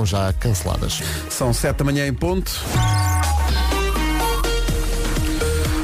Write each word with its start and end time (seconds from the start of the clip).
estão 0.00 0.06
já 0.06 0.32
canceladas. 0.34 1.02
São 1.28 1.52
7 1.52 1.78
da 1.78 1.84
manhã 1.84 2.06
em 2.06 2.14
ponto. 2.14 2.50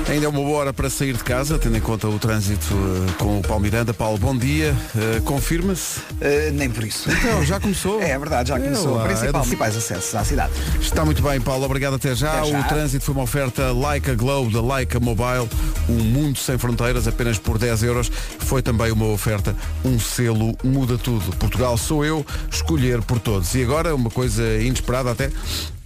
Ainda 0.08 0.26
é 0.26 0.28
uma 0.28 0.38
boa 0.40 0.58
hora 0.60 0.72
para 0.72 0.88
sair 0.88 1.14
de 1.14 1.24
casa, 1.24 1.58
tendo 1.58 1.76
em 1.76 1.80
conta 1.80 2.06
o 2.06 2.16
trânsito 2.16 2.72
uh, 2.74 3.12
com 3.18 3.40
o 3.40 3.42
Paulo 3.42 3.60
Miranda. 3.60 3.92
Paulo, 3.92 4.16
bom 4.16 4.36
dia. 4.38 4.72
Uh, 4.94 5.20
Confirma-se? 5.22 5.98
Uh, 5.98 6.52
nem 6.54 6.70
por 6.70 6.84
isso. 6.84 7.10
Então, 7.10 7.44
já 7.44 7.58
começou? 7.58 8.00
É 8.00 8.16
verdade, 8.16 8.50
já 8.50 8.60
começou. 8.60 8.94
lá, 8.94 9.04
Principal, 9.04 9.28
é 9.28 9.32
do- 9.32 9.40
principais 9.40 9.76
acessos 9.76 10.14
à 10.14 10.22
cidade. 10.24 10.52
Está 10.80 11.04
muito 11.04 11.20
bem, 11.22 11.40
Paulo. 11.40 11.64
Obrigado 11.64 11.94
até 11.94 12.14
já. 12.14 12.38
Até 12.40 12.52
já. 12.52 12.60
O 12.60 12.64
trânsito 12.68 13.04
foi 13.04 13.14
uma 13.16 13.24
oferta 13.24 13.72
Leica 13.72 14.14
Globe 14.14 14.52
da 14.52 14.62
Leica 14.76 15.00
Mobile, 15.00 15.48
um 15.88 15.94
mundo 16.04 16.38
sem 16.38 16.56
fronteiras, 16.56 17.08
apenas 17.08 17.36
por 17.36 17.58
10 17.58 17.82
euros. 17.82 18.08
Foi 18.38 18.62
também 18.62 18.92
uma 18.92 19.06
oferta, 19.06 19.56
um 19.84 19.98
selo 19.98 20.56
muda 20.62 20.96
tudo. 20.96 21.34
Portugal 21.36 21.76
sou 21.76 22.04
eu, 22.04 22.24
escolher 22.48 23.02
por 23.02 23.18
todos. 23.18 23.52
E 23.56 23.62
agora 23.64 23.92
uma 23.92 24.08
coisa 24.10 24.44
inesperada 24.60 25.10
até, 25.10 25.32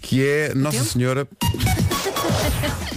que 0.02 0.22
é 0.22 0.52
Nossa 0.54 0.76
Tempo? 0.76 0.90
Senhora. 0.90 1.28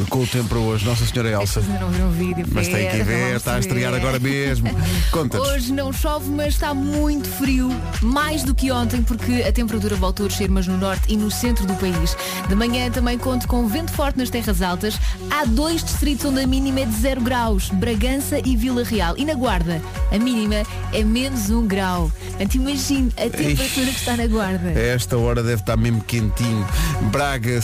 Com 0.10 0.22
o 0.22 0.28
tempo 0.28 0.50
para 0.50 0.60
hoje, 0.60 0.86
Nossa 0.86 1.06
Senhora 1.06 1.30
Elsa. 1.30 1.62
Vocês 1.62 1.66
ainda 1.68 1.80
não 1.80 1.90
viram 1.90 2.10
o 2.10 2.12
vídeo. 2.12 2.46
Mas 2.52 2.68
tem 2.68 2.90
que 2.90 3.04
ver, 3.04 3.36
está 3.36 3.56
a 3.56 3.60
estrear 3.60 3.94
agora 3.94 4.20
mesmo. 4.20 4.70
Conta-nos. 5.12 5.48
Hoje 5.48 5.74
não 5.74 5.92
chove, 5.92 6.30
mas 6.30 6.54
está 6.54 6.74
muito 6.74 7.28
frio, 7.30 7.70
mais 8.02 8.44
do 8.44 8.54
que 8.54 8.72
ontem, 8.72 9.02
porque 9.02 9.44
a 9.44 9.52
temperatura 9.52 9.96
voltou 9.96 10.26
a 10.26 10.30
descer, 10.30 10.50
mas 10.50 10.68
no 10.68 10.78
norte 10.78 11.04
e 11.08 11.18
no 11.18 11.32
centro 11.32 11.66
do 11.66 11.74
país. 11.76 12.16
De 12.48 12.54
manhã 12.54 12.92
também 12.92 13.18
conto 13.18 13.48
com 13.48 13.68
vento 13.68 13.92
forte 13.92 14.18
nas 14.20 14.30
terras 14.30 14.62
altas. 14.62 15.00
Há 15.32 15.46
dois 15.46 15.84
distritos 15.84 16.26
onde 16.26 16.42
a 16.42 16.48
mínima 16.48 16.82
é 16.82 16.86
de 16.86 16.96
0 16.96 17.22
graus, 17.22 17.70
Bragança 17.70 18.40
e 18.46 18.56
Vila 18.56 18.84
Real. 18.84 19.16
E 19.18 19.26
na 19.26 19.34
Guarda, 19.34 19.82
a 20.12 20.20
mínima 20.20 20.64
é 20.92 21.04
menos 21.04 21.50
1 21.50 21.66
grau. 21.66 22.12
Portanto, 22.30 22.56
imagine 22.56 23.12
a 23.18 23.30
temperatura 23.30 23.88
que 23.88 24.00
está 24.00 24.16
na 24.16 24.28
Guarda. 24.28 24.72
Esta 24.72 25.18
hora 25.18 25.42
deve 25.42 25.62
estar 25.62 25.78
mesmo 25.78 26.02
quentinho. 26.02 26.68
Braga, 27.12 27.60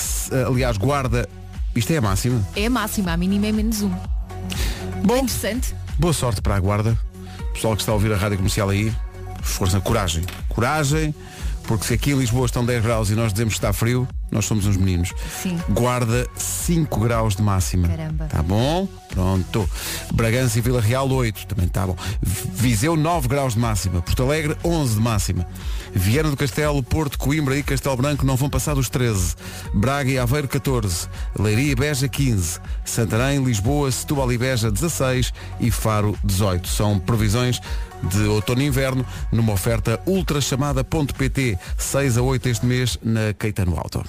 aliás, 0.48 0.78
Guarda. 0.78 1.30
Isto 1.80 1.92
é 1.94 1.98
a 1.98 2.02
máxima. 2.02 2.46
É 2.58 2.66
a 2.66 2.70
máxima, 2.70 3.14
a 3.14 3.18
mínima 3.18 3.48
é 3.48 3.54
menos 3.54 3.82
1. 3.82 3.90
Bom. 5.06 5.16
Interessante. 5.16 5.74
Boa 5.98 6.12
sorte 6.12 6.42
para 6.42 6.58
a 6.58 6.60
guarda. 6.60 6.98
Pessoal 7.54 7.74
que 7.74 7.82
está 7.82 7.94
a 7.94 7.96
ouvir 7.96 8.12
a 8.12 8.18
rádio 8.18 8.36
comercial 8.36 8.68
aí, 8.68 8.94
força, 9.42 9.80
coragem. 9.80 10.26
Coragem, 10.50 11.16
porque 11.64 11.86
se 11.86 11.94
aqui 11.94 12.12
em 12.12 12.20
Lisboa 12.20 12.46
estão 12.46 12.66
10 12.66 12.84
graus 12.84 13.10
e 13.10 13.16
nós 13.16 13.32
dizemos 13.32 13.54
que 13.54 13.60
está 13.60 13.72
frio, 13.72 14.06
nós 14.32 14.46
somos 14.46 14.66
uns 14.66 14.78
meninos. 14.78 15.14
Sim. 15.42 15.58
Guarda 15.70 16.28
5 16.36 17.00
graus 17.00 17.36
de 17.36 17.42
máxima. 17.42 17.88
Caramba. 17.88 18.26
Tá 18.26 18.42
bom? 18.42 18.88
Pronto. 19.10 19.70
Bragança 20.14 20.60
e 20.60 20.62
Vila 20.62 20.82
Real 20.82 21.10
8, 21.10 21.48
também 21.48 21.66
está 21.66 21.86
bom. 21.86 21.96
Viseu 22.22 22.96
9 22.96 23.28
graus 23.28 23.54
de 23.54 23.60
máxima. 23.60 24.02
Porto 24.02 24.24
Alegre 24.24 24.56
11 24.64 24.96
de 24.96 25.02
máxima. 25.02 25.48
Viana 25.94 26.30
do 26.30 26.38
Castelo, 26.38 26.82
Porto, 26.84 27.18
Coimbra 27.18 27.58
e 27.58 27.64
Castelo 27.64 27.98
Branco 27.98 28.26
não 28.26 28.36
vão 28.36 28.50
passar 28.50 28.76
dos 28.76 28.90
13. 28.90 29.36
Braga 29.74 30.10
e 30.10 30.20
Aveiro 30.20 30.48
14. 30.48 31.08
Leiria 31.38 31.72
e 31.72 31.76
Beja 31.76 32.08
15. 32.08 32.60
Santarém, 32.86 33.44
Lisboa, 33.44 33.92
Setúbal 33.92 34.32
e 34.32 34.38
Beja 34.38 34.72
16 34.72 35.34
e 35.60 35.72
Faro 35.72 36.18
18. 36.24 36.68
São 36.68 37.00
previsões 37.00 37.60
de 38.04 38.24
outono 38.24 38.62
e 38.62 38.66
inverno 38.66 39.06
numa 39.32 39.54
oferta 39.54 40.00
ultrachamada.pt 40.06 41.58
6 41.78 42.18
a 42.18 42.22
8 42.22 42.50
este 42.50 42.66
mês 42.66 42.98
na 43.04 43.34
Caetano 43.34 43.78
Auto. 43.78 44.04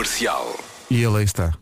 Comercial. 0.00 0.58
E 0.90 1.02
ele 1.02 1.18
aí 1.18 1.24
está. 1.24 1.52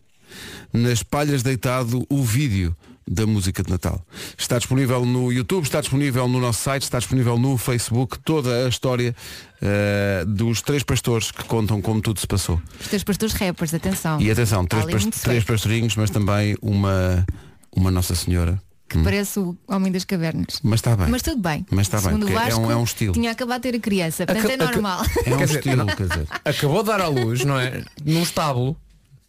Nas 0.73 1.03
palhas 1.03 1.43
deitado 1.43 2.07
o 2.09 2.23
vídeo 2.23 2.77
da 3.05 3.27
música 3.27 3.65
de 3.65 3.71
Natal. 3.71 4.01
Está 4.39 4.59
disponível 4.59 5.05
no 5.05 5.33
YouTube, 5.33 5.65
está 5.65 5.81
disponível 5.81 6.29
no 6.29 6.39
nosso 6.39 6.63
site, 6.63 6.83
está 6.85 7.01
disponível 7.01 7.37
no 7.37 7.59
Facebook, 7.59 8.17
toda 8.21 8.65
a 8.65 8.69
história 8.69 9.13
eh, 9.61 10.25
dos 10.25 10.63
três 10.63 10.85
pastores 10.85 11.33
que 11.33 11.43
contam 11.45 11.83
como 11.83 12.01
tudo 12.01 12.21
se 12.21 12.29
passou. 12.29 12.63
Os 12.81 12.87
teus 12.87 13.03
pastores 13.03 13.35
rappers, 13.35 13.75
atenção. 13.75 14.21
E 14.21 14.31
atenção, 14.31 14.65
três, 14.65 14.85
Ali 14.85 14.93
pas- 14.93 15.03
muito 15.03 15.19
três 15.21 15.43
pastorinhos, 15.43 15.97
mas 15.97 16.09
também 16.11 16.55
uma, 16.63 17.27
uma 17.75 17.91
Nossa 17.91 18.15
Senhora. 18.15 18.63
Que 18.89 18.99
parece 19.03 19.39
o 19.39 19.57
Homem 19.69 19.93
das 19.93 20.05
Cavernas. 20.05 20.61
Mas 20.63 20.79
está 20.81 20.97
bem. 20.97 21.09
Mas 21.09 21.21
tudo 21.23 21.41
bem. 21.43 21.67
Mas 21.71 21.87
está 21.87 21.99
bem, 21.99 22.05
Segundo 22.07 22.27
o 22.27 22.31
é 22.31 22.33
Vasco, 22.33 22.61
um- 22.61 22.71
é 22.71 22.77
um 22.77 22.85
estilo. 22.85 23.13
Tinha 23.13 23.31
acabado 23.33 23.61
de 23.63 23.71
ter 23.71 23.77
a 23.77 23.81
criança, 23.81 24.25
portanto 24.27 24.45
Aca- 24.47 24.55
é 24.55 24.57
normal. 24.57 25.03
É 25.27 25.35
um 25.35 25.39
Quer 25.39 25.45
estilo, 25.45 25.87
quer 25.87 26.09
dizer. 26.09 26.27
Acabou 26.45 26.83
de 26.83 26.89
dar 26.89 27.01
à 27.03 27.09
luz, 27.09 27.45
não 27.45 27.61
é? 27.61 27.85
Num 28.05 28.23
estábulo, 28.23 28.77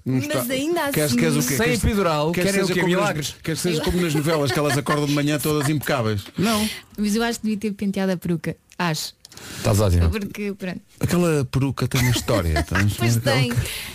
Mas 0.06 0.50
ainda 0.50 0.82
assim. 0.84 0.92
Queres, 0.94 1.14
queres 1.14 1.36
o 1.36 1.48
quê? 1.48 1.58
sem 1.58 1.74
epidural, 1.74 2.32
queres 2.32 2.52
querem 2.52 2.64
o 2.64 2.68
seja 2.68 2.74
quê? 2.74 2.80
como 2.82 2.94
nas- 2.94 3.02
Milagres? 3.02 3.36
Queres 3.44 3.62
que 3.62 3.70
seja 3.70 3.82
como 3.82 4.02
nas 4.02 4.16
novelas, 4.16 4.52
que 4.52 4.60
elas 4.60 4.78
acordam 4.78 5.06
de 5.08 5.14
manhã 5.14 5.38
todas 5.38 5.68
impecáveis? 5.70 6.24
Não. 6.38 6.68
Mas 6.98 7.16
eu 7.16 7.24
acho 7.24 7.40
que 7.40 7.46
devia 7.48 7.60
ter 7.60 7.72
penteado 7.74 8.12
a 8.14 8.18
peruca. 8.18 8.56
Acho. 8.78 9.14
Estás 9.58 9.80
ótimo. 9.80 10.10
Porque, 10.10 10.54
pronto. 10.54 10.82
Aquela 11.00 11.46
peruca 11.46 11.88
tem 11.88 12.02
uma 12.02 12.12
história. 12.12 12.66
Pois 12.98 13.18
aquela- 13.18 13.36
tem. 13.38 13.54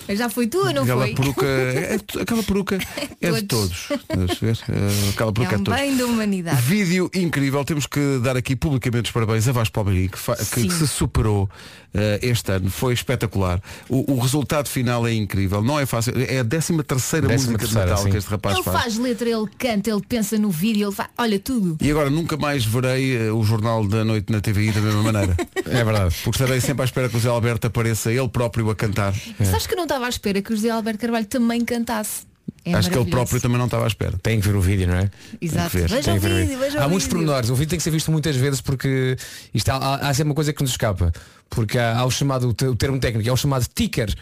Mas 0.08 0.18
já 0.18 0.28
foi 0.28 0.46
tua, 0.46 0.72
não 0.72 0.82
aquela 0.82 1.02
foi? 1.06 1.14
peruca 1.14 1.46
é, 1.46 1.94
é- 2.18 2.22
aquela 2.22 2.42
peruca 2.42 2.78
é 3.20 3.30
de 3.32 3.42
todos. 3.42 3.88
Eh, 3.90 5.10
Aquela 5.10 5.32
peruca 5.32 5.52
É 5.52 5.54
é 5.54 5.58
um 5.58 5.58
de 5.58 5.64
todos. 5.64 5.80
bem 5.80 5.96
da 5.96 6.06
humanidade. 6.06 6.62
Vídeo 6.62 7.10
incrível, 7.14 7.64
temos 7.64 7.86
que 7.86 8.18
dar 8.22 8.36
aqui 8.36 8.54
publicamente 8.56 9.06
os 9.06 9.10
parabéns 9.12 9.46
a 9.48 9.52
Vasco 9.52 9.72
Palmeirinho 9.74 10.10
que, 10.10 10.18
fa- 10.18 10.36
que 10.36 10.70
se 10.70 10.86
superou 10.86 11.48
eh, 11.94 12.18
este 12.22 12.52
ano, 12.52 12.70
foi 12.70 12.92
espetacular. 12.94 13.60
O, 13.88 14.12
o 14.14 14.18
resultado 14.20 14.68
final 14.68 15.06
é 15.06 15.12
incrível, 15.14 15.62
não 15.62 15.78
é 15.78 15.86
fácil, 15.86 16.12
é 16.16 16.40
a 16.40 16.44
13 16.44 16.82
terceira 16.82 17.28
Décima 17.28 17.52
música 17.52 17.66
de 17.66 17.72
terceira, 17.72 17.86
Natal 17.90 18.04
sim. 18.04 18.10
que 18.10 18.16
este 18.16 18.30
rapaz 18.30 18.54
Ele 18.56 18.64
faz. 18.64 18.82
faz 18.82 18.98
letra, 18.98 19.28
ele 19.28 19.46
canta, 19.58 19.90
ele 19.90 20.02
pensa 20.08 20.38
no 20.38 20.50
vídeo, 20.50 20.86
ele 20.88 20.94
faz. 20.94 21.08
Olha 21.16 21.38
tudo. 21.38 21.76
E 21.80 21.90
agora 21.90 22.10
nunca 22.10 22.36
mais 22.36 22.64
verei 22.64 23.16
eh, 23.16 23.30
o 23.32 23.42
Jornal 23.42 23.86
da 23.86 24.04
Noite 24.04 24.30
na 24.32 24.40
TVI 24.40 24.72
da 24.72 24.80
mesma 24.80 25.02
maneira. 25.02 25.36
É 25.66 25.82
verdade. 25.82 26.14
Porque 26.22 26.42
estarei 26.42 26.60
sempre 26.60 26.82
à 26.82 26.84
espera 26.94 27.08
que 27.08 27.16
o 27.16 27.20
Zé 27.20 27.28
Alberto 27.28 27.66
apareça 27.66 28.12
ele 28.12 28.28
próprio 28.28 28.70
a 28.70 28.76
cantar. 28.76 29.12
Sabes 29.42 29.66
que 29.66 29.72
eu 29.72 29.76
não 29.76 29.82
estava 29.82 30.06
à 30.06 30.08
espera 30.08 30.40
que 30.40 30.52
o 30.52 30.56
José 30.56 30.70
Alberto 30.70 31.00
Carvalho 31.00 31.26
também 31.26 31.64
cantasse. 31.64 32.24
É 32.64 32.74
Acho 32.74 32.90
que 32.90 32.96
ele 32.98 33.10
próprio 33.10 33.40
também 33.40 33.58
não 33.58 33.66
estava 33.66 33.84
à 33.84 33.86
espera. 33.86 34.16
Tem 34.22 34.40
que 34.40 34.46
ver 34.48 34.56
o 34.56 34.60
vídeo, 34.60 34.86
não 34.88 34.94
é? 34.94 35.10
Exato. 35.40 35.68
ver, 35.76 35.88
Veja 35.88 36.02
Tem 36.02 36.16
o 36.16 36.20
que 36.20 36.26
ver 36.28 36.32
o 36.34 36.36
vídeo, 36.46 36.58
veja 36.58 36.80
Há 36.82 36.86
o 36.86 36.88
muitos 36.90 37.04
vídeo. 37.06 37.16
pormenores. 37.18 37.50
O 37.50 37.54
vídeo 37.54 37.70
tem 37.70 37.76
que 37.78 37.82
ser 37.82 37.90
visto 37.90 38.10
muitas 38.10 38.34
vezes 38.36 38.60
porque 38.62 39.16
isto 39.52 39.68
há, 39.68 39.76
há, 39.76 40.08
há 40.08 40.14
sempre 40.14 40.30
uma 40.30 40.34
coisa 40.34 40.52
que 40.52 40.62
nos 40.62 40.70
escapa. 40.70 41.12
Porque 41.50 41.78
há, 41.78 41.98
há 41.98 42.04
o 42.06 42.10
chamado, 42.10 42.48
o 42.48 42.54
te- 42.54 42.64
o 42.66 42.74
termo 42.74 42.98
técnico, 42.98 43.28
é 43.28 43.32
o 43.32 43.36
chamado 43.36 43.66
ticker 43.72 44.12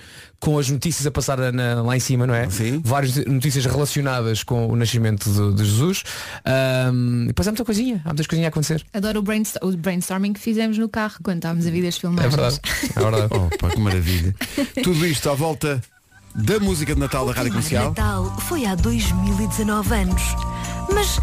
com 0.40 0.58
as 0.58 0.68
notícias 0.68 1.06
a 1.06 1.10
passar 1.10 1.38
na- 1.52 1.80
lá 1.82 1.96
em 1.96 2.00
cima, 2.00 2.26
não 2.26 2.34
é? 2.34 2.50
Sim. 2.50 2.80
Várias 2.84 3.14
notícias 3.26 3.64
relacionadas 3.64 4.42
com 4.42 4.66
o 4.66 4.74
nascimento 4.74 5.30
de, 5.30 5.54
de 5.56 5.64
Jesus. 5.64 6.02
Ahm, 6.44 7.24
e 7.24 7.26
depois 7.28 7.46
há 7.46 7.52
muita 7.52 7.64
coisinha, 7.64 8.00
há 8.04 8.08
muitas 8.08 8.26
coisinhas 8.26 8.46
a 8.46 8.50
acontecer. 8.50 8.84
Adoro 8.92 9.20
o, 9.20 9.22
brainstorm- 9.22 9.72
o 9.72 9.76
brainstorming 9.76 10.32
que 10.32 10.40
fizemos 10.40 10.76
no 10.78 10.88
carro 10.88 11.16
quando 11.22 11.36
estávamos 11.38 11.64
a 11.66 11.70
vir 11.70 11.82
das 11.84 11.96
É 11.96 12.00
filmagens. 12.00 12.34
verdade. 12.34 12.60
É 12.96 13.00
verdade. 13.00 13.28
Oh, 13.32 13.56
pá, 13.56 13.70
que 13.70 13.78
maravilha. 13.80 14.34
Tudo 14.82 15.06
isto 15.06 15.30
à 15.30 15.34
volta 15.34 15.80
da 16.34 16.58
música 16.58 16.94
de 16.94 17.00
Natal 17.00 17.26
da 17.26 17.32
Rádio 17.32 17.50
Comercial. 17.52 17.88
Natal 17.88 18.24
foi 18.40 18.64
há 18.64 18.74
2019 18.74 19.94
anos. 19.94 20.22
Mas 20.92 21.20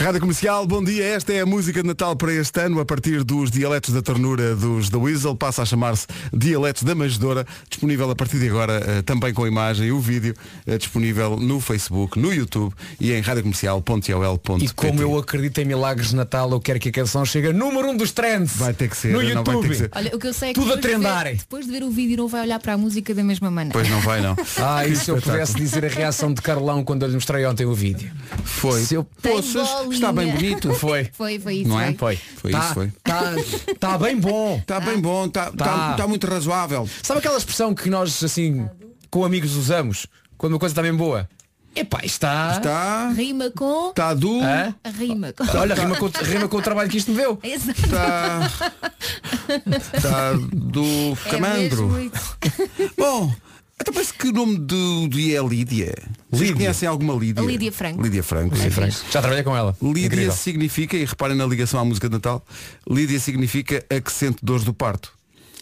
Rádio 0.00 0.20
Comercial, 0.20 0.66
bom 0.66 0.82
dia. 0.82 1.04
Esta 1.04 1.32
é 1.34 1.40
a 1.40 1.46
música 1.46 1.82
de 1.82 1.86
Natal 1.88 2.16
para 2.16 2.32
este 2.32 2.58
ano, 2.60 2.80
a 2.80 2.84
partir 2.84 3.22
dos 3.22 3.50
dialetos 3.50 3.92
da 3.92 4.00
ternura 4.00 4.56
dos 4.56 4.88
The 4.88 4.96
Weasel, 4.96 5.36
passa 5.36 5.62
a 5.62 5.66
chamar-se 5.66 6.06
Dialetos 6.32 6.82
da 6.82 6.94
Manjedora, 6.94 7.46
disponível 7.68 8.10
a 8.10 8.16
partir 8.16 8.38
de 8.38 8.48
agora 8.48 8.82
eh, 8.86 9.02
também 9.02 9.34
com 9.34 9.46
imagem 9.46 9.88
e 9.88 9.92
o 9.92 10.00
vídeo, 10.00 10.34
eh, 10.66 10.78
disponível 10.78 11.36
no 11.36 11.60
Facebook, 11.60 12.18
no 12.18 12.32
YouTube 12.32 12.72
e 12.98 13.12
em 13.12 13.20
radiocomercial.ol.pt. 13.20 14.64
E 14.64 14.68
como 14.70 15.02
eu 15.02 15.18
acredito 15.18 15.58
em 15.58 15.64
milagres 15.66 16.10
de 16.10 16.16
Natal, 16.16 16.50
eu 16.50 16.60
quero 16.60 16.80
que 16.80 16.88
a 16.88 16.92
canção 16.92 17.24
chegue 17.26 17.48
a 17.48 17.52
número 17.52 17.88
um 17.90 17.96
dos 17.96 18.12
trends. 18.12 18.56
Vai 18.56 18.72
ter 18.72 18.88
que 18.88 18.96
ser, 18.96 19.12
No 19.12 19.22
não 19.22 19.44
vai 19.44 19.44
ter 19.44 19.50
YouTube. 19.52 19.68
que 19.68 19.74
ser. 19.76 19.90
Olha, 19.94 20.16
o 20.16 20.18
que 20.18 20.26
eu 20.26 20.32
sei 20.32 20.50
é 20.50 20.54
que 20.54 20.60
Tudo 20.60 20.72
a 20.72 20.76
depois 20.76 20.96
de 20.98 21.36
depois 21.38 21.66
de 21.66 21.72
ver 21.72 21.82
o 21.82 21.90
vídeo 21.90 22.16
não 22.16 22.28
vai 22.28 22.42
olhar 22.42 22.58
para 22.60 22.72
a 22.74 22.78
música 22.78 23.14
da 23.14 23.22
mesma 23.22 23.50
maneira. 23.50 23.72
Pois 23.78 23.88
não 23.90 24.00
vai 24.00 24.20
não. 24.22 24.36
Ah, 24.62 24.86
e 24.86 24.94
se 24.96 25.10
eu 25.10 25.20
pudesse 25.20 25.54
dizer 25.54 25.84
a 25.84 25.88
reação 25.88 26.32
de 26.32 26.40
Carlão 26.42 26.82
quando 26.84 27.02
eu 27.02 27.08
lhe 27.08 27.14
mostrei 27.14 27.44
ontem 27.46 27.66
o 27.66 27.74
vídeo? 27.74 28.10
Foi. 28.44 28.80
Se 28.82 28.94
eu- 28.94 29.06
Tem 29.20 29.32
Bolinha. 29.52 29.94
está 29.94 30.12
bem 30.12 30.32
bonito. 30.32 30.74
Foi. 30.74 31.04
Foi, 31.12 31.38
foi 31.38 31.54
isso. 31.56 31.68
Não 31.68 31.80
é? 31.80 31.92
foi. 31.94 32.16
Foi 32.16 32.50
tá, 32.50 32.58
isso, 32.64 32.74
foi. 32.74 32.92
Tá, 33.02 33.34
tá 33.78 33.98
bem 33.98 34.16
bom. 34.16 34.58
Está 34.58 34.80
bem 34.80 34.98
bom, 35.00 35.26
está 35.26 35.50
Tá. 35.50 35.64
tá, 35.64 35.92
tá 35.94 36.06
muito 36.06 36.26
razoável. 36.26 36.88
Sabe 37.02 37.18
aquela 37.20 37.36
expressão 37.38 37.74
que 37.74 37.88
nós, 37.90 38.22
assim, 38.22 38.68
com 39.10 39.24
amigos 39.24 39.54
usamos? 39.56 40.06
Quando 40.38 40.54
uma 40.54 40.58
coisa 40.58 40.72
está 40.72 40.82
bem 40.82 40.94
boa? 40.94 41.28
Epá, 41.74 42.00
está... 42.02 42.54
Está. 42.56 43.10
Rima 43.10 43.48
com. 43.50 43.90
Está 43.90 44.12
do. 44.12 44.40
Hã? 44.42 44.74
Rima 44.98 45.32
com. 45.32 45.44
Olha, 45.56 45.74
rima 45.74 45.96
com, 45.96 46.06
rima 46.08 46.48
com 46.48 46.56
o 46.56 46.62
trabalho 46.62 46.90
que 46.90 46.96
isto 46.98 47.12
me 47.12 47.16
deu. 47.18 47.38
Exato. 47.44 47.80
Está. 47.84 48.50
Está 49.96 50.32
do 50.52 51.16
É 51.26 51.30
camandro. 51.30 51.88
mesmo 51.88 52.12
isso. 52.14 52.36
Bom, 52.96 53.32
até 53.80 53.90
parece 53.92 54.12
que 54.12 54.28
o 54.28 54.32
nome 54.32 54.58
do 54.58 55.08
dia 55.08 55.38
é 55.40 55.42
Lídia. 55.42 55.94
Vocês 56.30 56.42
Lídia. 56.50 56.56
conhecem 56.56 56.88
alguma 56.88 57.14
Lídia? 57.14 57.42
A 57.42 57.46
Lídia 57.46 57.72
Franco. 57.72 58.02
Lídia 58.02 58.22
Franco. 58.22 58.54
sim. 58.56 58.70
Já 59.10 59.20
trabalhei 59.20 59.42
com 59.42 59.56
ela. 59.56 59.76
Lídia 59.82 60.06
Incrível. 60.06 60.32
significa, 60.32 60.96
e 60.96 61.04
reparem 61.04 61.36
na 61.36 61.46
ligação 61.46 61.80
à 61.80 61.84
música 61.84 62.08
de 62.08 62.14
Natal, 62.14 62.44
Lídia 62.88 63.18
significa 63.18 63.84
a 63.90 64.00
que 64.00 64.12
sente 64.12 64.38
dores 64.42 64.64
do 64.64 64.74
parto. 64.74 65.12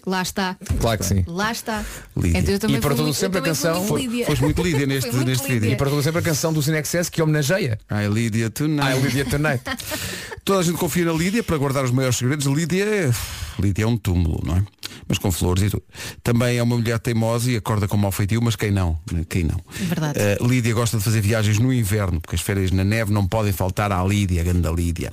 Lá 0.07 0.23
está. 0.23 0.57
Claro 0.81 0.99
que 1.01 1.05
sim. 1.05 1.23
Lá 1.27 1.53
está. 1.53 1.85
Lídia. 2.17 2.39
Então 2.39 2.55
eu 2.55 2.59
também 2.59 2.77
E 2.77 2.81
para 2.81 2.91
fui 2.91 2.97
todo 2.97 3.07
muito- 3.07 3.19
sempre 3.19 3.39
eu 3.41 3.43
também 3.43 3.53
a 3.53 3.55
fui 3.55 3.65
canção 3.69 3.79
muito 3.85 3.89
foi- 3.89 4.01
Lídia. 4.07 4.27
Foste 4.27 4.43
muito 4.43 4.63
Lídia 4.63 4.87
neste, 4.87 5.11
Foi 5.11 5.17
muito 5.17 5.29
neste 5.29 5.43
Lídia. 5.45 5.61
vídeo. 5.61 5.73
E 5.75 5.77
para 5.77 5.91
todo 5.91 6.03
sempre 6.03 6.19
a 6.21 6.23
canção 6.23 6.53
do 6.53 6.63
Cinexcess 6.63 7.09
que 7.11 7.21
homenageia. 7.21 7.79
Ai, 7.91 8.09
Lídia, 8.09 8.47
Ah, 8.47 8.51
tonight. 8.51 9.01
Lídia 9.03 9.25
Tonight. 9.27 9.63
Toda 10.45 10.61
a 10.61 10.63
gente 10.63 10.79
confia 10.79 11.05
na 11.05 11.13
Lídia 11.13 11.43
para 11.43 11.59
guardar 11.59 11.85
os 11.85 11.91
maiores 11.91 12.17
segredos. 12.17 12.47
Lídia 12.47 13.11
Lídia 13.61 13.83
é 13.85 13.87
um 13.87 13.99
túmulo, 13.99 14.41
não 14.47 14.57
é? 14.57 14.63
Mas 15.09 15.19
com 15.19 15.33
flores 15.33 15.65
e 15.65 15.71
tudo. 15.71 15.83
Também 16.23 16.59
é 16.59 16.63
uma 16.63 16.77
mulher 16.77 16.99
teimosa 16.99 17.51
e 17.51 17.57
acorda 17.57 17.89
com 17.89 17.97
mau 17.97 18.13
feitio, 18.13 18.41
mas 18.43 18.57
quem 18.57 18.71
não? 18.71 18.99
Quem 19.29 19.45
não? 19.45 19.61
Verdade. 19.71 20.19
Uh, 20.19 20.47
Lídia 20.47 20.75
gosta 20.75 20.99
de 20.99 21.05
fazer 21.05 21.21
viagens 21.21 21.59
no 21.59 21.73
inverno, 21.73 22.21
porque 22.21 22.37
as 22.37 22.43
férias 22.43 22.71
na 22.71 22.85
neve 22.85 23.13
não 23.13 23.27
podem 23.27 23.53
faltar 23.53 23.91
à 23.93 24.03
Lídia, 24.05 24.41
a 24.41 24.45
grande 24.45 24.69
Lídia. 24.73 25.13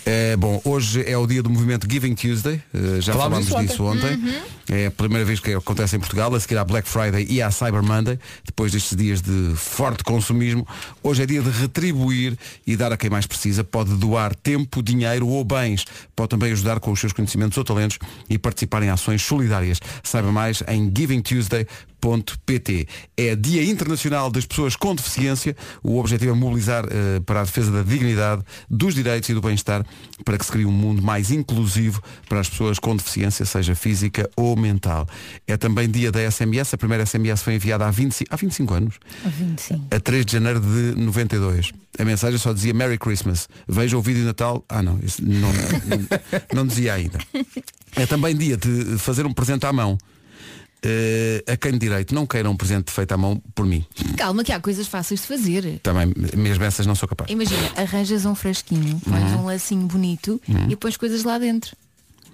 Uh, 0.00 0.36
bom, 0.38 0.60
hoje 0.64 1.04
é 1.06 1.16
o 1.16 1.26
dia 1.26 1.42
do 1.42 1.50
movimento 1.50 1.86
Giving 1.90 2.14
Tuesday, 2.14 2.60
uh, 2.74 3.00
já 3.00 3.12
Falámos 3.12 3.48
falámos 3.48 3.68
disso 3.68 3.76
disso 3.76 3.84
ontem. 3.84 4.42
É 4.68 4.86
a 4.86 4.90
primeira 4.90 5.24
vez 5.24 5.38
que 5.38 5.54
acontece 5.54 5.94
em 5.94 6.00
Portugal, 6.00 6.34
a 6.34 6.40
seguir 6.40 6.58
à 6.58 6.64
Black 6.64 6.88
Friday 6.88 7.24
e 7.28 7.40
à 7.40 7.50
Cyber 7.52 7.82
Monday, 7.82 8.18
depois 8.44 8.72
destes 8.72 8.96
dias 8.96 9.22
de 9.22 9.52
forte 9.54 10.02
consumismo. 10.02 10.66
Hoje 11.02 11.22
é 11.22 11.26
dia 11.26 11.40
de 11.40 11.50
retribuir 11.50 12.36
e 12.66 12.76
dar 12.76 12.92
a 12.92 12.96
quem 12.96 13.08
mais 13.08 13.26
precisa. 13.26 13.62
Pode 13.62 13.94
doar 13.94 14.34
tempo, 14.34 14.82
dinheiro 14.82 15.28
ou 15.28 15.44
bens. 15.44 15.84
Pode 16.16 16.30
também 16.30 16.50
ajudar 16.50 16.80
com 16.80 16.90
os 16.90 16.98
seus 16.98 17.12
conhecimentos 17.12 17.56
ou 17.56 17.62
talentos 17.62 17.98
e 18.28 18.38
participar 18.38 18.82
em 18.82 18.90
ações 18.90 19.22
solidárias. 19.22 19.35
Saiba 20.02 20.32
mais 20.32 20.62
em 20.68 20.90
givingtuesday.pt. 20.94 21.95
É 23.16 23.34
Dia 23.34 23.64
Internacional 23.64 24.30
das 24.30 24.46
Pessoas 24.46 24.76
com 24.76 24.94
Deficiência. 24.94 25.56
O 25.82 25.98
objetivo 25.98 26.32
é 26.32 26.34
mobilizar 26.34 26.84
eh, 26.90 27.20
para 27.20 27.40
a 27.40 27.44
defesa 27.44 27.70
da 27.70 27.82
dignidade, 27.82 28.42
dos 28.68 28.94
direitos 28.94 29.28
e 29.28 29.34
do 29.34 29.40
bem-estar 29.40 29.84
para 30.24 30.38
que 30.38 30.44
se 30.44 30.52
crie 30.52 30.66
um 30.66 30.72
mundo 30.72 31.02
mais 31.02 31.30
inclusivo 31.30 32.02
para 32.28 32.40
as 32.40 32.48
pessoas 32.48 32.78
com 32.78 32.96
deficiência, 32.96 33.44
seja 33.44 33.74
física 33.74 34.28
ou 34.36 34.56
mental. 34.56 35.06
É 35.46 35.56
também 35.56 35.90
dia 35.90 36.10
da 36.12 36.30
SMS. 36.30 36.74
A 36.74 36.78
primeira 36.78 37.04
SMS 37.04 37.42
foi 37.42 37.54
enviada 37.54 37.86
há 37.86 37.90
25, 37.90 38.32
há 38.32 38.36
25 38.36 38.74
anos 38.74 38.94
A 39.24 39.28
25. 39.28 39.86
a 39.90 40.00
3 40.00 40.26
de 40.26 40.32
janeiro 40.32 40.60
de 40.60 41.00
92. 41.00 41.72
A 41.98 42.04
mensagem 42.04 42.38
só 42.38 42.52
dizia 42.52 42.74
Merry 42.74 42.98
Christmas. 42.98 43.48
Veja 43.66 43.96
o 43.96 44.02
vídeo 44.02 44.20
de 44.20 44.26
Natal. 44.26 44.64
Ah 44.68 44.82
não, 44.82 44.98
isso 45.02 45.22
não, 45.24 45.52
não, 45.52 46.08
não 46.54 46.66
dizia 46.66 46.94
ainda. 46.94 47.18
É 47.98 48.04
também 48.04 48.36
dia 48.36 48.58
de 48.58 48.98
fazer 48.98 49.24
um 49.24 49.32
presente 49.32 49.64
à 49.64 49.72
mão. 49.72 49.96
Eh, 50.82 51.42
a 51.48 51.56
quem 51.56 51.72
de 51.72 51.78
direito 51.78 52.14
não 52.14 52.26
queira 52.26 52.48
um 52.48 52.56
presente 52.56 52.92
feito 52.92 53.10
à 53.12 53.16
mão 53.16 53.42
por 53.54 53.64
mim. 53.66 53.84
Calma 54.16 54.44
que 54.44 54.52
há 54.52 54.60
coisas 54.60 54.86
fáceis 54.86 55.20
de 55.22 55.26
fazer. 55.26 55.80
Também, 55.82 56.12
mesmo 56.36 56.62
essas 56.64 56.86
não 56.86 56.94
sou 56.94 57.08
capaz. 57.08 57.30
Imagina, 57.30 57.72
arranjas 57.76 58.24
um 58.24 58.34
frasquinho, 58.34 59.00
pões 59.00 59.32
Uhum. 59.32 59.42
um 59.42 59.46
lacinho 59.46 59.86
bonito 59.86 60.40
e 60.68 60.76
pões 60.76 60.96
coisas 60.96 61.24
lá 61.24 61.38
dentro. 61.38 61.74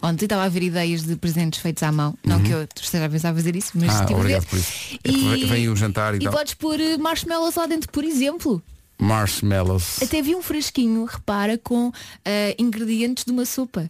Ontem 0.02 0.24
estava 0.26 0.42
a 0.42 0.48
ver 0.48 0.64
ideias 0.64 1.02
de 1.04 1.14
presentes 1.14 1.60
feitos 1.60 1.82
à 1.84 1.92
mão. 1.92 2.18
Não 2.24 2.42
que 2.42 2.50
eu 2.50 2.66
esteja 2.74 3.06
a 3.06 3.08
pensar 3.08 3.30
a 3.30 3.34
fazer 3.34 3.54
isso, 3.54 3.70
mas 3.74 3.88
Uhum. 3.94 4.00
Ah, 4.00 4.04
ver. 4.04 4.14
obrigado 4.16 4.46
por 4.46 4.58
isso. 4.58 4.72
É 5.04 5.08
que 5.08 5.28
vem- 5.28 5.46
vem 5.46 5.68
o 5.68 5.76
jantar 5.76 6.14
e 6.14 6.16
e 6.18 6.20
tal. 6.24 6.32
podes 6.32 6.54
pôr 6.54 6.78
eh, 6.80 6.98
marshmallows 6.98 7.54
lá 7.54 7.66
dentro, 7.66 7.88
por 7.90 8.02
exemplo. 8.04 8.60
Marshmallows. 8.98 10.02
Até 10.02 10.20
vi 10.20 10.34
um 10.34 10.42
frasquinho, 10.42 11.04
repara, 11.04 11.56
com 11.56 11.92
eh, 12.24 12.54
ingredientes 12.58 13.24
de 13.24 13.30
uma 13.32 13.44
sopa. 13.46 13.88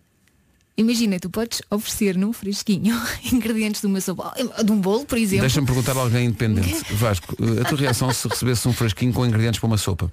Imagina, 0.83 1.19
tu 1.21 1.31
podes 1.31 1.63
oferecer 1.71 2.17
num 2.17 2.33
frasquinho 2.33 3.01
ingredientes 3.33 3.81
de 3.81 3.87
uma 3.87 4.01
sopa, 4.01 4.35
de 4.65 4.73
um 4.73 4.81
bolo, 4.81 5.05
por 5.07 5.17
exemplo. 5.19 5.43
Deixa-me 5.43 5.67
perguntar 5.67 5.97
a 5.97 6.01
alguém 6.01 6.27
independente. 6.27 6.83
Vasco, 6.95 7.37
eh, 7.41 7.61
a 7.63 7.65
tua 7.65 7.79
reação 7.79 8.13
se 8.13 8.27
recebesse 8.29 8.67
um 8.69 8.73
frasquinho 8.73 9.13
com 9.13 9.25
ingredientes 9.25 9.61
para 9.61 9.67
uma 9.69 9.79
sopa? 9.79 10.11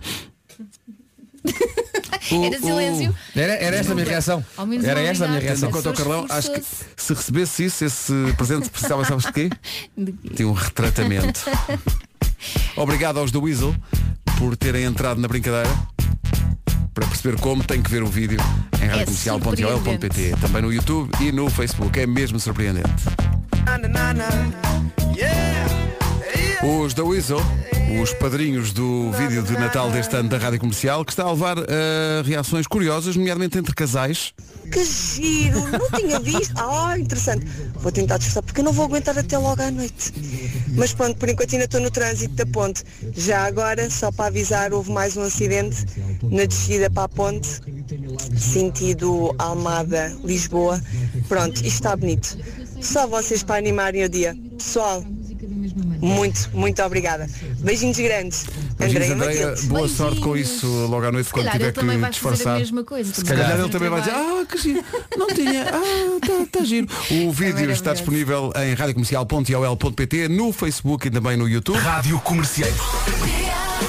O- 2.32 2.44
Era 2.46 2.60
silêncio. 2.60 3.16
Era, 3.36 3.54
era 3.54 3.76
esta 3.78 3.92
a 3.92 3.96
minha 3.96 4.08
reação. 4.08 4.46
Era 4.84 5.02
esta 5.02 5.26
a 5.26 5.28
minha 5.30 5.40
reação. 5.40 5.72
Quanto 5.72 5.88
ao 5.90 5.96
Carlão, 5.96 6.26
acho 6.30 6.52
que 6.52 6.62
se 6.98 7.14
recebesse 7.14 7.66
isso, 7.66 7.86
esse 7.86 8.14
presente 8.38 8.70
precisava, 8.70 9.04
sabes 9.06 9.26
de 9.26 9.32
quê? 9.34 9.50
De 9.98 10.12
quê? 10.12 10.30
Tinha 10.36 10.48
um 10.48 10.54
retratamento. 10.54 11.42
Obrigado 12.76 13.18
aos 13.20 13.32
do 13.32 13.42
Weasel 13.42 13.76
por 14.38 14.56
terem 14.56 14.84
entrado 14.84 15.20
na 15.20 15.28
brincadeira. 15.28 15.70
Para 16.94 17.08
perceber 17.08 17.40
como 17.40 17.64
tem 17.64 17.82
que 17.82 17.90
ver 17.90 18.04
o 18.04 18.08
vídeo 18.08 18.40
em 18.82 18.88
radiocomercial.ol.pt 18.88 20.36
Também 20.42 20.62
no 20.62 20.74
YouTube 20.74 21.12
e 21.22 21.32
no 21.32 21.50
Facebook. 21.50 22.00
É 22.00 22.08
mesmo 22.08 22.40
surpreendente. 22.40 22.90
Os 26.62 26.94
da 26.94 27.04
Weasel, 27.06 27.40
os 28.02 28.14
padrinhos 28.14 28.74
do 28.74 29.12
vídeo 29.12 29.42
de 29.42 29.54
Natal 29.54 29.90
deste 29.90 30.14
ano 30.16 30.28
da 30.28 30.38
Rádio 30.38 30.60
Comercial, 30.60 31.06
que 31.06 31.12
está 31.12 31.24
a 31.24 31.32
levar 31.32 31.58
a 31.58 32.22
reações 32.26 32.68
curiosas, 32.68 33.16
nomeadamente 33.16 33.58
entre 33.58 33.74
casais. 33.74 34.34
Que 34.70 34.84
giro! 34.84 35.60
Não 35.72 35.90
tinha 35.92 36.20
visto. 36.20 36.54
Ah, 36.60 36.98
interessante. 37.00 37.46
Vou 37.76 37.92
tentar 37.92 38.18
disfarçar 38.18 38.44
porque 38.44 38.60
eu 38.60 38.66
não 38.66 38.74
vou 38.74 38.86
aguentar 38.86 39.18
até 39.18 39.38
logo 39.38 39.62
à 39.62 39.72
noite. 39.72 40.14
Mas 40.76 40.94
pronto, 40.94 41.18
por 41.18 41.30
enquanto 41.30 41.54
ainda 41.54 41.66
estou 41.66 41.80
no 41.80 41.90
trânsito 41.90 42.34
da 42.36 42.46
ponte. 42.46 42.84
Já 43.16 43.46
agora, 43.46 43.90
só 43.90 44.12
para 44.12 44.26
avisar, 44.26 44.74
houve 44.74 44.92
mais 44.92 45.16
um 45.16 45.22
acidente 45.22 45.86
na 46.24 46.46
descida 46.46 46.90
para 46.90 47.04
a 47.04 47.10
ponte, 47.10 47.48
sentido 48.38 49.34
Almada, 49.38 50.16
Lisboa. 50.24 50.82
Pronto, 51.28 51.56
isto 51.58 51.68
está 51.68 51.96
bonito. 51.96 52.38
Só 52.82 53.08
vocês 53.08 53.44
para 53.44 53.56
animarem 53.56 54.04
o 54.04 54.10
dia. 54.10 54.36
Pessoal, 54.58 55.04
muito, 56.02 56.50
muito 56.54 56.82
obrigada. 56.82 57.28
Beijinhos 57.60 57.98
grandes. 58.00 58.46
Beijinhos, 58.80 59.10
Andréia 59.12 59.48
Matilde. 59.48 59.68
boa 59.68 59.88
sorte 59.88 60.20
com 60.22 60.36
isso 60.38 60.66
logo 60.90 61.06
à 61.06 61.12
noite 61.12 61.28
Se 61.28 61.34
quando 61.34 61.46
calhar 61.46 61.54
tiver 61.58 61.66
ele 61.66 61.74
que 61.74 61.80
também 61.80 61.98
vai 62.00 62.12
fazer 62.14 62.28
a 62.28 62.32
disfarçar. 62.32 62.60
mesma 62.60 62.84
coisa. 62.84 63.14
Se 63.14 63.24
calhar 63.26 63.60
ele 63.60 63.70
também 63.70 63.90
vai 63.90 64.00
dizer, 64.02 64.14
ah, 64.14 64.46
que 64.50 64.58
giro, 64.58 64.84
não 65.18 65.28
tinha, 65.28 65.66
ah, 65.70 66.20
tá, 66.26 66.46
tá 66.60 66.64
giro. 66.66 66.88
O 67.12 67.32
vídeo 67.32 67.70
está 67.72 67.92
maravilhoso. 67.92 67.94
disponível 67.94 68.52
em 68.56 68.74
radiocomercial.ol.pt, 68.74 70.28
no 70.30 70.52
Facebook 70.54 71.08
e 71.08 71.12
também 71.12 71.38
no 71.38 71.48
YouTube. 71.48 71.78
Rádio 71.78 72.20
Comercial. 72.22 72.70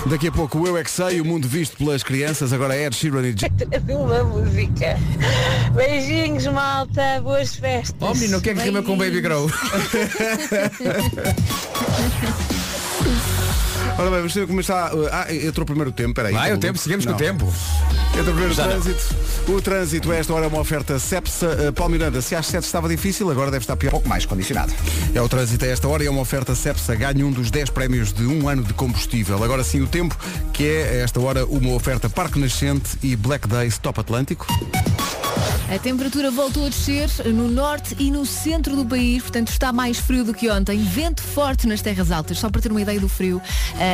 Daqui 0.07 0.29
a 0.29 0.33
pouco 0.33 0.59
o 0.59 0.67
Eu 0.67 0.77
É 0.79 0.85
Que 0.85 0.91
Sei, 0.91 1.21
o 1.21 1.25
mundo 1.25 1.47
visto 1.49 1.77
pelas 1.77 2.03
crianças, 2.03 2.53
agora 2.53 2.75
é 2.77 2.87
Ed 2.87 2.95
Sheeran 2.97 3.27
e 3.27 3.33
J- 3.35 3.51
de 3.85 3.93
uma 3.93 4.23
música. 4.25 4.97
Beijinhos, 5.75 6.47
malta. 6.47 7.21
Boas 7.23 7.55
festas. 7.57 7.95
Oh 8.01 8.15
menino, 8.15 8.39
o 8.39 8.41
que 8.41 8.51
é 8.51 8.55
que 8.55 8.61
rima 8.63 8.83
com 8.83 8.97
Baby 8.97 9.21
Grow? 9.21 9.51
Ora 13.99 14.09
bem, 14.09 14.19
vamos 14.19 14.33
ver 14.35 14.47
como 14.47 14.61
está. 14.61 14.95
uh, 14.95 15.09
Ah, 15.13 15.27
entrou 15.35 15.63
o 15.65 15.67
primeiro 15.67 15.93
tempo, 15.93 16.15
peraí. 16.15 16.35
Então, 16.35 16.55
o 16.55 16.59
tempo, 16.59 16.79
seguimos 16.79 17.05
com 17.05 17.13
o 17.13 17.17
tempo. 17.17 17.53
Entra 18.11 18.23
o 18.23 18.35
primeiro 18.35 18.55
não. 18.57 18.65
trânsito. 18.65 19.15
O 19.49 19.61
trânsito, 19.61 20.11
a 20.13 20.17
esta 20.17 20.33
hora, 20.33 20.45
é 20.47 20.49
uma 20.49 20.61
oferta 20.61 20.99
Cepsa. 20.99 21.47
Uh, 21.69 21.73
Paulo 21.73 21.93
Miranda, 21.93 22.23
se 22.23 22.35
às 22.35 22.47
7 22.47 22.65
estava 22.65 22.89
difícil, 22.89 23.31
agora 23.31 23.51
deve 23.51 23.63
estar 23.63 23.77
pior. 23.77 23.91
pouco 23.91 24.09
mais 24.09 24.25
condicionado. 24.25 24.73
É 25.15 25.21
o 25.21 25.29
trânsito 25.29 25.65
a 25.65 25.69
esta 25.69 25.87
hora 25.89 26.03
e 26.03 26.07
é 26.07 26.11
uma 26.11 26.23
oferta 26.23 26.55
Cepsa. 26.55 26.95
Ganhe 26.95 27.23
um 27.25 27.31
dos 27.33 27.51
10 27.51 27.71
prémios 27.71 28.13
de 28.13 28.25
um 28.25 28.49
ano 28.49 28.63
de 28.63 28.73
combustível. 28.73 29.43
Agora 29.43 29.63
sim 29.63 29.83
o 29.83 29.87
tempo, 29.87 30.17
que 30.53 30.65
é 30.65 30.83
a 31.01 31.05
esta 31.05 31.21
hora 31.21 31.45
uma 31.45 31.73
oferta 31.75 32.09
Parque 32.09 32.39
Nascente 32.39 32.97
e 33.03 33.15
Black 33.17 33.47
Days 33.49 33.77
Top 33.77 34.01
Atlântico. 34.01 34.47
A 35.71 35.79
temperatura 35.79 36.33
voltou 36.33 36.67
a 36.67 36.69
descer 36.69 37.09
no 37.27 37.47
norte 37.47 37.95
e 37.97 38.11
no 38.11 38.27
centro 38.27 38.75
do 38.75 38.85
país, 38.85 39.23
portanto 39.23 39.51
está 39.51 39.73
mais 39.73 39.99
frio 39.99 40.25
do 40.25 40.35
que 40.35 40.51
ontem. 40.51 40.83
Vento 40.83 41.23
forte 41.23 41.65
nas 41.65 41.81
terras 41.81 42.11
altas, 42.11 42.41
só 42.41 42.51
para 42.51 42.61
ter 42.61 42.73
uma 42.73 42.83
ideia 42.83 42.99
do 42.99 43.09
frio. 43.09 43.41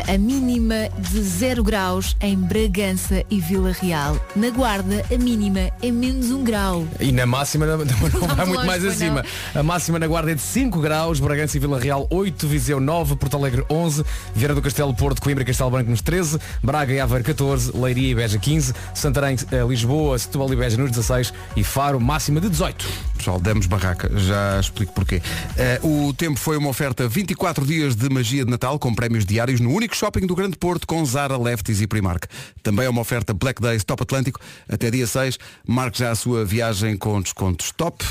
A, 0.09 0.15
a 0.15 0.17
mínima 0.17 0.89
de 0.99 1.21
0 1.21 1.63
graus 1.63 2.17
em 2.23 2.35
Bragança 2.35 3.23
e 3.31 3.43
Vila 3.43 3.73
Real. 3.73 4.19
Na 4.35 4.49
Guarda, 4.49 5.05
a 5.15 5.19
mínima 5.19 5.71
é 5.83 5.91
menos 5.91 6.31
1 6.31 6.45
grau. 6.45 6.89
E 6.99 7.13
na 7.13 7.27
máxima 7.27 7.67
não, 7.67 7.77
não 7.85 8.35
vai 8.35 8.47
muito 8.47 8.65
mais 8.65 8.83
acima. 8.83 9.23
A 9.55 9.63
máxima 9.63 9.99
na 9.99 10.07
Guarda 10.07 10.31
é 10.31 10.35
de 10.35 10.41
5 10.41 10.81
graus, 10.81 11.21
Bragança 11.21 11.59
e 11.59 11.61
Vila 11.61 11.79
Real 11.79 12.07
8, 12.09 12.49
Viseu 12.49 12.81
9, 12.81 13.17
Porto 13.17 13.37
Alegre 13.37 13.67
11, 13.69 14.03
Vieira 14.35 14.55
do 14.55 14.63
Castelo, 14.63 14.95
Porto, 14.95 15.21
Coimbra 15.21 15.43
e 15.43 15.47
Castelo 15.47 15.71
Branco 15.71 15.91
nos 15.91 16.01
13, 16.01 16.39
Braga 16.63 16.95
e 16.95 17.01
Aveiro 17.01 17.23
14, 17.23 17.73
Leiria 17.77 18.13
e 18.13 18.15
Beja 18.15 18.39
15, 18.39 18.73
Santarém, 18.95 19.37
eh, 19.53 19.63
Lisboa, 19.69 20.19
Setúbal 20.19 20.51
e 20.55 20.57
Beja 20.57 20.79
nos 20.79 20.91
16 20.91 21.35
e 21.55 21.66
Faro 21.67 22.01
máxima 22.01 22.41
de 22.41 22.49
18. 22.49 22.87
Pessoal, 23.19 23.41
demos 23.41 23.67
barraca, 23.67 24.11
já 24.19 24.59
explico 24.61 24.93
porquê. 24.93 25.21
Eh, 25.57 25.81
o 25.83 26.13
tempo 26.15 26.39
foi 26.39 26.57
uma 26.57 26.69
oferta 26.69 27.09
24 27.09 27.67
dias 27.67 27.97
de 27.97 28.09
magia 28.09 28.45
de 28.45 28.51
Natal 28.51 28.79
com 28.79 28.95
prémios 28.95 29.27
diários 29.27 29.61
no 29.61 29.71
único 29.71 29.97
shopping 29.97 30.27
do 30.27 30.35
Grande 30.35 30.57
Porto 30.57 30.87
com 30.87 31.05
Zara, 31.05 31.37
Lefties 31.37 31.81
e 31.81 31.87
Primark. 31.87 32.25
Também 32.63 32.87
é 32.87 32.89
uma 32.89 33.01
oferta 33.01 33.35
Black 33.35 33.61
Days 33.61 33.85
Top 33.85 34.03
Atlântico 34.03 34.41
até 34.69 34.91
dia 34.91 35.07
6. 35.07 35.39
Marque 35.67 35.99
já 35.99 36.11
a 36.11 36.15
sua 36.15 36.45
viagem 36.45 36.97
com 36.97 37.21
descontos 37.21 37.73
top. 37.73 38.05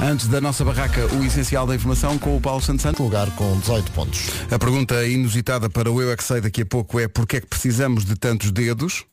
Antes 0.00 0.28
da 0.28 0.40
nossa 0.40 0.64
barraca, 0.64 1.06
o 1.14 1.24
essencial 1.24 1.66
da 1.66 1.74
informação 1.74 2.18
com 2.18 2.36
o 2.36 2.40
Paulo 2.40 2.62
Santos 2.62 2.82
Santos. 2.82 3.00
lugar 3.00 3.30
com 3.32 3.58
18 3.60 3.92
pontos. 3.92 4.30
A 4.50 4.58
pergunta 4.58 5.04
inusitada 5.06 5.68
para 5.68 5.90
o 5.90 6.00
Eu 6.00 6.10
é 6.10 6.16
que 6.16 6.24
sei 6.24 6.40
daqui 6.40 6.62
a 6.62 6.66
pouco 6.66 6.98
é 6.98 7.06
porquê 7.06 7.36
é 7.36 7.40
que 7.40 7.46
precisamos 7.46 8.04
de 8.04 8.16
tantos 8.16 8.50
dedos? 8.50 9.04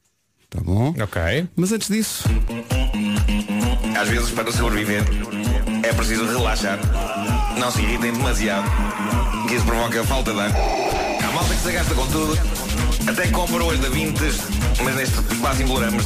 Tá 0.50 0.62
bom? 0.62 0.94
Ok. 1.02 1.48
Mas 1.56 1.72
antes 1.72 1.88
disso, 1.90 2.24
Às 4.00 4.08
vezes, 4.10 4.30
para 4.32 4.52
sobreviver, 4.52 5.04
é 5.84 5.92
preciso 5.94 6.26
relaxar. 6.26 6.80
Não 7.60 7.72
se 7.72 7.82
irritem 7.82 8.14
demasiado, 8.14 8.70
que 9.48 9.56
isso 9.56 9.66
provoca 9.66 10.04
falta 10.04 10.32
de 10.34 10.40
ar. 10.40 10.52
Há 10.52 11.32
malta 11.34 11.54
que 11.54 11.60
se 11.62 11.72
gasta 11.72 11.96
com 11.96 12.06
tudo, 12.08 12.38
até 13.10 13.28
compra 13.32 13.64
hoje 13.64 13.82
da 13.82 13.90
Vintes, 13.90 14.38
mas 14.84 14.96
neste 14.96 15.16
quase 15.42 15.64
emboloramos. 15.64 16.04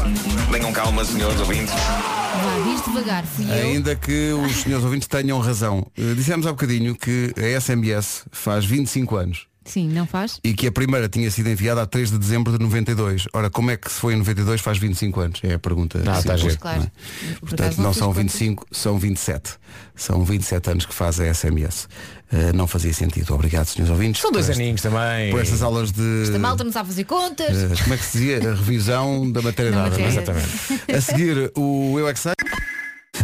Tenham 0.51 0.71
calma, 0.71 1.03
senhores 1.05 1.39
ouvintes. 1.39 1.74
Vá, 1.74 2.63
diz 2.71 2.83
devagar, 2.86 3.24
fui 3.25 3.45
eu. 3.45 3.53
ainda 3.53 3.95
que 3.95 4.31
os 4.31 4.62
senhores 4.63 4.86
ouvintes 4.86 5.07
tenham 5.07 5.39
razão, 5.39 5.86
eh, 5.98 6.13
dissemos 6.15 6.48
há 6.48 6.51
bocadinho 6.51 6.95
que 6.95 7.33
a 7.38 7.60
SMS 7.60 8.24
faz 8.31 8.65
25 8.65 9.15
anos. 9.17 9.48
Sim, 9.63 9.89
não 9.89 10.08
faz? 10.08 10.39
e 10.44 10.53
que 10.56 10.65
a 10.65 10.72
primeira 10.72 11.08
tinha 11.08 11.30
sido 11.30 11.48
enviada 11.48 11.84
a 11.84 11.86
3 11.86 12.10
de 12.12 12.18
dezembro 12.18 12.51
de 12.51 12.60
92. 12.63 13.27
Ora, 13.32 13.50
como 13.50 13.70
é 13.70 13.77
que 13.77 13.91
se 13.91 14.00
foi 14.00 14.13
em 14.13 14.18
92 14.18 14.60
faz 14.60 14.77
25 14.80 15.20
anos? 15.20 15.39
É 15.44 15.53
a 15.53 15.60
pergunta. 15.60 16.00
Ah, 16.01 16.03
tá 16.03 16.22
simples, 16.22 16.41
giro. 16.41 16.58
Claro. 16.60 16.80
não 16.80 16.86
é? 16.86 17.34
Por 17.36 17.50
Portanto, 17.50 17.77
não 17.77 17.84
não 17.86 17.94
são 17.94 18.13
fiz 18.13 18.24
contas. 18.24 18.39
25, 18.39 18.65
são 18.72 18.98
27. 18.98 19.51
São 19.96 20.24
27 20.25 20.70
anos 20.72 20.86
que 20.88 20.94
faz 20.96 21.20
a 21.20 21.32
SMS. 21.34 21.88
Uh, 22.34 22.56
não 22.56 22.65
fazia 22.65 22.94
sentido. 22.94 23.34
Obrigado, 23.36 23.65
senhores 23.68 23.91
ouvintes. 23.91 24.22
São 24.22 24.32
dois 24.32 24.50
esta- 24.50 24.60
aninhos 24.62 24.82
também. 24.82 25.30
Por 25.32 25.41
estas 25.41 25.62
aulas 25.62 25.91
de. 25.91 26.24
Esta 26.24 26.39
malta 26.39 26.63
não 26.63 26.72
sabe 26.72 26.88
fazer 26.89 27.03
contas. 27.03 27.50
eh, 27.56 27.84
como 27.84 27.94
é 27.94 27.98
que 27.98 28.03
se 28.06 28.18
dizia? 28.18 28.38
A 28.38 28.56
revisão 28.56 29.32
da 29.32 29.41
matéria 29.41 29.72
Da 29.72 29.77
é? 29.77 29.89
matéria. 29.89 30.08
Exatamente. 30.08 30.48
A 30.91 31.01
seguir, 31.01 31.51
o 31.56 31.98
Eu 32.00 32.08
é 32.08 32.13
que 32.13 32.20
Sei. 32.20 32.32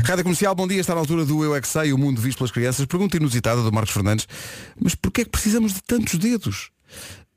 Rádio 0.08 0.24
Comercial, 0.24 0.56
bom 0.56 0.66
dia, 0.66 0.80
está 0.80 0.94
na 0.94 1.02
altura 1.02 1.26
do 1.26 1.44
Eu 1.44 1.54
é 1.54 1.60
que 1.60 1.68
Sei, 1.68 1.92
o 1.92 1.98
mundo 1.98 2.22
visto 2.22 2.38
pelas 2.38 2.50
crianças. 2.50 2.86
Pergunta 2.86 3.18
inusitada 3.18 3.62
do 3.62 3.74
Marcos 3.74 3.92
Fernandes, 3.92 4.26
mas 4.82 4.96
porquê 4.96 5.20
é 5.20 5.26
que 5.26 5.30
precisamos 5.30 5.74
de 5.74 5.82
tantos 5.84 6.18
dedos? 6.18 6.70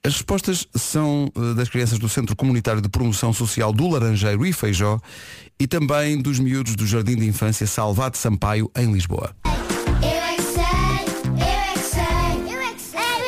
As 0.05 0.13
respostas 0.13 0.69
são 0.77 1.33
eh, 1.35 1.55
das 1.55 1.69
crianças 1.69 1.99
do 1.99 2.09
Centro 2.09 2.37
Comunitário 2.37 2.81
de 2.81 2.89
Promoção 2.89 3.33
Social 3.33 3.73
do 3.73 3.89
Laranjeiro 3.89 4.47
e 4.47 4.53
Feijó 4.53 5.01
e 5.59 5.67
também 5.67 6.23
dos 6.23 6.39
miúdos 6.39 6.77
do 6.77 6.87
Jardim 6.87 7.17
de 7.17 7.27
Infância 7.27 7.67
Salvado 7.67 8.17
Sampaio, 8.17 8.71
em 8.77 8.93
Lisboa. 8.93 9.35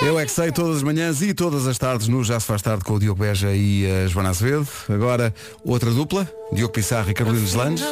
Eu 0.04 0.18
é 0.18 0.26
que 0.26 0.32
sei 0.32 0.50
todas 0.50 0.78
as 0.78 0.82
manhãs 0.82 1.23
e 1.23 1.32
todas 1.32 1.66
as 1.66 1.78
tardes 1.78 2.09
no 2.09 2.25
Já 2.25 2.40
se 2.40 2.47
faz 2.47 2.61
tarde 2.61 2.85
com 2.85 2.94
o 2.94 2.99
Diogo 2.99 3.21
Beja 3.21 3.54
e 3.54 3.87
a 3.87 4.09
Joana 4.09 4.30
Azevedo. 4.30 4.66
Agora 4.88 5.32
outra 5.64 5.90
dupla, 5.92 6.28
Diogo 6.52 6.73
Pissarro 6.73 7.09
e 7.09 7.14
Carolina 7.14 7.44
Deslandes. 7.44 7.85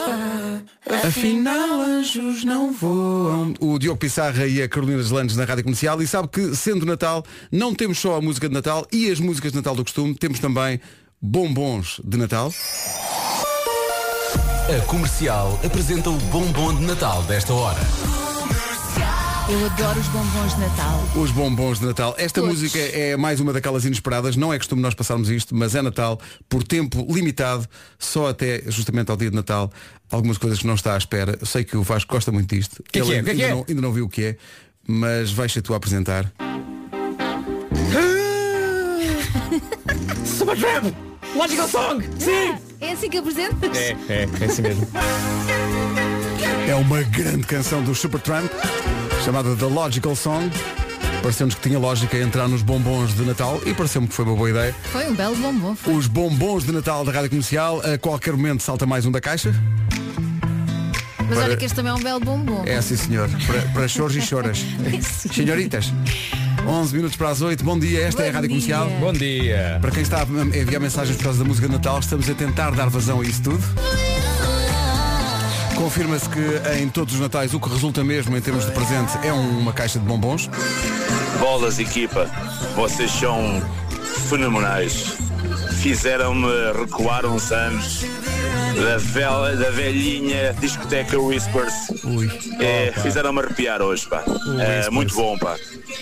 Afinal 1.05 1.81
anjos 1.81 2.45
não 2.45 2.73
voam. 2.73 3.55
O 3.61 3.79
Diogo 3.79 3.99
Pissarra 3.99 4.47
e 4.47 4.61
a 4.61 4.69
Carolina 4.69 4.99
Deslandes 4.99 5.37
na 5.37 5.45
Rádio 5.45 5.63
Comercial 5.63 6.03
e 6.03 6.07
sabe 6.07 6.29
que 6.29 6.55
sendo 6.57 6.85
Natal 6.85 7.25
não 7.51 7.75
temos 7.75 7.99
só 7.99 8.17
a 8.17 8.21
música 8.21 8.49
de 8.49 8.55
Natal 8.55 8.85
e 8.93 9.09
as 9.09 9.21
músicas 9.21 9.53
de 9.53 9.59
Natal 9.59 9.77
do 9.77 9.85
costume, 9.85 10.15
temos 10.15 10.41
também 10.41 10.81
bombons 11.23 12.01
de 12.05 12.19
Natal. 12.19 12.53
A 14.69 14.87
comercial 14.87 15.61
apresenta 15.65 16.11
o 16.11 16.17
bombom 16.17 16.75
de 16.75 16.87
Natal 16.87 17.23
desta 17.23 17.53
hora. 17.53 17.81
Eu 19.51 19.67
adoro 19.67 19.99
os 19.99 20.07
bombons 20.07 20.55
de 20.55 20.61
Natal. 20.61 21.03
Os 21.17 21.31
bombons 21.33 21.81
de 21.81 21.87
Natal. 21.87 22.15
Esta 22.17 22.41
Todos. 22.41 22.61
música 22.61 22.79
é 22.79 23.17
mais 23.17 23.41
uma 23.41 23.53
daquelas 23.53 23.85
inesperadas. 23.85 24.37
Não 24.37 24.53
é 24.53 24.59
costume 24.59 24.81
nós 24.81 24.95
passarmos 24.95 25.29
isto, 25.29 25.57
mas 25.57 25.75
é 25.75 25.83
Natal 25.83 26.21
por 26.49 26.63
tempo 26.63 27.05
limitado, 27.11 27.67
só 27.99 28.29
até 28.29 28.63
justamente 28.69 29.11
ao 29.11 29.17
dia 29.17 29.29
de 29.29 29.35
Natal. 29.35 29.73
Algumas 30.09 30.39
coisas 30.39 30.61
que 30.61 30.67
não 30.69 30.75
está 30.75 30.95
à 30.95 30.99
espera. 30.99 31.37
Eu 31.41 31.47
sei 31.47 31.65
que 31.65 31.77
o 31.77 31.83
Vasco 31.83 32.15
gosta 32.15 32.31
muito 32.31 32.55
disto. 32.55 32.81
Que 32.85 32.93
que 32.93 32.99
Ele 33.01 33.09
é? 33.09 33.11
Que 33.25 33.31
ainda, 33.31 33.35
que 33.35 33.43
é? 33.43 33.51
Não, 33.51 33.65
ainda 33.69 33.83
não 33.83 33.93
viu 33.93 34.05
o 34.05 34.09
que 34.09 34.23
é, 34.23 34.37
mas 34.87 35.33
vais 35.33 35.53
ser 35.53 35.63
tu 35.63 35.75
a 35.75 35.79
apresentar. 35.79 36.31
Supertramp! 40.25 40.95
Logical 41.35 41.69
Song! 41.69 42.05
Sim! 42.19 42.55
É 42.81 42.93
assim 42.93 43.11
que 43.11 43.19
apresentas? 43.19 43.77
É, 43.77 43.97
é, 44.09 44.29
é 44.41 44.45
assim 44.45 44.63
mesmo. 44.63 44.87
É 46.69 46.75
uma 46.77 47.03
grande 47.03 47.45
canção 47.47 47.83
do 47.83 47.95
Supertramp, 47.95 48.51
chamada 49.25 49.55
The 49.57 49.67
Logical 49.67 50.17
Song. 50.17 50.51
Pareceu-nos 51.23 51.55
que 51.55 51.61
tinha 51.69 51.79
lógica 51.79 52.17
entrar 52.17 52.49
nos 52.49 52.63
bombons 52.63 53.15
de 53.15 53.23
Natal 53.25 53.61
e 53.67 53.75
pareceu-me 53.75 54.09
que 54.09 54.15
foi 54.15 54.25
uma 54.25 54.35
boa 54.35 54.49
ideia. 54.49 54.75
Foi 54.91 55.07
um 55.09 55.15
belo 55.15 55.37
bombom. 55.37 55.77
foi. 55.77 55.95
Os 55.95 56.07
bombons 56.07 56.65
de 56.65 56.73
Natal 56.73 57.05
da 57.05 57.13
Rádio 57.13 57.29
Comercial, 57.31 57.81
a 57.85 57.99
qualquer 57.99 58.33
momento 58.33 58.63
salta 58.63 58.87
mais 58.87 59.05
um 59.05 59.11
da 59.13 59.21
caixa. 59.21 59.55
Mas 61.29 61.29
Para- 61.39 61.45
olha 61.45 61.57
que 61.57 61.65
este 61.67 61.77
também 61.77 61.93
é 61.93 61.95
um 61.95 62.01
belo 62.03 62.21
bombom. 62.21 62.63
É 62.67 62.81
sim 62.81 62.97
senhor, 62.97 63.29
para, 63.47 63.61
para 63.73 63.89
choros 63.89 64.17
e 64.17 64.23
choras. 64.23 64.65
Senhoritas, 65.33 65.93
11 66.67 66.97
minutos 66.97 67.17
para 67.17 67.29
as 67.29 67.43
8, 67.43 67.63
bom 67.63 67.79
dia, 67.79 68.01
esta 68.03 68.23
é 68.23 68.29
a 68.29 68.33
Bom 68.33 68.35
Rádio 68.41 68.49
dia. 68.59 68.75
Comercial. 68.77 69.01
Bom 69.01 69.13
dia. 69.13 69.79
Para 69.81 69.91
quem 69.91 70.03
está 70.03 70.23
a 70.23 70.57
enviar 70.59 70.81
mensagens 70.81 71.17
por 71.19 71.25
causa 71.25 71.39
da 71.41 71.45
música 71.45 71.67
de 71.69 71.75
Natal, 71.75 72.01
estamos 72.01 72.29
a 72.31 72.35
tentar 72.35 72.71
dar 72.71 72.89
vazão 72.89 73.21
a 73.21 73.25
isso 73.25 73.43
tudo. 73.43 73.63
Confirma-se 75.85 76.29
que 76.29 76.79
em 76.79 76.91
todos 76.91 77.15
os 77.15 77.21
natais 77.21 77.55
o 77.55 77.59
que 77.59 77.67
resulta 77.71 78.05
mesmo 78.05 78.37
em 78.37 78.41
termos 78.43 78.67
de 78.67 78.71
presente 78.73 79.13
é 79.27 79.33
um- 79.33 79.61
uma 79.61 79.73
caixa 79.73 79.99
de 79.99 80.05
bombons. 80.05 80.47
Bolas, 81.39 81.79
equipa, 81.79 82.31
vocês 82.77 83.11
são 83.11 83.63
fenomenais. 84.29 85.17
Fizeram-me 85.81 86.47
recuar 86.79 87.25
uns 87.25 87.51
anos 87.51 88.03
da, 88.77 88.99
vel- 88.99 89.57
da 89.57 89.71
velhinha 89.71 90.55
discoteca 90.61 91.19
Whispers. 91.19 91.73
É, 92.61 92.93
Fizeram-me 93.03 93.41
arrepiar 93.41 93.81
hoje, 93.81 94.07
pá. 94.07 94.23
É, 94.27 94.31
Whispers. 94.77 94.89
muito 94.91 95.15
bom, 95.15 95.39
pá. 95.39 95.57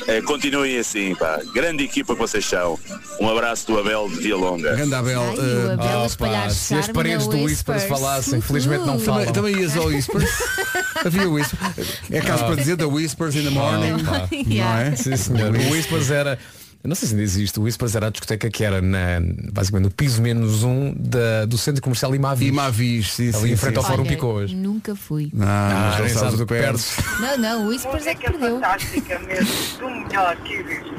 É, 0.09 0.21
continuem 0.23 0.77
assim, 0.79 1.15
pá. 1.15 1.39
Grande 1.55 1.85
equipa 1.85 2.15
que 2.15 2.21
vocês 2.21 2.45
são. 2.45 2.79
Um 3.21 3.29
abraço 3.31 3.67
do 3.69 3.79
Abel 3.79 4.09
de 4.09 4.17
Vilonga. 4.17 4.75
Grande 4.75 4.95
Abel. 4.95 5.23
Ai, 5.23 5.37
eh, 5.39 5.73
Abel 5.75 6.07
espalhar 6.07 6.51
se 6.51 6.75
as 6.75 6.89
paredes 6.89 7.27
do 7.29 7.37
Whispers 7.45 7.85
falassem, 7.85 8.41
felizmente 8.41 8.85
não 8.85 8.99
falam. 8.99 9.27
também, 9.33 9.53
também 9.55 9.63
ias 9.63 9.77
ao 9.77 9.87
Whispers. 9.87 10.29
Havia 11.05 11.29
Whispers. 11.29 12.01
É 12.11 12.21
caso 12.21 12.45
para 12.45 12.57
dizer 12.57 12.75
da 12.77 12.87
Whispers 12.89 13.37
in 13.37 13.45
the 13.45 13.51
morning. 13.51 14.03
Não 14.03 14.29
Yeah. 14.53 14.87
é? 14.89 14.97
Sim, 14.97 15.17
senhor. 15.17 15.55
O 15.55 15.71
Whispers 15.73 16.11
era. 16.11 16.37
Eu 16.83 16.89
Não 16.89 16.95
sei 16.95 17.09
se 17.09 17.15
ainda 17.15 17.23
existe. 17.25 17.59
O 17.59 17.63
Whispers 17.65 17.95
era 17.97 18.07
a 18.07 18.11
discoteca 18.11 18.49
que 18.51 18.65
era 18.65 18.81
na, 18.81 19.21
basicamente 19.53 19.85
no 19.89 19.91
piso 19.91 20.23
menos 20.23 20.63
um 20.63 20.95
da, 20.97 21.45
do 21.45 21.59
centro 21.59 21.83
comercial 21.83 22.15
Imavis. 22.15 22.49
E 22.49 22.53
Mavis, 22.53 23.13
sim, 23.15 23.29
Ali 23.29 23.49
sim, 23.49 23.53
em 23.53 23.57
frente 23.57 23.75
sim, 23.75 23.79
ao. 23.79 23.85
Fórum 23.85 24.05
Picoas. 24.05 24.53
Nunca 24.53 24.95
fui. 24.95 25.31
Não, 25.33 25.47
Ah, 25.47 25.91
não 25.99 26.05
nem 26.05 26.09
sabes 26.09 26.13
sabes 26.13 26.41
o 26.41 26.43
o 26.43 26.47
que 26.47 26.55
que 26.55 26.61
perdes. 26.61 26.97
Não, 27.21 27.39
não, 27.39 27.67
o 27.67 27.69
Whispers 27.69 28.07
é 28.07 28.15
que 28.15 28.31
perdeu. 28.31 28.55
Fantástica 28.57 29.19
mesmo, 29.21 29.79
do 29.79 29.91
melhor 29.91 30.37
que 30.37 30.55
existe. 30.55 30.99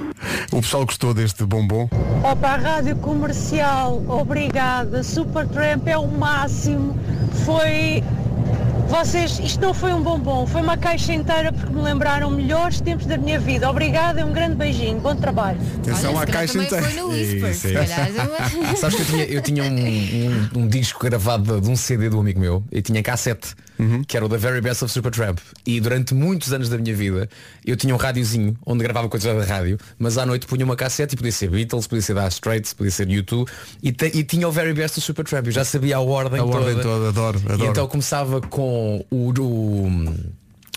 O 0.52 0.62
pessoal 0.62 0.86
gostou 0.86 1.14
deste 1.14 1.46
bombom. 1.46 1.90
Opa, 2.24 2.58
Rádio 2.58 2.98
Comercial, 2.98 4.04
obrigada. 4.10 5.02
Supertramp 5.02 5.88
é 5.88 5.98
o 5.98 6.08
máximo. 6.08 7.00
Foi. 7.46 8.04
Vocês, 8.90 9.40
isto 9.40 9.62
não 9.62 9.72
foi 9.74 9.94
um 9.94 10.02
bombom, 10.02 10.48
foi 10.48 10.62
uma 10.62 10.76
caixa 10.76 11.14
inteira 11.14 11.54
porque 11.54 11.72
me 11.72 11.80
lembraram 11.82 12.32
melhores 12.32 12.82
tempos 12.82 13.06
da 13.06 13.18
minha 13.18 13.40
vida. 13.40 13.70
Obrigada 13.70 14.20
e 14.20 14.24
um 14.24 14.34
grande 14.34 14.56
beijinho. 14.56 15.00
Bom 15.00 15.16
trabalho. 15.16 15.60
Atenção 15.78 16.16
Olha, 16.16 16.24
à 16.24 16.28
caixa 16.28 16.58
inteira. 16.58 16.84
foi 16.84 17.00
no 17.00 17.10
Whispers. 17.10 17.58
Sim, 17.58 17.68
se 17.68 17.74
calhar. 17.76 18.10
é 18.72 18.76
Sabes 18.76 18.96
que 18.96 19.02
eu 19.02 19.06
tinha, 19.06 19.24
eu 19.26 19.42
tinha 19.42 19.64
um, 19.64 19.68
um- 20.60 20.64
um 20.64 20.68
disco 20.68 21.00
gravado 21.06 21.62
de 21.62 21.70
um 21.70 21.76
CD 21.76 22.10
do 22.10 22.20
amigo 22.20 22.40
meu 22.40 22.64
e 22.72 22.82
tinha 22.82 23.02
cassete, 23.04 23.54
que 24.08 24.18
era 24.18 24.26
o 24.26 24.30
The 24.30 24.38
Very 24.38 24.62
Best 24.62 24.84
of 24.84 24.92
Supertramp. 24.94 25.40
E 25.66 25.80
durante 25.80 26.14
muitos 26.14 26.52
anos 26.52 26.68
da 26.70 26.78
minha 26.78 26.96
vida 26.96 27.30
eu 27.66 27.76
tinha 27.78 27.94
um 27.94 27.98
rádiozinho 27.98 28.58
onde 28.66 28.84
gravava 28.84 29.08
coisas 29.08 29.34
da 29.36 29.44
rádio, 29.46 29.78
mas 29.98 30.18
à 30.18 30.26
noite 30.26 30.46
punha 30.46 30.66
uma 30.66 30.76
cassete 30.76 31.14
e 31.16 31.18
podia 31.18 31.32
ser 31.32 31.50
Beatles, 31.50 31.88
podia 31.88 32.02
ser 32.02 32.14
Dire 32.16 32.28
Straits, 32.28 32.74
podia 32.74 32.92
ser 32.92 33.08
U2 33.08 33.48
e, 33.82 33.90
e 33.90 34.24
tinha 34.24 34.48
o 34.48 34.52
Very 34.52 34.74
Best 34.74 34.98
of 35.00 35.06
Supertramp. 35.06 35.46
Eu 35.46 35.52
já 35.52 35.64
sabia 35.64 35.98
a 35.98 36.02
ordem 36.02 36.40
A 36.40 36.44
toda. 36.44 36.58
ordem 36.58 36.76
toda, 36.82 37.10
adoro, 37.10 37.40
E 37.48 37.52
adoro. 37.54 37.72
então 37.72 37.88
começava 37.88 38.42
com 38.42 39.06
o, 39.10 39.30
o, 39.40 40.06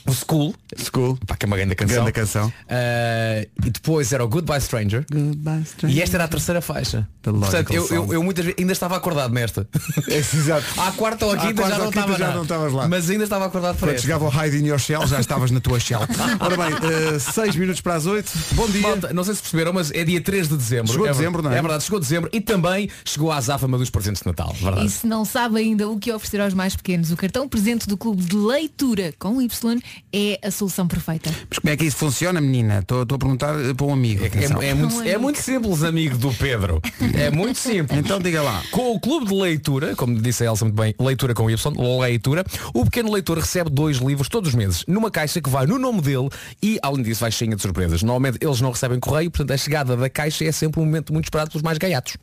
o 0.06 0.12
School, 0.12 0.54
School. 0.76 1.18
pá, 1.26 1.36
que 1.36 1.44
é 1.44 1.46
uma 1.46 1.56
grande 1.56 1.74
canção. 1.74 1.96
Grande 1.96 2.12
canção. 2.12 2.52
Ah, 2.68 3.46
e 3.64 3.70
depois 3.70 4.12
era 4.12 4.24
o 4.24 4.28
Goodbye 4.28 4.60
Stranger. 4.60 5.04
Goodbye, 5.10 5.64
E 5.88 6.00
esta 6.02 6.16
era 6.16 6.24
a 6.24 6.28
terceira 6.28 6.60
faixa. 6.60 7.08
Portanto, 7.22 7.72
eu, 7.72 7.86
eu, 7.88 8.12
eu 8.14 8.22
muitas 8.22 8.44
vezes 8.44 8.58
ainda 8.58 8.72
estava 8.72 8.96
acordado 8.96 9.32
nesta. 9.32 9.68
Exato. 10.08 10.64
À 10.80 10.90
quarta 10.92 11.26
ou 11.26 11.32
à 11.32 11.34
À 11.34 11.38
quinta 11.38 11.62
quarta 11.62 11.76
já 11.76 11.78
ou 11.78 11.84
não 11.84 11.92
quinta 11.92 12.00
estava 12.12 12.18
já 12.18 12.34
não 12.34 12.42
estavas 12.42 12.72
lá. 12.72 12.88
Mas 12.88 13.08
ainda 13.10 13.24
estava 13.24 13.46
acordado 13.46 13.76
para 13.76 13.86
Quando 13.88 13.94
esta. 13.94 14.02
chegava 14.02 14.24
o 14.24 14.28
Hide 14.28 14.56
in 14.58 14.66
Your 14.66 14.78
Shell, 14.78 15.06
já 15.06 15.20
estavas 15.20 15.50
na 15.50 15.60
tua 15.60 15.78
shell. 15.78 16.00
Ora 16.40 16.56
bem, 16.56 17.18
6 17.18 17.56
minutos 17.56 17.80
para 17.80 17.94
as 17.94 18.06
8. 18.06 18.32
Bom 18.54 18.68
dia. 18.68 18.82
Malta, 18.82 19.12
não 19.12 19.22
sei 19.22 19.34
se 19.34 19.42
perceberam, 19.42 19.72
mas 19.72 19.90
é 19.92 20.04
dia 20.04 20.20
3 20.20 20.48
de 20.48 20.56
dezembro. 20.56 20.92
Chegou 20.92 21.06
é, 21.06 21.12
dezembro, 21.12 21.42
não 21.42 21.52
é? 21.52 21.58
É 21.58 21.62
verdade, 21.62 21.84
chegou 21.84 22.00
dezembro 22.00 22.28
e 22.32 22.40
também 22.40 22.90
chegou 23.04 23.30
a 23.30 23.36
azáfama 23.36 23.78
dos 23.78 23.88
presentes 23.90 24.22
de 24.22 24.26
Natal. 24.28 24.52
Verdade. 24.60 24.86
E 24.86 24.90
se 24.90 25.06
não 25.06 25.24
sabe 25.24 25.58
ainda 25.60 25.88
o 25.88 25.98
que 25.98 26.12
oferecer 26.12 26.40
aos 26.40 26.54
mais 26.54 26.74
pequenos, 26.74 27.12
o 27.12 27.16
cartão 27.16 27.48
presente 27.48 27.86
do 27.86 27.96
Clube 27.96 28.22
de 28.22 28.36
Leitura 28.36 29.14
com 29.18 29.40
Y 29.40 29.80
é 30.12 30.38
a 30.42 30.50
solução 30.50 30.86
perfeita. 30.86 31.30
Mas 31.48 31.58
como 31.58 31.72
é 31.72 31.76
que 31.76 31.84
isso 31.84 31.96
funciona, 31.96 32.40
menina? 32.40 32.78
Estou 32.80 33.02
a 33.02 33.06
perguntar 33.06 33.54
eh, 33.60 33.74
para 33.74 33.86
um 33.86 33.92
amigo. 33.92 34.24
atenção. 34.26 34.60
É, 34.62 34.68
é 34.70 34.74
muito, 34.74 35.02
é 35.02 35.18
muito 35.18 35.38
simples, 35.40 35.82
amigo 35.82 36.16
do 36.18 36.32
Pedro. 36.34 36.80
É 37.14 37.30
muito 37.30 37.58
simples. 37.58 37.98
Então 37.98 38.18
diga 38.20 38.42
lá. 38.42 38.62
Com 38.70 38.92
o 38.94 39.00
clube 39.00 39.26
de 39.26 39.34
leitura, 39.34 39.94
como 39.96 40.20
disse 40.20 40.42
a 40.42 40.46
Elsa 40.46 40.64
muito 40.64 40.76
bem, 40.76 40.94
leitura 40.98 41.34
com 41.34 41.50
Y, 41.50 42.00
leitura, 42.00 42.44
o 42.74 42.84
pequeno 42.84 43.12
leitor 43.12 43.38
recebe 43.38 43.70
dois 43.70 43.98
livros 43.98 44.28
todos 44.28 44.50
os 44.50 44.54
meses, 44.54 44.84
numa 44.86 45.10
caixa 45.10 45.40
que 45.40 45.48
vai 45.50 45.66
no 45.66 45.78
nome 45.78 46.00
dele 46.00 46.28
e, 46.62 46.78
além 46.82 47.02
disso, 47.02 47.20
vai 47.20 47.30
cheia 47.32 47.54
de 47.54 47.62
surpresas. 47.62 48.02
Normalmente 48.02 48.38
eles 48.40 48.60
não 48.60 48.70
recebem 48.70 48.98
correio, 49.00 49.30
portanto 49.30 49.52
a 49.52 49.56
chegada 49.56 49.96
da 49.96 50.08
caixa 50.10 50.44
é 50.44 50.52
sempre 50.52 50.80
um 50.80 50.84
momento 50.84 51.12
muito 51.12 51.24
esperado 51.26 51.50
pelos 51.50 51.62
mais 51.62 51.78
gaiatos. 51.78 52.16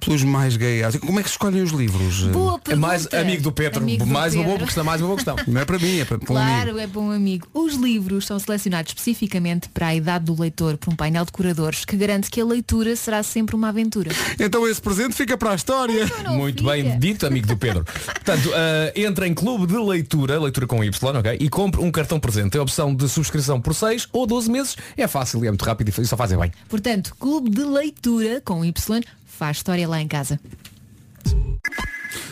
Pelos 0.00 0.22
mais 0.24 0.56
gays. 0.56 0.96
Como 0.96 1.18
é 1.18 1.22
que 1.22 1.28
se 1.28 1.34
escolhem 1.34 1.62
os 1.62 1.70
livros? 1.70 2.24
Boa 2.28 2.56
É 2.56 2.58
pergunta. 2.58 2.86
mais 2.86 3.06
amigo 3.12 3.42
do 3.42 3.52
Pedro, 3.52 3.80
Amigo 3.82 4.04
do 4.04 4.10
mais 4.10 4.34
uma 4.34 4.42
boa 4.44 4.52
Pedro. 4.54 4.66
questão, 4.66 4.84
mais 4.84 5.00
uma 5.00 5.06
boa 5.08 5.16
questão. 5.16 5.36
Não 5.46 5.60
é 5.60 5.64
para 5.64 5.78
mim, 5.78 6.00
é 6.00 6.04
para, 6.04 6.18
para 6.18 6.32
um 6.32 6.36
amigo. 6.36 6.52
Claro, 6.62 6.78
é 6.78 6.86
para 6.86 7.00
amigo. 7.12 7.46
Os 7.52 7.74
livros 7.74 8.26
são 8.26 8.38
selecionados 8.38 8.90
especificamente 8.90 9.68
para 9.68 9.88
a 9.88 9.94
idade 9.94 10.24
do 10.24 10.40
leitor 10.40 10.76
por 10.76 10.92
um 10.92 10.96
painel 10.96 11.24
de 11.24 11.32
curadores 11.32 11.84
que 11.84 11.96
garante 11.96 12.30
que 12.30 12.40
a 12.40 12.44
leitura 12.44 12.94
será 12.96 13.22
sempre 13.22 13.54
uma 13.54 13.68
aventura. 13.68 14.10
Então 14.38 14.66
esse 14.66 14.80
presente 14.80 15.14
fica 15.14 15.36
para 15.36 15.52
a 15.52 15.54
história. 15.54 16.06
Muito 16.30 16.64
bem 16.64 16.98
dito, 16.98 17.26
amigo 17.26 17.46
do 17.46 17.56
Pedro. 17.56 17.84
Portanto, 17.84 18.48
uh, 18.48 18.92
entra 18.94 19.26
em 19.26 19.34
clube 19.34 19.66
de 19.66 19.76
leitura, 19.76 20.38
leitura 20.40 20.66
com 20.66 20.82
Y, 20.82 21.16
ok? 21.18 21.36
E 21.40 21.48
compre 21.48 21.80
um 21.80 21.90
cartão 21.90 22.18
presente. 22.18 22.50
Tem 22.50 22.58
a 22.58 22.62
opção 22.62 22.94
de 22.94 23.08
subscrição 23.08 23.60
por 23.60 23.74
6 23.74 24.08
ou 24.12 24.26
12 24.26 24.50
meses. 24.50 24.76
É 24.96 25.06
fácil 25.06 25.44
e 25.44 25.46
é 25.46 25.50
muito 25.50 25.64
rápido 25.64 25.88
e 25.88 26.06
só 26.06 26.16
fazem 26.16 26.38
bem. 26.38 26.50
Portanto, 26.68 27.14
clube 27.18 27.50
de 27.50 27.62
leitura 27.62 28.40
com 28.44 28.64
Y 28.64 29.02
faz 29.26 29.56
história 29.58 29.88
lá 29.88 30.00
em 30.00 30.08
casa. 30.08 30.38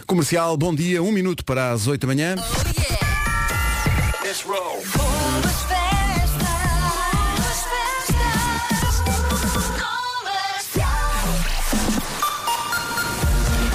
Comercial, 0.06 0.56
bom 0.56 0.74
dia, 0.74 1.02
um 1.02 1.12
minuto 1.12 1.44
para 1.44 1.70
as 1.70 1.86
8 1.86 2.00
da 2.00 2.06
manhã. 2.06 2.34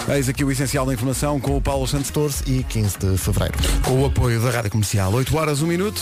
Eis 0.07 0.29
aqui 0.29 0.45
o 0.45 0.51
essencial 0.51 0.85
da 0.85 0.93
informação 0.93 1.41
com 1.41 1.57
o 1.57 1.61
Paulo 1.61 1.85
Santos 1.85 2.09
14 2.09 2.43
e 2.47 2.63
15 2.63 2.97
de 2.99 3.17
fevereiro. 3.17 3.57
Com 3.83 4.01
o 4.01 4.05
apoio 4.05 4.41
da 4.41 4.49
Rádio 4.49 4.71
Comercial. 4.71 5.11
8 5.11 5.35
horas, 5.35 5.61
1 5.61 5.67
minuto. 5.67 6.01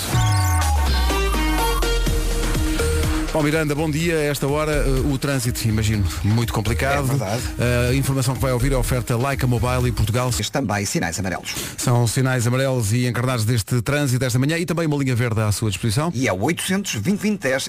Paulo 3.33 3.47
Miranda, 3.47 3.73
bom 3.73 3.89
dia. 3.89 4.19
A 4.19 4.23
esta 4.25 4.47
hora 4.47 4.85
uh, 4.87 5.11
o 5.11 5.17
trânsito, 5.17 5.67
imagino, 5.67 6.05
muito 6.23 6.53
complicado. 6.53 6.99
É 6.99 7.07
verdade. 7.07 7.41
A 7.89 7.95
informação 7.95 8.35
que 8.35 8.39
vai 8.39 8.51
ouvir 8.51 8.71
é 8.73 8.75
a 8.75 8.77
oferta 8.77 9.17
Leica 9.17 9.47
Mobile 9.47 9.87
e 9.87 9.91
Portugal. 9.91 10.29
Também 10.51 10.85
sinais 10.85 11.17
amarelos. 11.17 11.55
São 11.75 12.05
sinais 12.05 12.45
amarelos 12.45 12.93
e 12.93 13.07
encarnados 13.07 13.43
deste 13.43 13.81
trânsito 13.81 14.19
desta 14.19 14.37
manhã 14.37 14.59
e 14.59 14.67
também 14.67 14.85
uma 14.85 14.95
linha 14.97 15.15
verde 15.15 15.41
à 15.41 15.51
sua 15.51 15.71
disposição. 15.71 16.11
E 16.13 16.27
é 16.27 16.31
o 16.31 16.43
800 16.43 17.01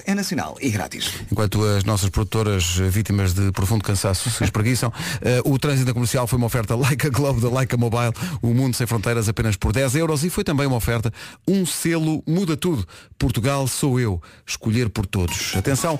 é 0.05 0.13
nacional 0.13 0.55
e 0.61 0.69
grátis. 0.69 1.11
Enquanto 1.31 1.63
as 1.63 1.83
nossas 1.83 2.11
produtoras 2.11 2.77
uh, 2.77 2.87
vítimas 2.87 3.33
de 3.33 3.51
profundo 3.51 3.83
cansaço 3.83 4.29
se 4.29 4.43
espreguiçam, 4.43 4.93
o 5.45 5.57
trânsito 5.57 5.91
comercial 5.95 6.27
foi 6.27 6.37
uma 6.37 6.45
oferta 6.45 6.75
Leica 6.77 7.09
Globe 7.09 7.41
da 7.41 7.49
Leica 7.49 7.75
Mobile, 7.75 8.13
o 8.39 8.53
mundo 8.53 8.75
sem 8.75 8.85
fronteiras 8.85 9.27
apenas 9.27 9.55
por 9.55 9.73
10 9.73 9.95
euros 9.95 10.23
e 10.23 10.29
foi 10.29 10.43
também 10.43 10.67
uma 10.67 10.77
oferta 10.77 11.11
um 11.47 11.65
selo 11.65 12.23
muda 12.27 12.55
tudo. 12.55 12.87
Portugal 13.17 13.67
sou 13.67 13.99
eu, 13.99 14.21
escolher 14.45 14.89
por 14.89 15.07
todos. 15.07 15.54
Atenção, 15.55 15.97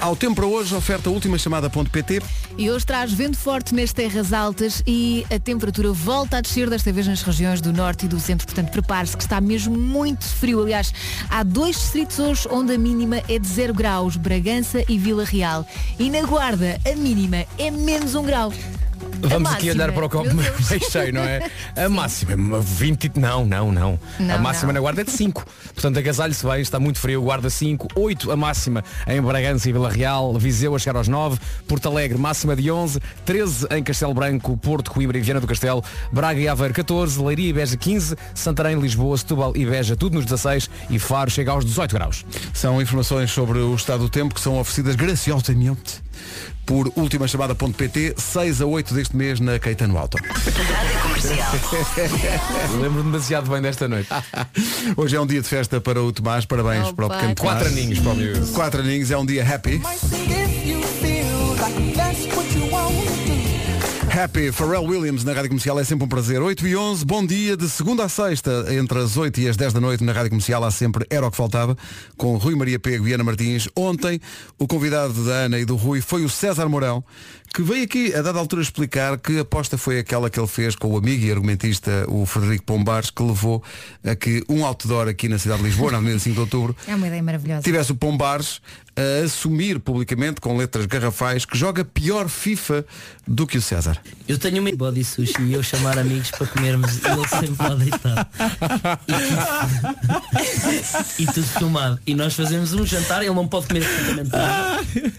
ao 0.00 0.14
tempo 0.14 0.36
para 0.36 0.46
hoje, 0.46 0.74
oferta 0.74 1.10
última 1.10 1.36
chamada.pt. 1.36 2.22
E 2.56 2.70
hoje 2.70 2.86
traz 2.86 3.12
vento 3.12 3.36
forte 3.36 3.74
nas 3.74 3.92
terras 3.92 4.32
altas 4.32 4.82
e 4.86 5.26
a 5.34 5.38
temperatura 5.38 5.92
volta 5.92 6.36
a 6.36 6.40
descer 6.40 6.70
desta 6.70 6.92
vez 6.92 7.06
nas 7.06 7.22
regiões 7.22 7.60
do 7.60 7.72
norte 7.72 8.06
e 8.06 8.08
do 8.08 8.20
centro. 8.20 8.46
Portanto, 8.46 8.70
prepare-se 8.70 9.16
que 9.16 9.22
está 9.22 9.40
mesmo 9.40 9.76
muito 9.76 10.24
frio. 10.24 10.62
Aliás, 10.62 10.92
há 11.28 11.42
dois 11.42 11.76
distritos 11.76 12.18
hoje 12.18 12.48
onde 12.50 12.74
a 12.74 12.78
mínima 12.78 13.22
é 13.28 13.38
de 13.38 13.48
0 13.48 13.74
graus, 13.74 14.16
Bragança 14.16 14.84
e 14.88 14.98
Vila 14.98 15.24
Real. 15.24 15.66
E 15.98 16.08
na 16.10 16.22
Guarda, 16.22 16.80
a 16.86 16.94
mínima 16.94 17.44
é 17.58 17.70
menos 17.70 18.14
1 18.14 18.22
grau. 18.22 18.52
Vamos 19.22 19.50
A 19.50 19.54
aqui 19.54 19.66
máxima, 19.66 19.84
olhar 19.84 19.92
para 19.92 20.06
o 20.06 20.10
copo 20.10 20.34
meio 20.34 20.52
cheio, 20.90 21.12
não 21.14 21.22
é? 21.22 21.48
A 21.76 21.88
máxima, 21.88 22.34
uma 22.34 22.60
20. 22.60 23.12
Não, 23.16 23.46
não, 23.46 23.70
não. 23.70 23.98
Não, 24.18 24.34
a 24.34 24.38
máxima 24.38 24.68
não. 24.68 24.74
na 24.74 24.80
guarda 24.80 25.02
é 25.02 25.04
de 25.04 25.12
5. 25.12 25.46
Portanto, 25.74 25.98
agasalho-se 25.98 26.44
bem, 26.44 26.60
está 26.60 26.80
muito 26.80 26.98
frio, 26.98 27.22
guarda 27.22 27.48
5, 27.48 27.88
8 27.94 28.32
a 28.32 28.36
máxima 28.36 28.84
em 29.06 29.20
Bragança 29.22 29.68
e 29.68 29.72
Vila 29.72 29.90
Real, 29.90 30.36
Viseu 30.38 30.74
a 30.74 30.78
chegar 30.78 30.98
aos 30.98 31.08
9, 31.08 31.38
Porto 31.68 31.88
Alegre 31.88 32.18
máxima 32.18 32.56
de 32.56 32.70
11, 32.70 33.00
13 33.24 33.66
em 33.70 33.82
Castelo 33.82 34.12
Branco, 34.12 34.56
Porto, 34.56 34.90
Coimbra 34.90 35.16
e 35.16 35.20
Viana 35.20 35.40
do 35.40 35.46
Castelo, 35.46 35.84
Braga 36.10 36.40
e 36.40 36.48
Aveiro 36.48 36.74
14, 36.74 37.22
Leiria 37.22 37.50
e 37.50 37.52
Beja 37.52 37.76
15, 37.76 38.16
Santarém, 38.34 38.78
Lisboa, 38.78 39.16
Setúbal 39.16 39.56
e 39.56 39.64
Beja 39.64 39.96
tudo 39.96 40.14
nos 40.14 40.24
16 40.24 40.68
e 40.90 40.98
Faro 40.98 41.30
chega 41.30 41.52
aos 41.52 41.64
18 41.64 41.94
graus. 41.94 42.26
São 42.52 42.82
informações 42.82 43.30
sobre 43.30 43.58
o 43.58 43.74
estado 43.74 44.00
do 44.00 44.08
tempo 44.08 44.34
que 44.34 44.40
são 44.40 44.58
oferecidas 44.58 44.96
graciosamente 44.96 46.02
por 46.64 46.92
ultimachamada.pt 46.96 48.14
6 48.16 48.60
a 48.60 48.66
8 48.66 48.94
deste 48.94 49.16
mês 49.16 49.40
na 49.40 49.58
Caetano 49.58 49.98
Auto. 49.98 50.18
Lembro-me 52.80 53.10
demasiado 53.10 53.50
bem 53.50 53.60
desta 53.60 53.88
noite. 53.88 54.08
Hoje 54.96 55.16
é 55.16 55.20
um 55.20 55.26
dia 55.26 55.40
de 55.40 55.48
festa 55.48 55.80
para 55.80 56.02
o 56.02 56.12
Tomás, 56.12 56.44
parabéns 56.44 56.88
Opa, 56.88 56.94
para 56.94 57.06
o 57.06 57.10
pequeno 57.10 57.34
Tomás. 57.34 57.58
Quatro 57.58 57.68
aninhos 57.72 57.98
para 57.98 58.12
o. 58.12 58.52
Quatro 58.52 58.80
aninhos, 58.80 59.10
é 59.10 59.16
um 59.16 59.26
dia 59.26 59.54
happy. 59.54 59.80
Happy, 64.14 64.52
Pharrell 64.52 64.84
Williams 64.84 65.24
na 65.24 65.32
Rádio 65.32 65.48
Comercial 65.48 65.80
é 65.80 65.84
sempre 65.84 66.04
um 66.04 66.08
prazer. 66.08 66.42
8 66.42 66.66
e 66.66 66.76
11, 66.76 67.02
bom 67.02 67.24
dia, 67.24 67.56
de 67.56 67.66
segunda 67.66 68.04
a 68.04 68.10
sexta, 68.10 68.66
entre 68.68 68.98
as 68.98 69.16
8 69.16 69.40
e 69.40 69.48
as 69.48 69.56
10 69.56 69.72
da 69.72 69.80
noite 69.80 70.04
na 70.04 70.12
Rádio 70.12 70.28
Comercial 70.28 70.62
há 70.62 70.70
sempre 70.70 71.06
Era 71.08 71.26
o 71.26 71.30
que 71.30 71.36
Faltava, 71.38 71.74
com 72.14 72.36
Rui 72.36 72.54
Maria 72.54 72.78
Pego 72.78 73.08
e 73.08 73.14
Ana 73.14 73.24
Martins. 73.24 73.70
Ontem, 73.74 74.20
o 74.58 74.66
convidado 74.66 75.14
da 75.24 75.32
Ana 75.32 75.58
e 75.58 75.64
do 75.64 75.76
Rui 75.76 76.02
foi 76.02 76.26
o 76.26 76.28
César 76.28 76.68
Mourão, 76.68 77.02
que 77.54 77.62
veio 77.62 77.84
aqui 77.84 78.14
a 78.14 78.20
dada 78.20 78.38
altura 78.38 78.60
explicar 78.60 79.18
que 79.18 79.38
a 79.38 79.42
aposta 79.42 79.78
foi 79.78 79.98
aquela 79.98 80.28
que 80.28 80.38
ele 80.38 80.46
fez 80.46 80.76
com 80.76 80.88
o 80.88 80.98
amigo 80.98 81.24
e 81.24 81.30
argumentista, 81.30 82.04
o 82.06 82.26
Frederico 82.26 82.64
Pombares, 82.64 83.08
que 83.08 83.22
levou 83.22 83.62
a 84.04 84.14
que 84.14 84.44
um 84.46 84.64
outdoor 84.66 85.08
aqui 85.08 85.26
na 85.26 85.38
cidade 85.38 85.62
de 85.62 85.68
Lisboa, 85.68 85.90
na 85.90 85.98
Avenida 85.98 86.18
5 86.18 86.34
de 86.34 86.40
Outubro, 86.40 86.76
É 86.86 86.94
uma 86.94 87.06
ideia 87.06 87.22
maravilhosa. 87.22 87.62
tivesse 87.62 87.92
o 87.92 87.94
Pombares 87.94 88.60
a 88.96 89.24
assumir 89.24 89.78
publicamente 89.80 90.40
com 90.40 90.56
letras 90.56 90.86
garrafais 90.86 91.44
que 91.44 91.56
joga 91.56 91.84
pior 91.84 92.28
FIFA 92.28 92.84
do 93.26 93.46
que 93.46 93.56
o 93.56 93.62
César. 93.62 93.98
Eu 94.28 94.38
tenho 94.38 94.60
uma 94.60 94.70
body 94.72 95.04
sushi 95.04 95.40
e 95.42 95.54
eu 95.54 95.62
chamar 95.62 95.98
amigos 95.98 96.30
para 96.30 96.46
comermos 96.46 96.96
e 96.96 97.00
ele 97.06 97.28
sempre 97.28 97.68
lá 97.68 97.74
deitado. 97.74 98.26
E 99.08 99.12
tudo, 100.54 101.06
e 101.18 101.26
tudo 101.26 101.46
filmado. 101.46 101.98
E 102.06 102.14
nós 102.14 102.34
fazemos 102.34 102.74
um 102.74 102.84
jantar, 102.84 103.22
ele 103.22 103.34
não 103.34 103.48
pode 103.48 103.66
comer. 103.66 103.86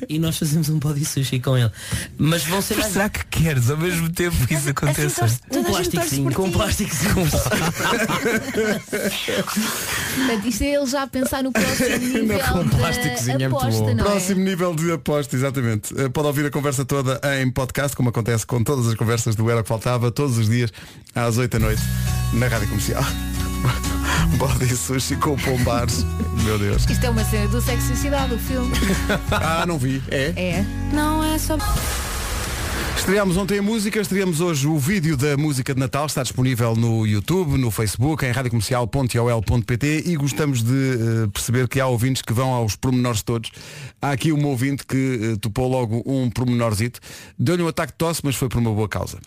E 0.08 0.20
nós 0.20 0.38
fazemos 0.38 0.70
um 0.70 0.78
body 0.80 1.06
sushi 1.06 1.40
com 1.40 1.58
ele. 1.58 1.72
Mas 2.18 2.44
vão 2.44 2.62
ser 2.62 2.78
mais. 2.78 2.94
Será 2.94 3.10
que 3.10 3.26
queres 3.26 3.70
ao 3.70 3.78
mesmo 3.78 4.12
tempo 4.12 4.36
que 4.48 4.54
isso 4.54 4.70
aconteça? 4.70 5.26
Um 5.52 5.64
plásticozinho, 5.64 6.32
com 6.34 6.44
um 6.44 6.52
plásticozinho. 6.52 7.14
Portanto, 10.16 10.48
isto 10.48 10.64
é 10.64 10.76
ele 10.76 10.86
já 10.86 11.04
a 11.04 11.08
pensar 11.08 11.44
no 11.44 11.52
próximo 11.52 11.98
nível 12.06 12.40
Com 12.40 12.66
da 12.66 12.78
plásticozinho 12.78 13.50
é 13.66 13.70
aposta, 13.70 13.94
não 13.96 14.06
é? 14.06 14.10
Próximo 14.10 14.44
nível 14.44 14.76
de 14.76 14.92
aposta, 14.92 15.36
exatamente. 15.36 15.94
Eh, 16.00 16.10
Pode 16.10 16.28
ouvir 16.28 16.46
a 16.46 16.52
conversa 16.52 16.86
toda 16.86 17.20
em 17.42 17.50
podcast, 17.52 17.96
como 17.96 18.10
acontece 18.10 18.46
com 18.46 18.64
todas 18.64 18.88
as 18.88 18.96
conversas 18.96 19.36
do 19.36 19.50
Era 19.50 19.60
o 19.60 19.64
que 19.64 19.70
Faltava, 19.70 20.12
todos 20.12 20.38
os 20.38 20.50
dias, 20.50 20.72
às 21.16 21.38
8 21.38 21.60
da 21.60 21.66
noite, 21.66 21.82
na 22.34 22.48
Rádio 22.48 22.68
Comercial. 22.68 23.04
Body 24.38 24.76
sushi 24.76 25.16
com 25.16 25.36
pombares. 25.38 26.06
Meu 26.44 26.58
Deus. 26.58 26.86
Isto 26.90 27.06
é 27.06 27.10
uma 27.10 27.24
cena 27.24 27.48
do 27.48 27.62
Sexo 27.62 27.94
e 27.94 27.96
Cidade, 27.96 28.34
o 28.34 28.40
filme. 28.40 28.74
Ah, 29.32 29.66
não 29.66 29.78
vi. 29.78 30.02
É? 30.10 30.34
É. 30.36 30.66
Não 30.92 31.24
é 31.24 31.38
só. 31.38 31.58
Estreámos 33.04 33.36
ontem 33.36 33.60
a 33.60 33.62
música, 33.62 34.00
estreamos 34.00 34.40
hoje 34.40 34.66
o 34.66 34.80
vídeo 34.80 35.18
da 35.18 35.36
música 35.36 35.74
de 35.74 35.80
Natal, 35.80 36.06
está 36.06 36.24
disponível 36.24 36.74
no 36.74 37.06
YouTube, 37.06 37.58
no 37.58 37.70
Facebook, 37.70 38.26
em 38.26 38.32
radiocomercial.ol.pt 38.32 40.04
e 40.06 40.16
gostamos 40.16 40.64
de 40.64 40.74
eh, 40.74 41.28
perceber 41.28 41.68
que 41.68 41.82
há 41.82 41.88
ouvintes 41.88 42.22
que 42.22 42.32
vão 42.32 42.54
aos 42.54 42.78
pormenores 42.78 43.22
todos. 43.22 43.52
Há 44.02 44.12
aqui 44.12 44.32
um 44.32 44.48
ouvinte 44.48 44.86
que 44.86 45.34
eh, 45.34 45.36
topou 45.36 45.68
logo 45.68 46.02
um 46.06 46.30
pormenorzito, 46.30 47.02
deu-lhe 47.38 47.62
um 47.62 47.68
ataque 47.68 47.92
de 47.92 47.98
tosse, 47.98 48.22
mas 48.24 48.38
foi 48.38 48.48
por 48.48 48.60
uma 48.60 48.72
boa 48.72 48.88
causa. 48.88 49.20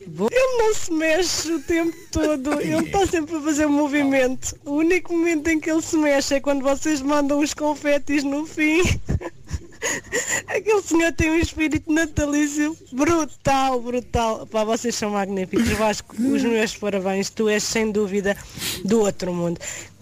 Ele 0.00 0.56
não 0.56 0.74
se 0.74 0.90
mexe 0.90 1.52
o 1.52 1.60
tempo 1.60 1.94
todo, 2.10 2.58
ele 2.58 2.86
está 2.86 3.06
sempre 3.06 3.36
a 3.36 3.40
fazer 3.42 3.66
movimento. 3.66 4.56
O 4.64 4.76
único 4.76 5.12
momento 5.12 5.46
em 5.48 5.60
que 5.60 5.70
ele 5.70 5.82
se 5.82 5.98
mexe 5.98 6.36
é 6.36 6.40
quando 6.40 6.62
vocês 6.62 7.02
mandam 7.02 7.40
os 7.40 7.52
confetes 7.52 8.24
no 8.24 8.46
fim. 8.46 8.80
Aquele 10.46 10.82
senhor 10.82 11.12
tem 11.12 11.30
um 11.30 11.36
espírito 11.36 11.92
natalício 11.92 12.76
brutal, 12.92 13.80
brutal. 13.80 14.46
Pá, 14.46 14.64
vocês 14.64 14.94
são 14.94 15.10
magníficos. 15.10 15.68
Vasco, 15.70 16.14
os 16.16 16.42
meus 16.42 16.76
parabéns. 16.76 17.30
Tu 17.30 17.48
és 17.48 17.62
sem 17.62 17.90
dúvida 17.90 18.36
do 18.84 19.00
outro 19.00 19.32
mundo. 19.32 19.58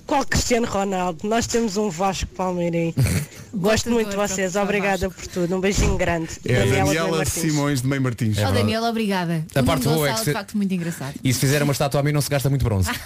Qual 0.08 0.24
Cristiano 0.24 0.66
Ronaldo? 0.66 1.28
Nós 1.28 1.46
temos 1.46 1.76
um 1.76 1.90
Vasco 1.90 2.26
Palmeirim. 2.34 2.94
Gosto 3.54 3.90
muito 3.90 4.10
de 4.10 4.16
vocês. 4.16 4.56
Obrigada 4.56 5.10
por 5.10 5.26
tudo. 5.26 5.54
Um 5.56 5.60
beijinho 5.60 5.96
grande. 5.98 6.28
É 6.46 6.60
Daniela 6.60 6.90
de 6.90 6.96
Daniela. 6.96 7.24
Simões 7.26 7.82
de 7.82 7.88
Meio 7.88 8.00
Martins. 8.02 8.38
oh, 8.38 8.52
Daniela, 8.52 8.88
obrigada. 8.88 9.44
A 9.54 9.60
o 9.60 9.64
parte 9.64 9.84
boa 9.84 10.08
é 10.08 10.12
que 10.12 10.18
se- 10.20 10.24
de 10.26 10.32
facto 10.32 10.56
muito 10.56 10.72
engraçado. 10.72 11.14
E 11.22 11.32
se 11.32 11.38
fizer 11.40 11.62
uma 11.62 11.72
estátua 11.72 12.00
a 12.00 12.02
mim 12.02 12.12
não 12.12 12.20
se 12.22 12.30
gasta 12.30 12.48
muito 12.48 12.64
bronze. 12.64 12.88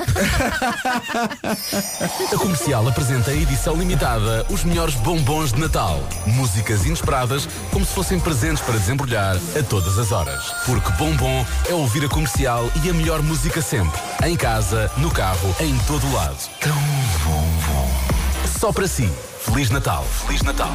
A 2.32 2.36
comercial 2.38 2.86
apresenta 2.88 3.30
a 3.30 3.34
edição 3.34 3.74
limitada 3.76 4.46
Os 4.50 4.64
melhores 4.64 4.94
bombons 4.96 5.52
de 5.52 5.60
Natal. 5.60 6.00
Músicas 6.26 6.84
inesperadas, 6.86 7.48
como 7.72 7.84
se 7.84 7.92
fossem 7.92 8.18
presentes 8.20 8.62
para 8.62 8.78
desembrulhar 8.78 9.36
a 9.36 9.62
todas 9.64 9.98
as 9.98 10.12
horas. 10.12 10.42
Porque 10.66 10.90
bombom 10.92 11.44
é 11.68 11.74
ouvir 11.74 12.04
a 12.04 12.08
comercial 12.08 12.70
e 12.84 12.90
a 12.90 12.92
melhor 12.94 13.22
música 13.22 13.60
sempre. 13.62 14.00
Em 14.24 14.36
casa, 14.36 14.90
no 14.98 15.10
carro, 15.10 15.54
em 15.60 15.76
todo 15.86 16.10
lado. 16.12 16.36
Tão 16.60 16.91
bom, 17.24 17.44
bom. 17.66 18.48
Só 18.59 18.72
para 18.72 18.87
si. 18.87 19.09
Feliz 19.40 19.70
Natal. 19.70 20.05
Feliz 20.26 20.42
Natal. 20.42 20.72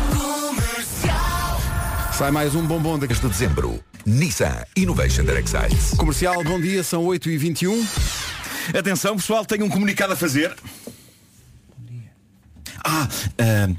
Sai 2.13 2.31
mais 2.31 2.55
um 2.55 2.65
bombom 2.65 2.97
daqui 2.97 3.13
de 3.13 3.27
dezembro. 3.27 3.83
Nissan 4.05 4.63
Innovation 4.75 5.23
Direct 5.23 5.49
Sides. 5.49 5.91
Comercial, 5.97 6.43
bom 6.43 6.59
dia, 6.59 6.83
são 6.83 7.05
8h21. 7.05 7.85
Atenção 8.77 9.15
pessoal, 9.15 9.45
tenho 9.45 9.65
um 9.65 9.69
comunicado 9.69 10.13
a 10.13 10.15
fazer. 10.15 10.55
Ah, 12.83 13.07
ah, 13.37 13.69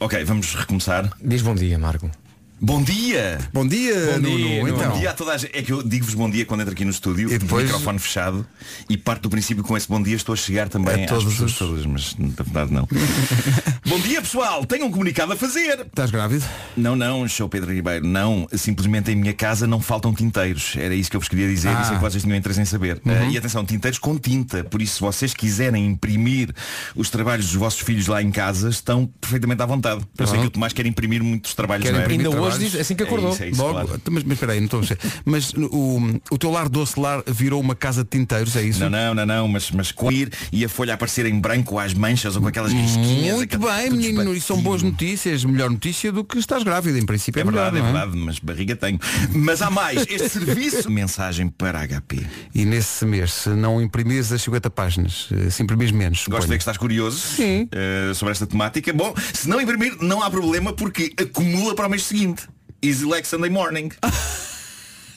ok, 0.00 0.24
vamos 0.24 0.54
recomeçar. 0.54 1.10
Diz 1.22 1.40
bom 1.40 1.54
dia, 1.54 1.78
Marco. 1.78 2.10
Bom 2.58 2.82
dia! 2.82 3.36
Bom 3.52 3.68
dia, 3.68 3.94
Bom 4.14 4.18
Nuno. 4.30 4.36
dia, 4.38 4.58
Nuno. 4.64 4.68
Então. 4.76 4.90
Bom 4.92 4.98
dia 4.98 5.10
a 5.10 5.12
toda 5.12 5.32
a 5.32 5.36
gente. 5.36 5.54
É 5.54 5.60
que 5.60 5.70
eu 5.74 5.82
digo-vos 5.82 6.14
bom 6.14 6.28
dia 6.30 6.46
quando 6.46 6.60
entro 6.62 6.72
aqui 6.72 6.86
no 6.86 6.90
estúdio, 6.90 7.30
E 7.30 7.36
depois- 7.38 7.64
microfone 7.66 7.98
fechado, 7.98 8.46
e 8.88 8.96
parto 8.96 9.24
do 9.24 9.30
princípio 9.30 9.62
que 9.62 9.68
com 9.68 9.76
esse 9.76 9.86
bom 9.86 10.02
dia 10.02 10.16
estou 10.16 10.32
a 10.32 10.36
chegar 10.36 10.66
também 10.70 11.02
A 11.02 11.04
às 11.04 11.10
todos 11.10 11.24
pessoas 11.34 11.50
os- 11.52 11.58
todas, 11.58 11.84
mas 11.86 12.16
na 12.16 12.28
verdade 12.42 12.72
não. 12.72 12.88
bom 13.86 14.00
dia 14.00 14.22
pessoal, 14.22 14.64
tenho 14.64 14.86
um 14.86 14.90
comunicado 14.90 15.34
a 15.34 15.36
fazer. 15.36 15.80
Estás 15.80 16.10
grávido? 16.10 16.46
Não, 16.74 16.96
não, 16.96 17.28
show 17.28 17.46
Pedro 17.46 17.70
Ribeiro, 17.74 18.06
não. 18.06 18.48
Simplesmente 18.54 19.10
em 19.10 19.16
minha 19.16 19.34
casa 19.34 19.66
não 19.66 19.78
faltam 19.80 20.14
tinteiros. 20.14 20.76
Era 20.76 20.94
isso 20.94 21.10
que 21.10 21.16
eu 21.16 21.20
vos 21.20 21.28
queria 21.28 21.46
dizer 21.48 21.68
Ah. 21.68 21.82
e 21.82 21.84
sei 21.84 21.96
que 21.96 22.02
vocês 22.02 22.22
tinham 22.22 22.36
interesse 22.38 22.60
em 22.62 22.64
saber. 22.64 23.02
Eh, 23.06 23.28
e 23.32 23.36
atenção, 23.38 23.66
tinteiros 23.66 23.98
com 23.98 24.16
tinta. 24.18 24.64
Por 24.64 24.80
isso, 24.80 24.94
se 24.94 25.00
vocês 25.02 25.34
quiserem 25.34 25.84
imprimir 25.86 26.54
os 26.94 27.10
trabalhos 27.10 27.44
dos 27.48 27.54
vossos 27.56 27.80
filhos 27.80 28.06
lá 28.06 28.22
em 28.22 28.30
casa, 28.30 28.70
estão 28.70 29.04
perfeitamente 29.20 29.60
à 29.62 29.66
vontade. 29.66 30.00
Eu 30.16 30.26
sei 30.26 30.40
que 30.40 30.46
o 30.46 30.50
Tomás 30.50 30.72
quer 30.72 30.86
imprimir 30.86 31.22
muitos 31.22 31.54
trabalhos, 31.54 31.84
Quer 31.84 31.92
não 31.92 32.00
é? 32.00 32.45
Hoje 32.46 32.58
diz, 32.58 32.74
assim 32.80 32.94
que 32.94 33.02
É 33.02 33.06
acordou. 33.06 33.32
isso, 33.32 33.42
é 33.42 33.48
isso, 33.48 33.60
Logo, 33.62 33.72
claro. 33.86 34.00
mas, 34.10 34.22
mas 34.24 34.32
espera 34.32 34.52
aí, 34.52 34.60
não 34.60 34.64
estou 34.66 34.80
a. 34.80 34.84
Mas 35.24 35.52
o, 35.54 36.20
o 36.30 36.38
teu 36.38 36.50
lar 36.50 36.68
doce 36.68 36.98
lar 36.98 37.22
virou 37.26 37.60
uma 37.60 37.74
casa 37.74 38.02
de 38.02 38.10
tinteiros, 38.10 38.56
é 38.56 38.62
isso? 38.62 38.80
Não, 38.80 38.90
não, 38.90 39.14
não, 39.14 39.26
não, 39.26 39.48
mas, 39.48 39.70
mas 39.70 39.92
com 39.92 40.10
ir 40.10 40.32
e 40.52 40.64
a 40.64 40.68
folha 40.68 40.94
aparecer 40.94 41.26
em 41.26 41.38
branco 41.38 41.78
às 41.78 41.92
manchas 41.94 42.36
ou 42.36 42.42
com 42.42 42.48
aquelas 42.48 42.72
risquinhas. 42.72 43.36
Muito 43.36 43.56
aquela- 43.56 43.76
bem, 43.76 43.90
menino, 43.90 44.34
isso 44.34 44.46
são 44.48 44.60
boas 44.60 44.82
notícias. 44.82 45.44
Melhor 45.44 45.70
notícia 45.70 46.10
do 46.12 46.24
que 46.24 46.38
estás 46.38 46.62
grávida, 46.62 46.98
em 46.98 47.04
princípio. 47.06 47.38
É 47.40 47.42
É, 47.42 47.44
melhor, 47.44 47.70
verdade, 47.72 47.78
é 47.78 47.80
não 47.92 47.92
verdade, 48.00 48.16
mas 48.24 48.38
barriga 48.38 48.76
tenho. 48.76 48.98
Mas 49.34 49.62
há 49.62 49.70
mais, 49.70 50.06
este 50.08 50.28
serviço. 50.28 50.90
Mensagem 50.90 51.48
para 51.48 51.80
HP. 51.86 52.24
E 52.54 52.64
nesse 52.64 53.04
mês, 53.04 53.32
se 53.32 53.48
não 53.50 53.80
imprimires 53.80 54.32
as 54.32 54.42
50 54.42 54.70
páginas, 54.70 55.28
eh, 55.32 55.50
se 55.50 55.62
imprimires 55.62 55.92
menos. 55.92 56.18
Gosto 56.18 56.28
de 56.28 56.32
ver 56.32 56.40
suponho. 56.42 56.48
que 56.58 56.62
estás 56.62 56.76
curioso 56.76 57.18
Sim. 57.18 57.68
eh, 57.72 58.12
sobre 58.14 58.32
esta 58.32 58.46
temática. 58.46 58.92
Bom, 58.92 59.14
se 59.34 59.48
não 59.48 59.60
imprimir, 59.60 59.96
não 60.00 60.22
há 60.22 60.30
problema 60.30 60.72
porque 60.72 61.12
acumula 61.20 61.74
para 61.74 61.86
o 61.86 61.90
mês 61.90 62.02
seguinte. 62.04 62.35
Easy 62.82 63.04
like 63.04 63.26
Sunday 63.26 63.50
morning. 63.50 63.90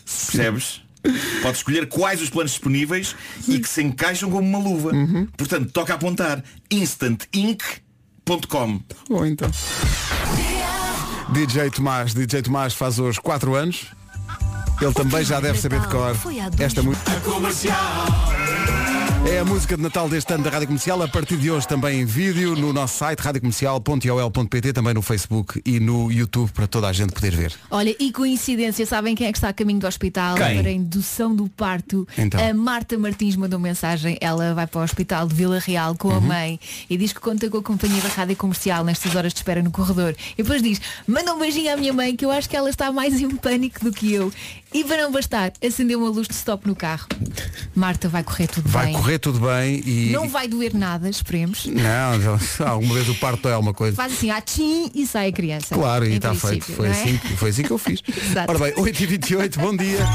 Percebes? 0.06 0.82
Pode 1.42 1.58
escolher 1.58 1.88
quais 1.88 2.22
os 2.22 2.30
planos 2.30 2.52
disponíveis 2.52 3.16
e 3.48 3.60
que 3.60 3.70
se 3.70 3.82
encaixam 3.82 4.30
como 4.30 4.48
uma 4.48 4.60
luva. 4.60 4.92
Uhum. 4.92 5.28
Portanto, 5.38 5.72
toca 5.72 5.94
apontar 5.94 6.44
instantink.com. 6.70 8.82
Bom, 9.10 9.26
então. 9.26 9.50
DJ 11.32 11.70
Tomás, 11.70 12.14
DJ 12.14 12.42
Tomás 12.42 12.74
faz 12.74 13.00
hoje 13.00 13.20
4 13.22 13.56
anos. 13.56 13.86
Ele 14.82 14.94
também 14.94 15.24
já 15.24 15.40
deve 15.40 15.60
saber 15.60 15.80
de 15.82 15.88
cor 15.88 16.16
esta 16.60 16.82
música. 16.82 17.12
É 19.28 19.38
a 19.40 19.46
música 19.46 19.76
de 19.78 19.84
Natal 19.84 20.10
deste 20.10 20.34
ano 20.34 20.44
da 20.44 20.50
Rádio 20.50 20.68
Comercial, 20.68 21.02
a 21.04 21.08
partir 21.08 21.38
de 21.38 21.52
hoje 21.52 21.68
também 21.68 22.02
em 22.02 22.06
vídeo 22.06 22.56
no 22.56 22.74
nosso 22.74 22.98
site 22.98 23.20
radiocomercial.ol.pt, 23.20 24.74
também 24.74 24.94
no 24.94 25.02
Facebook 25.02 25.62
e 25.66 25.80
no 25.80 26.12
YouTube 26.12 26.50
para 26.52 26.66
toda 26.66 26.88
a 26.88 26.94
gente 26.94 27.14
poder 27.14 27.36
ver. 27.36 27.54
Olha, 27.70 27.96
e 28.00 28.12
coincidência, 28.12 28.86
sabem 28.88 29.16
quem 29.16 29.28
é 29.28 29.32
que 29.32 29.38
está 29.38 29.50
a 29.50 29.54
caminho 29.54 29.80
do 29.80 29.86
hospital 29.88 30.36
Quem? 30.36 30.58
para 30.60 30.70
a 30.70 30.72
indução 30.72 31.36
do 31.36 31.48
parto? 31.50 32.08
Então. 32.18 32.40
A 32.44 32.54
Marta 32.54 32.98
Martins 32.98 33.36
mandou 33.36 33.60
mensagem. 33.60 34.18
Ela 34.20 34.54
vai 34.56 34.66
para 34.66 34.82
o 34.82 34.84
hospital 34.84 35.28
de 35.28 35.36
Vila 35.36 35.60
Real 35.60 35.96
com 35.96 36.08
Uhum. 36.10 36.18
a 36.18 36.22
mãe 36.22 36.60
e 36.90 36.98
diz 36.98 37.14
que 37.14 37.20
conta 37.20 37.48
com 37.50 37.58
a 37.58 37.62
companhia 37.64 38.02
da 38.02 38.10
rádio 38.10 38.36
comercial 38.36 38.84
nestas 38.84 39.14
horas 39.16 39.32
de 39.34 39.40
espera 39.40 39.62
no 39.62 39.70
corredor. 39.70 40.16
E 40.38 40.42
depois 40.42 40.62
diz, 40.64 40.82
manda 41.08 41.34
um 41.34 41.40
beijinho 41.40 41.72
à 41.72 41.78
minha 41.78 41.94
mãe 41.94 42.16
que 42.16 42.26
eu 42.26 42.32
acho 42.32 42.50
que 42.50 42.56
ela 42.58 42.70
está 42.70 42.92
mais 42.92 43.20
em 43.22 43.30
pânico 43.30 43.84
do 43.84 43.92
que 43.92 44.12
eu. 44.12 44.32
E 44.74 44.84
para 44.84 45.04
não 45.04 45.12
bastar, 45.12 45.52
acendeu 45.66 46.00
uma 46.00 46.10
luz 46.10 46.28
de 46.28 46.34
stop 46.36 46.68
no 46.68 46.76
carro. 46.76 47.08
Marta, 47.74 48.08
vai 48.08 48.24
correr 48.24 48.48
tudo 48.48 48.70
Vai 48.70 48.86
bem. 48.88 48.96
correr 48.96 49.20
tudo 49.20 49.40
bem 49.40 49.82
e. 49.86 50.10
Não 50.12 50.30
vai 50.30 50.48
doer 50.48 50.76
nada, 50.76 51.10
esperemos. 51.10 51.66
Não, 51.66 52.38
alguma 52.68 52.94
vez 52.94 53.10
o 53.10 53.16
parto 53.16 53.48
é 53.48 53.58
uma 53.58 53.74
coisa. 53.74 53.96
Faz 53.96 54.14
assim, 54.14 54.30
tchim 54.46 54.92
e 54.94 55.08
sai 55.08 55.30
a 55.30 55.32
criança. 55.32 55.74
Claro, 55.74 56.06
e 56.06 56.16
está 56.16 56.36
feito. 56.36 56.72
Foi 56.72 56.88
é? 56.88 56.92
assim, 56.92 57.18
foi 57.38 57.50
assim 57.50 57.64
que 57.64 57.72
eu 57.72 57.78
fiz. 57.78 58.02
Exato. 58.08 58.52
Ora 58.52 58.60
bem, 58.60 58.74
8h28, 58.76 59.58
bom 59.58 59.76
dia. 59.76 60.06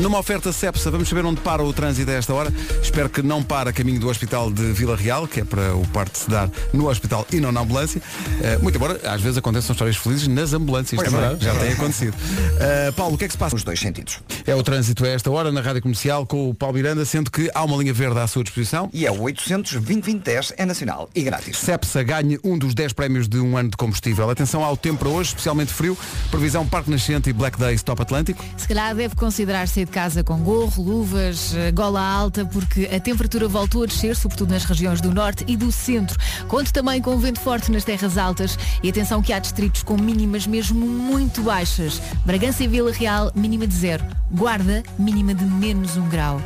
Numa 0.00 0.18
oferta 0.18 0.50
Cepsa, 0.50 0.90
vamos 0.90 1.10
saber 1.10 1.26
onde 1.26 1.42
para 1.42 1.62
o 1.62 1.74
trânsito 1.74 2.10
a 2.10 2.14
esta 2.14 2.32
hora. 2.32 2.50
Espero 2.82 3.10
que 3.10 3.20
não 3.20 3.42
para 3.42 3.68
a 3.68 3.72
caminho 3.72 4.00
do 4.00 4.08
Hospital 4.08 4.50
de 4.50 4.72
Vila 4.72 4.96
Real, 4.96 5.28
que 5.28 5.40
é 5.40 5.44
para 5.44 5.76
o 5.76 5.86
parto 5.88 6.16
se 6.16 6.30
dar 6.30 6.50
no 6.72 6.88
hospital 6.88 7.26
e 7.30 7.36
não 7.38 7.52
na 7.52 7.60
ambulância. 7.60 8.00
Eh, 8.42 8.56
muito 8.62 8.76
embora, 8.76 8.98
às 9.04 9.20
vezes 9.20 9.36
aconteçam 9.36 9.74
histórias 9.74 9.98
felizes 9.98 10.26
nas 10.26 10.54
ambulâncias 10.54 10.98
Pois 10.98 11.12
também. 11.12 11.36
é. 11.36 11.38
Já 11.38 11.54
tem 11.54 11.72
acontecido. 11.72 12.16
Eh, 12.58 12.92
Paulo, 12.96 13.14
o 13.14 13.18
que 13.18 13.24
é 13.24 13.28
que 13.28 13.32
se 13.32 13.38
passa? 13.38 13.54
Nos 13.54 13.62
dois 13.62 13.78
sentidos. 13.78 14.20
É 14.46 14.54
o 14.54 14.62
trânsito 14.62 15.04
a 15.04 15.08
esta 15.08 15.30
hora 15.30 15.52
na 15.52 15.60
Rádio 15.60 15.82
Comercial 15.82 16.24
com 16.24 16.48
o 16.48 16.54
Paulo 16.54 16.76
Miranda, 16.76 17.04
sendo 17.04 17.30
que 17.30 17.50
há 17.54 17.62
uma 17.62 17.76
linha 17.76 17.92
verde 17.92 18.18
à 18.20 18.26
sua 18.26 18.42
disposição. 18.42 18.88
E 18.94 19.04
é 19.04 19.10
o 19.12 19.20
800 19.20 19.72
2010 19.72 20.54
é 20.56 20.64
nacional 20.64 21.10
e 21.14 21.20
grátis. 21.22 21.58
Cepsa 21.58 22.02
ganhe 22.02 22.40
um 22.42 22.56
dos 22.56 22.74
10 22.74 22.94
prémios 22.94 23.28
de 23.28 23.38
um 23.38 23.54
ano 23.54 23.68
de 23.68 23.76
combustível. 23.76 24.30
Atenção 24.30 24.64
ao 24.64 24.78
tempo 24.78 25.00
para 25.00 25.08
hoje, 25.10 25.28
especialmente 25.28 25.74
frio. 25.74 25.96
Previsão 26.30 26.66
Parque 26.66 26.90
Nascente 26.90 27.28
e 27.28 27.34
Black 27.34 27.58
Days 27.58 27.82
Top 27.82 28.00
Atlântico. 28.00 28.42
Se 28.56 28.66
calhar 28.66 28.94
deve 28.94 29.14
considerar 29.14 29.68
sair 29.68 29.84
de 29.84 29.89
casa 29.90 30.24
com 30.24 30.38
gorro, 30.38 30.82
luvas, 30.82 31.54
eh, 31.54 31.70
gola 31.70 32.00
alta, 32.00 32.46
porque 32.46 32.88
a 32.90 32.98
temperatura 32.98 33.46
voltou 33.48 33.82
a 33.82 33.86
descer, 33.86 34.16
sobretudo 34.16 34.50
nas 34.50 34.64
regiões 34.64 35.00
do 35.00 35.12
norte 35.12 35.44
e 35.46 35.56
do 35.56 35.70
centro. 35.70 36.18
Conte 36.48 36.72
também 36.72 37.02
com 37.02 37.18
vento 37.18 37.40
forte 37.40 37.70
nas 37.70 37.84
terras 37.84 38.16
altas 38.16 38.58
e 38.82 38.88
atenção 38.88 39.20
que 39.20 39.32
há 39.32 39.38
distritos 39.38 39.82
com 39.82 39.96
mínimas 39.96 40.46
mesmo 40.46 40.86
muito 40.86 41.42
baixas. 41.42 42.00
Bragança 42.24 42.64
e 42.64 42.68
Vila 42.68 42.92
Real, 42.92 43.30
mínima 43.34 43.66
de 43.66 43.74
zero. 43.74 44.04
Guarda, 44.30 44.82
mínima 44.98 45.34
de 45.34 45.44
menos 45.44 45.96
um 45.96 46.08
grau. 46.08 46.40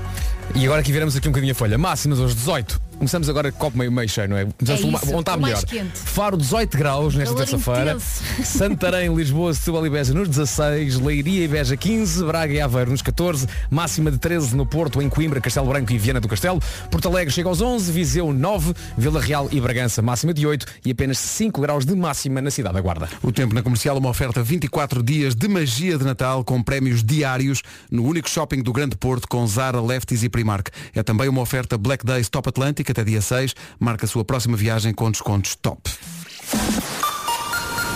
E 0.55 0.65
agora 0.65 0.81
aqui 0.81 0.93
viramos 0.93 1.17
aqui 1.17 1.29
um 1.29 1.31
bocadinho 1.31 1.53
a 1.53 1.55
folha. 1.55 1.79
Máximas 1.79 2.19
hoje 2.19 2.35
18. 2.35 2.84
Começamos 2.97 3.29
agora 3.29 3.53
copo 3.53 3.77
meio, 3.77 3.93
meio 3.93 4.09
cheio, 4.09 4.29
não 4.29 4.37
é? 4.37 4.45
Começamos 4.47 4.81
É 4.81 4.85
pelo 4.85 4.97
isso, 4.97 5.13
onde 5.13 5.21
está 5.21 5.37
melhor. 5.37 5.65
quente. 5.65 5.99
Faro 5.99 6.37
18 6.37 6.79
graus 6.79 7.15
nesta 7.15 7.35
terça-feira. 7.35 7.99
Santarém, 8.45 9.15
Lisboa, 9.15 9.53
Setúbal 9.53 9.87
e 9.87 9.91
Beja 9.91 10.15
nos 10.15 10.29
16. 10.29 11.01
Leiria 11.01 11.45
e 11.45 11.49
Beja 11.49 11.77
15. 11.77 12.25
Braga 12.25 12.53
e 12.53 12.61
Aveiro 12.61 12.91
nos 12.91 13.03
14. 13.03 13.47
Máxima 13.71 14.11
de 14.11 14.19
13 14.19 14.57
no 14.57 14.65
Porto, 14.65 15.03
em 15.03 15.09
Coimbra, 15.09 15.41
Castelo 15.41 15.67
Branco 15.69 15.93
e 15.93 15.99
Viana 15.99 16.21
do 16.21 16.29
Castelo. 16.29 16.61
Porto 16.91 17.09
Alegre 17.09 17.33
chega 17.33 17.49
aos 17.49 17.61
11. 17.61 17.93
Viseu 17.93 18.33
9. 18.33 18.73
Vila 18.97 19.21
Real 19.21 19.49
e 19.51 19.61
Bragança 19.61 20.01
máxima 20.01 20.33
de 20.33 20.47
8. 20.47 20.65
E 20.85 20.91
apenas 20.91 21.19
5 21.19 21.61
graus 21.61 21.85
de 21.85 21.95
máxima 21.95 22.41
na 22.41 22.51
cidade 22.51 22.75
da 22.75 22.81
Guarda. 22.81 23.09
O 23.23 23.33
tempo 23.33 23.55
na 23.55 23.63
comercial, 23.63 23.99
uma 23.99 24.09
oferta 24.09 24.43
24 24.43 25.03
dias 25.03 25.35
de 25.35 25.49
magia 25.49 25.99
de 25.99 26.05
Natal 26.05 26.45
com 26.45 26.63
prémios 26.63 27.03
diários 27.05 27.61
no 27.91 28.05
único 28.05 28.31
shopping 28.31 28.63
do 28.63 28.73
Grande 28.73 28.97
Porto 28.97 29.29
com 29.29 29.47
Zara, 29.47 29.81
Lefties 29.81 30.23
e 30.23 30.29
Primark. 30.29 30.69
É 30.95 31.03
também 31.03 31.29
uma 31.29 31.41
oferta 31.41 31.77
Black 31.77 32.05
Days 32.07 32.29
Top 32.29 32.49
Atlântico 32.49 32.84
até 32.93 33.05
dia 33.05 33.21
6. 33.21 33.55
Marca 33.79 34.07
a 34.07 34.09
sua 34.09 34.25
próxima 34.25 34.57
viagem 34.57 34.93
com 34.93 35.11
descontos 35.11 35.55
top. 35.57 35.91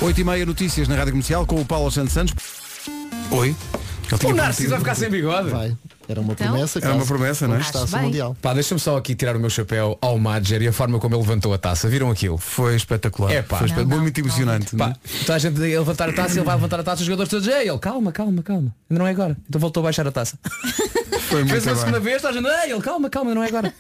8 0.01 0.21
e 0.21 0.25
meia 0.25 0.47
notícias 0.47 0.87
na 0.87 0.97
Rádio 0.97 1.13
Comercial 1.13 1.45
com 1.47 1.61
o 1.61 1.65
Paulo 1.65 1.91
Santos 1.91 2.13
Santos. 2.13 2.35
Oi. 3.31 3.55
Ele 4.23 4.33
O 4.33 4.35
Narciso 4.35 4.71
vai 4.71 4.79
ficar 4.79 4.95
sem 4.95 5.11
bigode. 5.11 5.51
Vai. 5.51 5.77
Era 6.09 6.21
uma 6.21 6.33
Então? 6.33 6.47
promessa. 6.49 6.79
Era 6.79 6.95
uma 6.95 7.05
promessa, 7.05 7.47
não 7.49 7.57
é? 7.57 8.03
Mundial. 8.03 8.37
Pá, 8.41 8.55
deixa-me 8.55 8.81
só 8.81 8.97
aqui 8.97 9.15
tirar 9.15 9.37
o 9.37 9.41
meu 9.41 9.51
chapéu 9.51 9.99
ao 10.01 10.19
Madger 10.19 10.63
e 10.63 10.69
a 10.69 10.73
forma 10.73 10.99
como 10.99 11.15
ele 11.15 11.21
levantou 11.23 11.53
a 11.53 11.59
taça. 11.59 11.87
Viram 11.89 12.11
aquilo? 12.11 12.39
Foi 12.39 12.75
espetacular. 12.75 13.31
É 13.33 13.43
pá. 13.43 13.59
Foi 13.59 13.67
espe- 13.67 13.81
Não, 13.85 13.89
não, 13.97 14.01
muito 14.01 14.19
não. 14.19 14.27
emocionante. 14.27 14.75
Pá, 14.75 14.97
toda 15.21 15.35
a 15.35 15.39
gente 15.39 15.59
a 15.59 15.65
levantar 15.79 16.09
a 16.09 16.13
taça, 16.13 16.35
ele 16.39 16.45
vai 16.45 16.55
levantar 16.55 16.81
a 16.81 16.83
taça, 16.83 17.01
os 17.03 17.07
jogadores 17.07 17.29
todos, 17.31 17.47
ei, 17.47 17.69
ele, 17.69 17.79
calma, 17.79 18.11
calma, 18.11 18.43
calma. 18.43 18.75
Ainda 18.91 18.99
não 19.03 19.07
é 19.07 19.11
agora. 19.11 19.37
Então 19.49 19.61
voltou 19.61 19.83
a 19.83 19.85
baixar 19.85 20.07
a 20.07 20.11
taça. 20.11 20.39
Foi 21.29 21.41
muito 21.41 21.51
Fez 21.51 21.67
uma 21.67 21.73
bem. 21.75 21.81
segunda 21.81 22.01
vez, 22.01 22.23
toda 22.23 22.33
a 22.39 22.41
gente, 22.43 22.49
ei, 22.65 22.73
ele, 22.73 22.81
calma, 22.81 23.11
calma, 23.11 23.35
não 23.35 23.43
é 23.43 23.49
agora. 23.49 23.75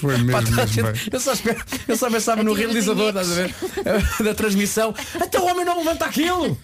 Foi 0.00 0.14
Pá, 0.16 0.22
mesmo, 0.22 0.36
a 0.36 0.40
mesmo 0.42 0.66
gente- 0.66 0.82
bem. 0.82 1.02
eu 1.12 1.20
só 1.20 1.32
espero, 1.32 1.60
eu 1.86 1.96
só 1.96 2.10
pensava 2.10 2.42
no 2.42 2.52
realizador, 2.54 3.08
estás 3.10 3.30
a 3.30 3.34
ver? 3.34 3.54
Da 4.24 4.34
transmissão. 4.34 4.92
Até 5.20 5.38
o 5.38 5.44
homem 5.46 5.64
não 5.64 5.78
levanta 5.78 6.04
aquilo. 6.06 6.58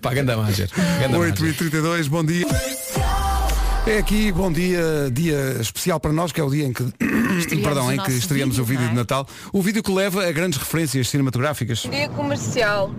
Pá, 0.00 0.14
ganda 0.14 0.34
Madger. 0.34 0.70
Ganda 1.00 1.18
8 1.18 1.40
Madger. 1.42 1.48
e 1.50 1.52
32 1.58 2.08
bom 2.08 2.24
dia. 2.24 2.46
É 3.86 3.98
aqui, 3.98 4.32
bom 4.32 4.50
dia, 4.50 5.08
dia 5.12 5.58
especial 5.60 6.00
para 6.00 6.12
nós, 6.12 6.32
que 6.32 6.40
é 6.40 6.44
o 6.44 6.50
dia 6.50 6.64
em 6.64 6.72
que, 6.72 6.82
perdão, 7.62 7.92
em 7.92 8.00
que 8.00 8.10
estreamos 8.10 8.58
o 8.58 8.64
vídeo, 8.64 8.80
não 8.82 8.88
é? 8.88 8.90
de 8.90 8.96
Natal. 8.96 9.28
O 9.52 9.62
vídeo 9.62 9.80
que 9.80 9.92
leva 9.92 10.26
a 10.26 10.32
grandes 10.32 10.58
referências 10.58 11.08
cinematográficas. 11.08 11.86
Dia 11.88 12.08
comercial. 12.08 12.90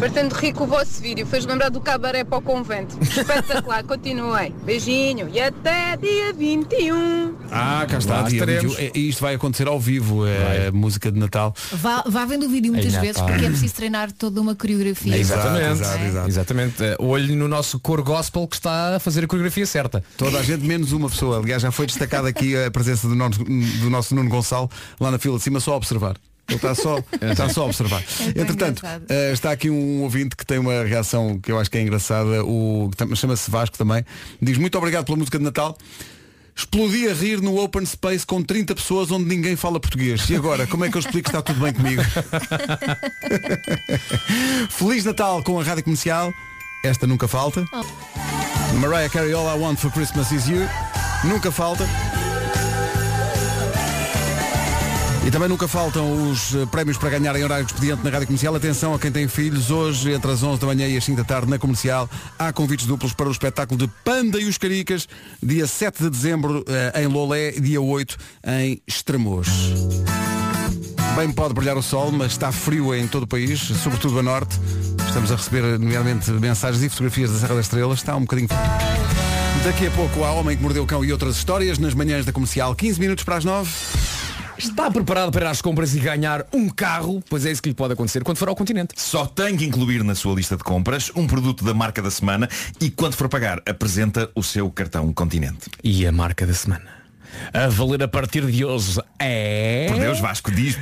Fartando 0.00 0.34
rico 0.34 0.64
o 0.64 0.66
vosso 0.66 1.02
vídeo. 1.02 1.26
Fez 1.26 1.44
lembrar 1.44 1.68
do 1.68 1.78
cabaré 1.78 2.24
para 2.24 2.38
o 2.38 2.40
convento. 2.40 2.96
Espetacular. 3.02 3.84
Continuem. 3.86 4.54
Beijinho. 4.64 5.28
E 5.30 5.38
até 5.38 5.94
dia 5.98 6.32
21. 6.32 7.34
Ah, 7.50 7.86
cá 7.86 7.98
está, 7.98 8.22
Lá 8.22 8.28
dia 8.28 8.38
estaremos. 8.38 8.76
21. 8.76 8.86
É, 8.86 8.90
e 8.94 9.08
isto 9.10 9.20
vai 9.20 9.34
acontecer 9.34 9.68
ao 9.68 9.78
vivo, 9.78 10.26
é 10.26 10.70
música 10.70 11.12
de 11.12 11.18
Natal. 11.18 11.54
Vá, 11.72 12.02
vá 12.06 12.24
vendo 12.24 12.46
o 12.46 12.48
vídeo 12.48 12.72
muitas 12.72 12.94
vezes 12.94 13.20
porque 13.20 13.44
é 13.44 13.50
preciso 13.50 13.74
treinar 13.74 14.10
toda 14.10 14.40
uma 14.40 14.54
coreografia. 14.54 15.18
Exatamente, 15.18 15.82
Exato, 15.82 16.04
exato. 16.04 16.28
Exatamente. 16.28 16.82
Eh, 16.82 16.96
Olho 16.98 17.36
no 17.36 17.46
nosso 17.46 17.78
cor 17.78 18.00
gospel 18.00 18.48
que 18.48 18.56
está 18.56 18.96
a 18.96 19.00
fazer 19.00 19.24
a 19.24 19.26
coreografia 19.26 19.66
certa. 19.66 19.99
Toda 20.16 20.38
a 20.38 20.42
gente, 20.42 20.64
menos 20.64 20.92
uma 20.92 21.08
pessoa. 21.08 21.38
Aliás, 21.38 21.62
já 21.62 21.70
foi 21.70 21.86
destacada 21.86 22.28
aqui 22.28 22.56
a 22.56 22.70
presença 22.70 23.08
do 23.08 23.14
nosso, 23.14 23.42
do 23.44 23.90
nosso 23.90 24.14
Nuno 24.14 24.28
Gonçalo 24.28 24.70
lá 24.98 25.10
na 25.10 25.18
fila 25.18 25.36
de 25.36 25.42
cima, 25.42 25.60
só 25.60 25.74
a 25.74 25.76
observar. 25.76 26.16
Ele 26.50 26.56
está 26.56 26.74
só, 26.74 26.98
está 27.22 27.48
só 27.48 27.62
a 27.62 27.66
observar. 27.66 28.02
É 28.34 28.40
Entretanto, 28.40 28.82
eh, 29.08 29.32
está 29.32 29.52
aqui 29.52 29.70
um 29.70 30.02
ouvinte 30.02 30.34
que 30.34 30.44
tem 30.44 30.58
uma 30.58 30.82
reação 30.82 31.38
que 31.38 31.52
eu 31.52 31.58
acho 31.60 31.70
que 31.70 31.78
é 31.78 31.82
engraçada, 31.82 32.44
o 32.44 32.90
chama-se 33.14 33.48
Vasco 33.50 33.78
também. 33.78 34.04
Diz 34.42 34.58
muito 34.58 34.76
obrigado 34.76 35.04
pela 35.04 35.16
música 35.16 35.38
de 35.38 35.44
Natal. 35.44 35.78
Explodi 36.56 37.08
a 37.08 37.14
rir 37.14 37.40
no 37.40 37.56
open 37.58 37.86
space 37.86 38.26
com 38.26 38.42
30 38.42 38.74
pessoas 38.74 39.10
onde 39.10 39.24
ninguém 39.24 39.54
fala 39.56 39.78
português. 39.78 40.28
E 40.28 40.34
agora, 40.34 40.66
como 40.66 40.84
é 40.84 40.90
que 40.90 40.96
eu 40.96 41.00
explico 41.00 41.30
que 41.30 41.36
está 41.36 41.40
tudo 41.40 41.60
bem 41.60 41.72
comigo? 41.72 42.02
Feliz 44.68 45.04
Natal 45.04 45.42
com 45.42 45.58
a 45.58 45.62
Rádio 45.62 45.84
Comercial. 45.84 46.32
Esta 46.82 47.06
nunca 47.06 47.28
falta. 47.28 47.64
Mariah 48.80 49.10
Carey 49.10 49.34
All 49.34 49.46
I 49.54 49.60
Want 49.60 49.78
for 49.78 49.90
Christmas 49.90 50.32
Is 50.32 50.48
You. 50.48 50.66
Nunca 51.24 51.52
falta. 51.52 51.86
E 55.26 55.30
também 55.30 55.48
nunca 55.50 55.68
faltam 55.68 56.30
os 56.30 56.54
eh, 56.54 56.64
prémios 56.66 56.96
para 56.96 57.10
ganhar 57.10 57.36
em 57.36 57.44
horário 57.44 57.66
de 57.66 57.72
expediente 57.72 58.02
na 58.02 58.08
Rádio 58.08 58.26
Comercial. 58.26 58.54
Atenção 58.56 58.94
a 58.94 58.98
quem 58.98 59.12
tem 59.12 59.28
filhos. 59.28 59.70
Hoje, 59.70 60.10
entre 60.12 60.30
as 60.30 60.42
11 60.42 60.58
da 60.58 60.66
manhã 60.66 60.88
e 60.88 60.96
as 60.96 61.04
5 61.04 61.18
da 61.18 61.24
tarde, 61.24 61.50
na 61.50 61.58
Comercial, 61.58 62.08
há 62.38 62.50
convites 62.52 62.86
duplos 62.86 63.12
para 63.12 63.28
o 63.28 63.30
espetáculo 63.30 63.78
de 63.78 63.86
Panda 64.02 64.40
e 64.40 64.46
os 64.46 64.56
Caricas, 64.56 65.06
dia 65.42 65.66
7 65.66 66.04
de 66.04 66.10
dezembro 66.10 66.64
eh, 66.66 67.02
em 67.02 67.06
Lolé, 67.06 67.52
dia 67.52 67.82
8 67.82 68.16
em 68.46 68.80
Estremoz. 68.86 69.48
Bem 71.14 71.30
pode 71.30 71.52
brilhar 71.52 71.76
o 71.76 71.82
sol, 71.82 72.10
mas 72.10 72.32
está 72.32 72.50
frio 72.50 72.94
em 72.94 73.06
todo 73.06 73.24
o 73.24 73.26
país, 73.26 73.60
sobretudo 73.60 74.20
a 74.20 74.22
norte. 74.22 74.58
Estamos 75.10 75.32
a 75.32 75.34
receber, 75.34 75.76
nomeadamente, 75.76 76.30
mensagens 76.30 76.84
e 76.84 76.88
fotografias 76.88 77.32
da 77.32 77.38
Serra 77.40 77.56
das 77.56 77.64
Estrelas. 77.64 77.98
Está 77.98 78.14
um 78.14 78.20
bocadinho. 78.20 78.46
Daqui 79.64 79.88
a 79.88 79.90
pouco 79.90 80.22
há 80.22 80.30
Homem 80.30 80.56
que 80.56 80.62
Mordeu 80.62 80.84
o 80.84 80.86
Cão 80.86 81.04
e 81.04 81.10
outras 81.10 81.34
histórias 81.34 81.80
nas 81.80 81.94
manhãs 81.94 82.24
da 82.24 82.30
Comercial. 82.30 82.76
15 82.76 83.00
minutos 83.00 83.24
para 83.24 83.36
as 83.36 83.44
9. 83.44 83.68
Está 84.56 84.88
preparado 84.88 85.32
para 85.32 85.46
ir 85.46 85.48
às 85.48 85.60
compras 85.60 85.96
e 85.96 85.98
ganhar 85.98 86.46
um 86.52 86.68
carro? 86.68 87.20
Pois 87.28 87.44
é 87.44 87.50
isso 87.50 87.60
que 87.60 87.68
lhe 87.68 87.74
pode 87.74 87.94
acontecer 87.94 88.22
quando 88.22 88.36
for 88.36 88.48
ao 88.48 88.54
continente. 88.54 88.94
Só 88.96 89.26
tem 89.26 89.56
que 89.56 89.64
incluir 89.64 90.04
na 90.04 90.14
sua 90.14 90.32
lista 90.32 90.56
de 90.56 90.62
compras 90.62 91.10
um 91.16 91.26
produto 91.26 91.64
da 91.64 91.74
marca 91.74 92.00
da 92.00 92.10
semana 92.10 92.48
e 92.80 92.88
quando 92.88 93.14
for 93.14 93.28
pagar, 93.28 93.60
apresenta 93.68 94.30
o 94.32 94.44
seu 94.44 94.70
cartão 94.70 95.12
Continente. 95.12 95.68
E 95.82 96.06
a 96.06 96.12
marca 96.12 96.46
da 96.46 96.54
semana? 96.54 96.86
A 97.52 97.66
valer 97.66 98.04
a 98.04 98.08
partir 98.08 98.46
de 98.46 98.64
hoje 98.64 99.00
é. 99.18 99.86
Por 99.88 99.98
Deus, 99.98 100.20
Vasco, 100.20 100.52
diz. 100.52 100.78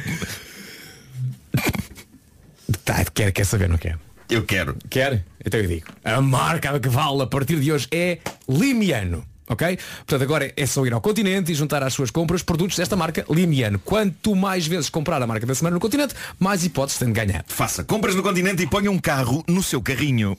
Tá, 2.85 3.03
quer, 3.07 3.33
quer 3.33 3.45
saber, 3.47 3.71
não 3.71 3.79
quer? 3.79 3.99
Eu 4.29 4.45
quero. 4.45 4.77
Quer? 4.91 5.25
Então 5.45 5.59
eu 5.59 5.67
digo. 5.67 5.87
A 6.05 6.21
marca 6.21 6.79
que 6.79 6.89
vale 6.89 7.23
a 7.23 7.27
partir 7.27 7.59
de 7.61 7.73
hoje 7.73 7.89
é 7.91 8.19
Limiano. 8.49 9.25
Ok? 9.49 9.79
Portanto, 9.99 10.23
agora 10.23 10.53
é 10.55 10.67
só 10.67 10.85
ir 10.85 10.93
ao 10.93 11.01
continente 11.01 11.51
e 11.51 11.55
juntar 11.55 11.83
às 11.83 11.95
suas 11.95 12.11
compras 12.11 12.43
produtos 12.43 12.77
desta 12.77 12.95
marca 12.95 13.25
Limiano. 13.31 13.79
Quanto 13.79 14.37
mais 14.37 14.67
vezes 14.67 14.91
comprar 14.91 15.23
a 15.23 15.27
marca 15.27 15.47
da 15.47 15.55
semana 15.55 15.75
no 15.75 15.81
continente, 15.81 16.15
mais 16.39 16.65
hipóteses 16.65 16.99
tem 16.99 17.09
de 17.09 17.15
ganhar. 17.15 17.45
Faça 17.49 17.83
compras 17.83 18.15
no 18.15 18.23
continente 18.23 18.63
e 18.63 18.67
ponha 18.67 18.91
um 18.91 18.99
carro 18.99 19.43
no 19.49 19.63
seu 19.63 19.81
carrinho. 19.81 20.37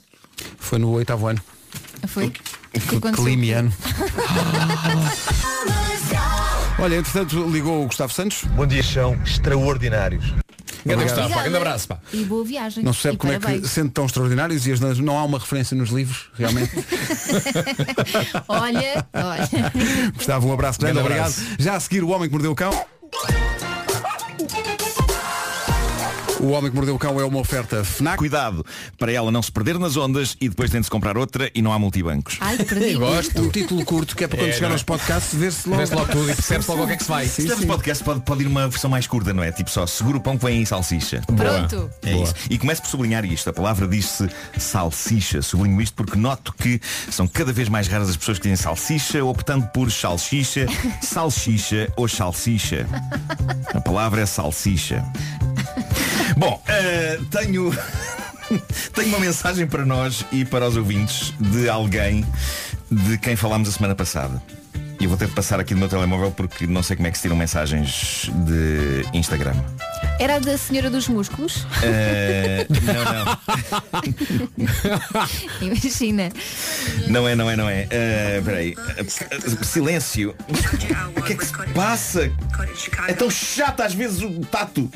Foi 0.58 0.78
no 0.78 0.90
oitavo 0.92 1.26
ano. 1.26 1.42
Foi? 2.06 2.26
O 2.26 2.30
que 2.30 2.78
aconteceu? 2.78 3.24
Climiano. 3.24 3.72
Olha, 6.78 6.96
entretanto, 6.96 7.46
ligou 7.50 7.82
o 7.82 7.86
Gustavo 7.86 8.12
Santos. 8.12 8.44
Bom 8.54 8.66
dia, 8.66 8.82
são 8.82 9.14
extraordinários. 9.22 10.32
Grande 10.84 11.02
Obrigado. 11.02 11.16
Gustavo, 11.16 11.34
pá, 11.34 11.42
grande 11.42 11.56
abraço, 11.56 11.88
pá. 11.88 11.98
E 12.12 12.24
boa 12.24 12.44
viagem. 12.44 12.82
Não 12.84 12.92
se 12.92 12.98
percebe 13.02 13.18
como 13.18 13.32
é 13.32 13.36
que, 13.36 13.42
parabéns. 13.42 13.70
sendo 13.70 13.90
tão 13.90 14.06
extraordinários, 14.06 14.66
e 14.66 14.72
as 14.72 14.80
não- 14.80 14.94
não 14.94 15.18
há 15.18 15.24
uma 15.24 15.38
referência 15.38 15.76
nos 15.76 15.90
livros, 15.90 16.26
realmente. 16.34 16.70
Olha, 18.48 19.06
olha. 19.14 19.72
Gustavo, 20.16 20.48
um 20.48 20.52
abraço 20.52 20.78
grande, 20.80 20.94
Grande 20.94 21.06
obrigado. 21.12 21.32
abraço. 21.32 21.56
Já 21.58 21.74
a 21.76 21.80
seguir, 21.80 22.02
o 22.02 22.08
Homem 22.08 22.28
que 22.28 22.32
Mordeu 22.32 22.52
o 22.52 22.54
Cão. 22.54 22.70
O 26.40 26.52
Homem 26.52 26.70
que 26.70 26.76
Mordeu 26.76 26.94
o 26.94 26.98
Cão 26.98 27.20
é 27.20 27.24
uma 27.24 27.38
oferta 27.38 27.84
FNAC. 27.84 28.16
Cuidado 28.18 28.64
para 28.98 29.12
ela 29.12 29.30
não 29.30 29.42
se 29.42 29.52
perder 29.52 29.78
nas 29.78 29.96
ondas 29.96 30.36
e 30.40 30.48
depois 30.48 30.70
tem 30.70 30.80
de 30.80 30.86
se 30.86 30.90
comprar 30.90 31.18
outra 31.18 31.50
e 31.54 31.60
não 31.60 31.70
há 31.72 31.78
multibancos. 31.78 32.38
Ai, 32.40 32.56
perdi. 32.56 32.94
Gosto. 32.94 33.42
Um 33.42 33.50
título 33.50 33.84
curto 33.84 34.16
que 34.16 34.24
é 34.24 34.28
para 34.28 34.38
quando 34.38 34.48
É, 34.48 34.52
chegar 34.52 34.68
não 34.68 34.72
é? 34.72 34.76
aos 34.76 34.82
podcasts 34.82 35.38
ver-se 35.38 35.68
logo. 35.68 35.80
Vê-se 35.80 35.94
logo 35.94 36.10
tudo 36.10 36.30
e 36.30 36.34
percebe-se 36.34 36.70
logo 36.70 36.82
o 36.84 36.86
que 36.86 36.92
é 36.94 36.96
que 36.96 37.02
se 37.02 37.08
vai. 37.08 37.26
Se 37.26 37.42
tivermos 37.42 37.64
podcast 37.66 38.02
pode, 38.02 38.20
pode 38.20 38.42
ir 38.42 38.46
uma 38.46 38.68
versão 38.68 38.88
mais 38.90 39.06
curta, 39.06 39.34
não 39.34 39.42
é? 39.42 39.52
Tipo 39.52 39.68
só, 39.70 39.86
segura 39.86 40.16
o 40.16 40.20
pão 40.20 40.38
que 40.38 40.44
vem 40.46 40.62
em 40.62 40.64
salsicha. 40.64 41.20
Pronto. 41.26 41.90
É 42.02 42.16
isso. 42.16 42.34
E 42.48 42.58
começo 42.58 42.80
por 42.82 42.88
sublinhar 42.88 43.24
isto. 43.26 43.50
A 43.50 43.52
palavra 43.52 43.86
diz-se 43.86 44.26
salsicha. 44.58 45.42
Sublinho 45.42 45.80
isto 45.80 45.94
porque 45.94 46.16
noto 46.18 46.54
que 46.54 46.80
são 47.10 47.28
cada 47.28 47.52
vez 47.52 47.68
mais 47.68 47.86
raras 47.86 48.08
as 48.08 48.16
pessoas 48.16 48.38
que 48.38 48.44
dizem 48.48 48.56
salsicha, 48.56 49.22
optando 49.24 49.66
por 49.68 49.90
salsicha, 49.92 50.66
salsicha 51.02 51.92
ou 51.96 52.08
salsicha. 52.08 52.86
A 53.74 53.80
palavra 53.80 54.22
é 54.22 54.26
salsicha. 54.26 55.04
Bom, 56.36 56.62
eh, 56.68 57.18
tenho. 57.30 57.70
Tenho 58.92 59.08
uma 59.10 59.20
mensagem 59.20 59.64
para 59.64 59.84
nós 59.86 60.24
e 60.32 60.44
para 60.44 60.66
os 60.66 60.76
ouvintes 60.76 61.32
de 61.38 61.68
alguém 61.68 62.26
de 62.90 63.16
quem 63.18 63.36
falámos 63.36 63.68
a 63.68 63.72
semana 63.72 63.94
passada. 63.94 64.42
E 64.98 65.04
eu 65.04 65.08
vou 65.08 65.16
ter 65.16 65.28
de 65.28 65.34
passar 65.34 65.60
aqui 65.60 65.72
do 65.72 65.78
meu 65.78 65.88
telemóvel 65.88 66.32
porque 66.32 66.66
não 66.66 66.82
sei 66.82 66.96
como 66.96 67.06
é 67.06 67.12
que 67.12 67.16
se 67.16 67.22
tiram 67.22 67.36
mensagens 67.36 68.28
de 68.44 69.06
Instagram. 69.16 69.54
Era 70.18 70.34
a 70.34 70.38
da 70.40 70.58
senhora 70.58 70.90
dos 70.90 71.06
músculos? 71.06 71.64
Eh, 71.82 72.66
não, 72.82 73.38
Imagina. 75.62 76.28
não. 77.06 77.22
Não 77.22 77.28
é, 77.28 77.34
não 77.36 77.50
é, 77.50 77.56
não 77.56 77.68
é. 77.68 77.86
Eh, 77.88 78.38
Espera 78.40 78.56
aí. 78.58 78.74
Eh, 78.96 79.04
Silêncio. 79.64 80.34
O 81.16 81.22
que 81.22 81.32
é 81.34 81.36
que 81.36 81.46
se 81.46 81.52
passa? 81.72 82.32
É 83.06 83.12
tão 83.12 83.30
chato 83.30 83.80
às 83.82 83.94
vezes 83.94 84.20
o 84.22 84.40
tato. 84.40 84.90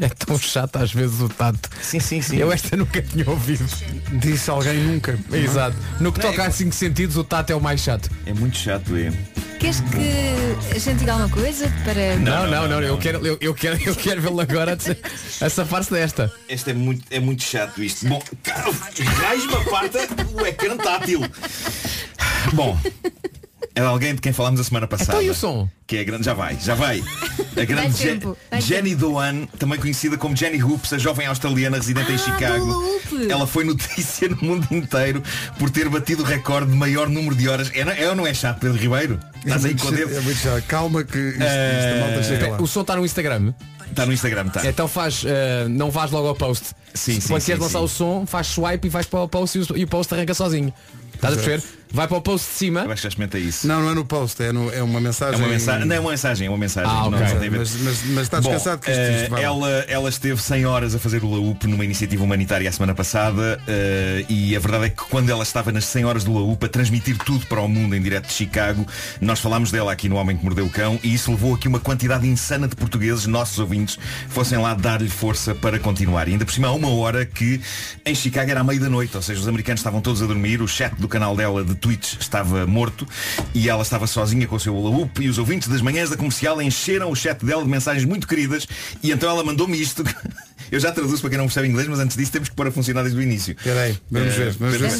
É 0.00 0.08
tão 0.08 0.38
chato 0.38 0.76
às 0.76 0.92
vezes 0.92 1.20
o 1.20 1.28
tato. 1.28 1.70
Sim, 1.80 2.00
sim, 2.00 2.20
sim. 2.20 2.36
Eu 2.36 2.52
esta 2.52 2.76
nunca 2.76 3.00
tinha 3.00 3.28
ouvido. 3.28 3.64
Disse 4.12 4.50
alguém 4.50 4.78
nunca. 4.78 5.18
Exato. 5.32 5.76
No 6.00 6.12
que 6.12 6.20
toca 6.20 6.44
a 6.44 6.50
cinco 6.50 6.74
sentidos, 6.74 7.16
o 7.16 7.24
tato 7.24 7.50
é 7.50 7.54
o 7.54 7.60
mais 7.60 7.80
chato. 7.80 8.10
É 8.26 8.32
muito 8.32 8.56
chato, 8.56 8.96
é. 8.96 9.12
Queres 9.58 9.80
que 9.80 10.74
a 10.74 10.78
gente 10.78 10.98
diga 10.98 11.12
alguma 11.12 11.30
coisa 11.30 11.72
para. 11.84 12.16
Não, 12.16 12.48
não, 12.48 12.66
não, 12.66 12.82
eu 12.82 12.98
quero, 12.98 13.24
eu, 13.24 13.38
eu 13.40 13.54
quero, 13.54 13.80
eu 13.86 13.94
quero 13.94 14.20
vê-lo 14.20 14.40
agora 14.40 14.76
a 15.40 15.48
safar-se 15.48 15.92
desta. 15.92 16.32
Este 16.48 16.70
é 16.70 16.74
muito, 16.74 17.04
é 17.10 17.20
muito 17.20 17.44
chato 17.44 17.80
isto. 17.80 18.08
Bom, 18.08 18.20
raios-me 19.20 19.54
aparta 19.54 20.00
o 20.34 20.44
ecrã 20.44 20.76
tátil. 20.76 21.20
Bom, 22.54 22.76
é 23.74 23.80
de 23.80 23.86
alguém 23.86 24.14
de 24.14 24.20
quem 24.20 24.32
falámos 24.32 24.60
a 24.60 24.64
semana 24.64 24.86
passada. 24.86 25.12
Então 25.12 25.22
e 25.22 25.30
o 25.30 25.34
som? 25.34 25.68
Que 25.86 25.98
é 25.98 26.04
grande. 26.04 26.24
Já 26.24 26.34
vai, 26.34 26.58
já 26.60 26.74
vai. 26.74 27.02
A 27.56 27.64
grande 27.64 27.96
Je- 27.98 28.08
tempo, 28.08 28.36
Jenny 28.60 28.94
Doan, 28.94 29.46
também 29.58 29.78
conhecida 29.78 30.16
como 30.16 30.34
Jenny 30.36 30.62
Hoops, 30.62 30.92
a 30.92 30.98
jovem 30.98 31.26
australiana 31.26 31.76
residente 31.76 32.10
em 32.12 32.14
Ah, 32.14 32.18
Chicago. 32.18 32.64
do 32.64 32.72
Loop. 32.80 33.30
Ela 33.30 33.46
foi 33.46 33.64
notícia 33.64 34.28
no 34.30 34.36
mundo 34.36 34.66
inteiro 34.70 35.22
por 35.58 35.68
ter 35.70 35.88
batido 35.88 36.22
o 36.22 36.26
recorde 36.26 36.70
de 36.70 36.76
maior 36.76 37.08
número 37.08 37.34
de 37.34 37.48
horas. 37.48 37.70
É, 37.74 37.80
é 38.04 38.08
ou 38.08 38.14
não 38.14 38.26
é 38.26 38.32
chato, 38.32 38.60
Pedro 38.60 38.76
Ribeiro? 38.78 39.20
Estás 39.44 39.64
aí 39.64 39.74
com 39.74 39.88
o 39.88 39.92
dedo? 39.92 40.14
É 40.16 40.20
muito 40.20 40.38
chato. 40.38 40.62
Calma 40.66 41.04
que 41.04 41.18
isto, 41.18 41.42
isto 41.42 42.36
a 42.36 42.48
malta. 42.48 42.62
O 42.62 42.66
som 42.66 42.80
está 42.80 42.96
no 42.96 43.04
Instagram. 43.04 43.52
Está 43.90 44.06
no 44.06 44.12
Instagram, 44.12 44.46
está. 44.46 44.66
Então 44.66 44.88
faz, 44.88 45.22
eh, 45.26 45.66
não 45.68 45.90
vais 45.90 46.10
logo 46.10 46.26
ao 46.28 46.34
post. 46.34 46.68
Sim, 46.94 47.20
sim, 47.20 47.28
Quando 47.28 47.40
sim, 47.42 47.46
queres 47.48 47.62
lançar 47.62 47.78
sim. 47.80 47.84
o 47.84 47.88
som, 47.88 48.24
faz 48.26 48.46
swipe 48.46 48.86
e 48.86 48.90
vais 48.90 49.04
para 49.06 49.20
o 49.20 49.28
post 49.28 49.58
e 49.58 49.60
o, 49.60 49.76
e 49.76 49.84
o 49.84 49.86
post 49.88 50.14
arranca 50.14 50.32
sozinho. 50.32 50.72
Estás 51.14 51.34
a 51.34 51.36
perceber? 51.36 51.62
Vai 51.92 52.08
para 52.08 52.16
o 52.16 52.22
post 52.22 52.48
de 52.50 52.54
cima. 52.56 52.80
Eu 52.80 52.86
acho 52.90 52.96
que 52.96 53.02
já 53.02 53.08
experimentei 53.08 53.42
isso. 53.42 53.66
Não, 53.66 53.82
não 53.82 53.90
é 53.90 53.94
no 53.94 54.04
post, 54.04 54.42
é, 54.42 54.50
no- 54.52 54.72
é 54.72 54.82
uma 54.82 55.00
mensagem. 55.00 55.34
É 55.34 55.44
uma 55.44 55.48
mensagem, 55.52 55.86
não 55.86 55.96
é 55.96 56.00
uma 56.00 56.10
mensagem, 56.10 56.46
é 56.46 56.50
uma 56.50 56.58
mensagem. 56.58 56.90
Ah, 56.90 57.10
não. 57.10 57.10
Mas, 57.58 57.76
mas, 57.76 58.02
mas 58.04 58.22
está 58.22 58.40
Bom, 58.40 58.48
descansado 58.50 58.80
que 58.80 58.90
isto, 58.90 59.00
eh, 59.00 59.16
isto 59.22 59.30
vai 59.30 59.40
lá. 59.42 59.46
ela, 59.46 59.70
ela 59.88 60.08
esteve 60.08 60.40
100 60.40 60.64
horas 60.66 60.94
a 60.94 60.98
fazer 60.98 61.22
o 61.22 61.30
LAUP 61.30 61.64
numa 61.66 61.84
iniciativa 61.84 62.24
humanitária 62.24 62.68
a 62.68 62.72
semana 62.72 62.94
passada 62.94 63.60
eh, 63.68 64.24
e 64.28 64.56
a 64.56 64.58
verdade 64.58 64.86
é 64.86 64.88
que 64.88 65.02
quando 65.04 65.28
ela 65.30 65.42
estava 65.42 65.70
nas 65.70 65.84
100 65.84 66.04
horas 66.04 66.24
do 66.24 66.32
LAUP 66.32 66.64
a 66.64 66.68
transmitir 66.68 67.18
tudo 67.18 67.46
para 67.46 67.60
o 67.60 67.68
mundo 67.68 67.94
em 67.94 68.00
direto 68.00 68.26
de 68.28 68.32
Chicago, 68.32 68.86
nós 69.20 69.40
falámos 69.40 69.70
dela 69.70 69.92
aqui 69.92 70.08
no 70.08 70.16
Homem 70.16 70.36
que 70.36 70.44
Mordeu 70.44 70.64
o 70.66 70.70
Cão 70.70 70.98
e 71.02 71.12
isso 71.12 71.30
levou 71.30 71.54
aqui 71.54 71.68
uma 71.68 71.80
quantidade 71.80 72.26
insana 72.26 72.66
de 72.66 72.74
portugueses, 72.74 73.26
nossos 73.26 73.58
ouvintes, 73.58 73.98
fossem 74.28 74.58
lá 74.58 74.72
dar-lhe 74.74 75.08
força 75.10 75.54
para 75.54 75.78
continuar. 75.78 76.26
E 76.28 76.32
ainda 76.32 76.44
por 76.44 76.52
cima 76.52 76.68
há 76.68 76.72
uma 76.72 76.88
hora 76.88 77.26
que 77.26 77.60
em 78.06 78.14
Chicago 78.14 78.50
era 78.50 78.60
à 78.60 78.64
meia 78.64 78.80
da 78.80 78.88
noite, 78.88 79.14
ou 79.16 79.22
seja, 79.22 79.40
os 79.40 79.48
americanos 79.48 79.80
estavam 79.80 80.00
todos 80.00 80.22
a 80.22 80.26
dormir, 80.26 80.62
o 80.62 80.68
chat 80.68 80.94
do 80.94 81.06
canal 81.08 81.36
dela 81.36 81.62
de 81.64 81.81
Twitch 81.82 82.14
estava 82.20 82.66
morto 82.66 83.06
e 83.52 83.68
ela 83.68 83.82
estava 83.82 84.06
sozinha 84.06 84.46
com 84.46 84.56
o 84.56 84.60
seu 84.60 84.74
LAUP 84.80 85.20
e 85.20 85.28
os 85.28 85.36
ouvintes 85.36 85.68
das 85.68 85.82
manhãs 85.82 86.08
da 86.08 86.16
comercial 86.16 86.62
encheram 86.62 87.10
o 87.10 87.14
chat 87.16 87.44
dela 87.44 87.62
de 87.62 87.68
mensagens 87.68 88.04
muito 88.04 88.26
queridas 88.26 88.66
e 89.02 89.10
então 89.10 89.28
ela 89.28 89.42
mandou-me 89.44 89.78
isto. 89.80 90.02
Eu 90.70 90.80
já 90.80 90.90
traduzo 90.90 91.20
para 91.20 91.28
quem 91.28 91.38
não 91.38 91.44
percebe 91.44 91.68
inglês, 91.68 91.86
mas 91.86 91.98
antes 91.98 92.16
disso 92.16 92.32
temos 92.32 92.48
que 92.48 92.54
pôr 92.54 92.66
a 92.66 92.70
funcionar 92.72 93.02
desde 93.02 93.18
o 93.18 93.22
início. 93.22 93.52
Espera 93.58 93.82
aí, 93.82 93.98
vamos 94.10 94.32
Eh, 94.34 94.38
ver, 94.38 94.52
vamos 94.52 94.76
ver 94.78 94.90
se 94.90 94.98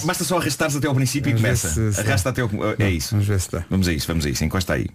se- 0.00 0.06
Basta 0.06 0.22
só 0.22 0.38
arrastares 0.38 0.76
até 0.76 0.86
ao 0.86 0.94
princípio 0.94 1.32
Vamos 1.32 1.40
e 1.40 1.42
começa. 1.42 1.68
se- 1.68 1.92
se- 1.94 2.00
Arrasta 2.00 2.28
até 2.28 2.42
ao. 2.42 2.50
É 2.78 2.90
isso. 2.90 3.10
Vamos 3.10 3.26
ver 3.26 3.40
se 3.40 3.50
dá. 3.50 3.64
Vamos 3.68 3.88
a 3.88 3.92
isso, 3.92 4.06
vamos 4.06 4.24
a 4.24 4.28
isso. 4.30 4.44
Encosta 4.44 4.74
aí. 4.74 4.86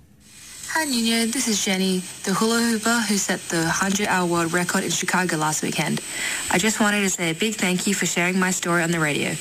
Hi, 0.71 0.86
Nuno. 0.86 1.25
This 1.25 1.47
is 1.47 1.65
Jenny, 1.65 2.03
the 2.23 2.34
hula 2.34 2.60
hooper 2.60 3.01
who 3.10 3.17
set 3.17 3.39
the 3.49 3.58
100 3.58 4.08
hour 4.08 4.25
world 4.25 4.53
record 4.53 4.84
in 4.84 4.91
Chicago 4.91 5.36
last 5.38 5.63
weekend. 5.63 5.99
I 6.51 6.60
just 6.60 6.79
wanted 6.79 7.01
to 7.01 7.10
say 7.10 7.32
a 7.32 7.34
big 7.34 7.55
thank 7.55 7.88
you 7.88 7.95
for 7.95 8.05
sharing 8.05 8.39
my 8.39 8.51
story 8.51 8.84
on 8.84 8.91
the 8.91 8.99
radio. 8.99 9.34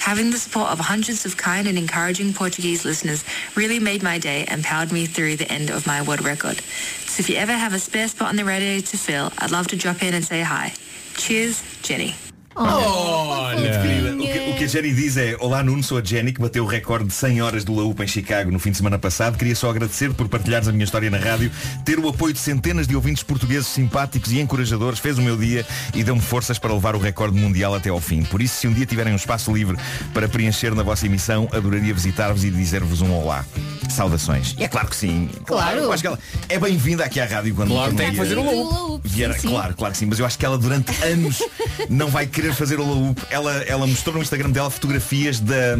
Having 0.00 0.32
the 0.32 0.38
support 0.38 0.70
of 0.70 0.80
hundreds 0.80 1.24
of 1.24 1.36
kind 1.36 1.68
and 1.68 1.78
encouraging 1.78 2.34
Portuguese 2.34 2.84
listeners 2.84 3.24
really 3.54 3.78
made 3.78 4.02
my 4.02 4.18
day 4.18 4.44
and 4.48 4.64
powered 4.64 4.90
me 4.90 5.06
through 5.06 5.36
the 5.36 5.50
end 5.50 5.70
of 5.70 5.86
my 5.86 6.02
world 6.02 6.24
record. 6.24 6.60
So 7.06 7.20
if 7.20 7.30
you 7.30 7.36
ever 7.36 7.52
have 7.52 7.74
a 7.74 7.78
spare 7.78 8.08
spot 8.08 8.28
on 8.28 8.36
the 8.36 8.44
radio 8.44 8.80
to 8.80 8.96
fill, 8.98 9.32
I'd 9.38 9.52
love 9.52 9.68
to 9.68 9.76
drop 9.76 10.02
in 10.02 10.14
and 10.14 10.24
say 10.24 10.42
hi. 10.42 10.74
Cheers, 11.14 11.62
Jenny. 11.82 12.16
Querida. 12.54 14.12
O 14.14 14.18
que, 14.18 14.50
o 14.50 14.56
que 14.56 14.64
a 14.64 14.66
Jenny 14.66 14.92
diz 14.92 15.16
é 15.16 15.36
Olá 15.40 15.62
Nuno, 15.62 15.82
sou 15.82 15.98
a 15.98 16.04
Jenny 16.04 16.32
que 16.32 16.40
bateu 16.40 16.64
o 16.64 16.66
recorde 16.66 17.06
de 17.08 17.14
100 17.14 17.40
horas 17.42 17.64
do 17.64 17.74
Laúpa 17.74 18.04
em 18.04 18.06
Chicago 18.08 18.50
no 18.50 18.58
fim 18.58 18.70
de 18.70 18.76
semana 18.76 18.98
passado 18.98 19.38
Queria 19.38 19.54
só 19.56 19.70
agradecer 19.70 20.12
por 20.12 20.28
partilhares 20.28 20.68
a 20.68 20.72
minha 20.72 20.84
história 20.84 21.10
na 21.10 21.18
rádio 21.18 21.50
Ter 21.84 21.98
o 21.98 22.08
apoio 22.08 22.32
de 22.34 22.38
centenas 22.38 22.86
de 22.86 22.94
ouvintes 22.94 23.22
portugueses 23.22 23.66
simpáticos 23.66 24.32
e 24.32 24.40
encorajadores 24.40 24.98
Fez 24.98 25.18
o 25.18 25.22
meu 25.22 25.36
dia 25.36 25.64
e 25.94 26.04
deu-me 26.04 26.20
forças 26.20 26.58
para 26.58 26.72
levar 26.72 26.94
o 26.94 26.98
recorde 26.98 27.38
mundial 27.38 27.74
até 27.74 27.88
ao 27.88 28.00
fim 28.00 28.22
Por 28.22 28.42
isso, 28.42 28.56
se 28.60 28.68
um 28.68 28.72
dia 28.72 28.86
tiverem 28.86 29.12
um 29.12 29.16
espaço 29.16 29.52
livre 29.52 29.76
para 30.12 30.28
preencher 30.28 30.74
na 30.74 30.82
vossa 30.82 31.06
emissão 31.06 31.48
Adoraria 31.52 31.94
visitar-vos 31.94 32.44
e 32.44 32.50
dizer-vos 32.50 33.00
um 33.00 33.12
olá 33.14 33.44
Saudações. 33.90 34.54
E 34.58 34.64
é 34.64 34.68
claro 34.68 34.88
que 34.88 34.96
sim. 34.96 35.28
Claro. 35.44 35.80
Eu 35.80 35.92
acho 35.92 36.02
que 36.02 36.06
ela 36.06 36.18
é 36.48 36.58
bem-vinda 36.58 37.04
aqui 37.04 37.20
à 37.20 37.26
rádio 37.26 37.54
quando 37.54 37.68
Claro, 37.72 37.94
tem 37.94 38.06
que 38.06 38.12
vier- 38.12 38.24
fazer 38.26 38.38
o 38.38 38.44
Laúpa. 38.44 39.00
vier- 39.06 39.32
Sim, 39.34 39.40
sim. 39.40 39.48
Claro, 39.50 39.74
claro 39.76 39.92
que 39.92 39.98
sim, 39.98 40.06
mas 40.06 40.18
eu 40.18 40.24
acho 40.24 40.38
que 40.38 40.46
ela 40.46 40.56
durante 40.56 40.90
anos 41.04 41.42
não 41.90 42.08
vai 42.08 42.26
querer 42.26 42.41
fazer 42.54 42.80
o 42.80 42.84
Laúp. 42.86 43.20
Ela, 43.30 43.52
ela 43.64 43.86
mostrou 43.86 44.14
no 44.16 44.22
Instagram 44.22 44.50
dela 44.50 44.70
fotografias 44.70 45.38
da, 45.40 45.76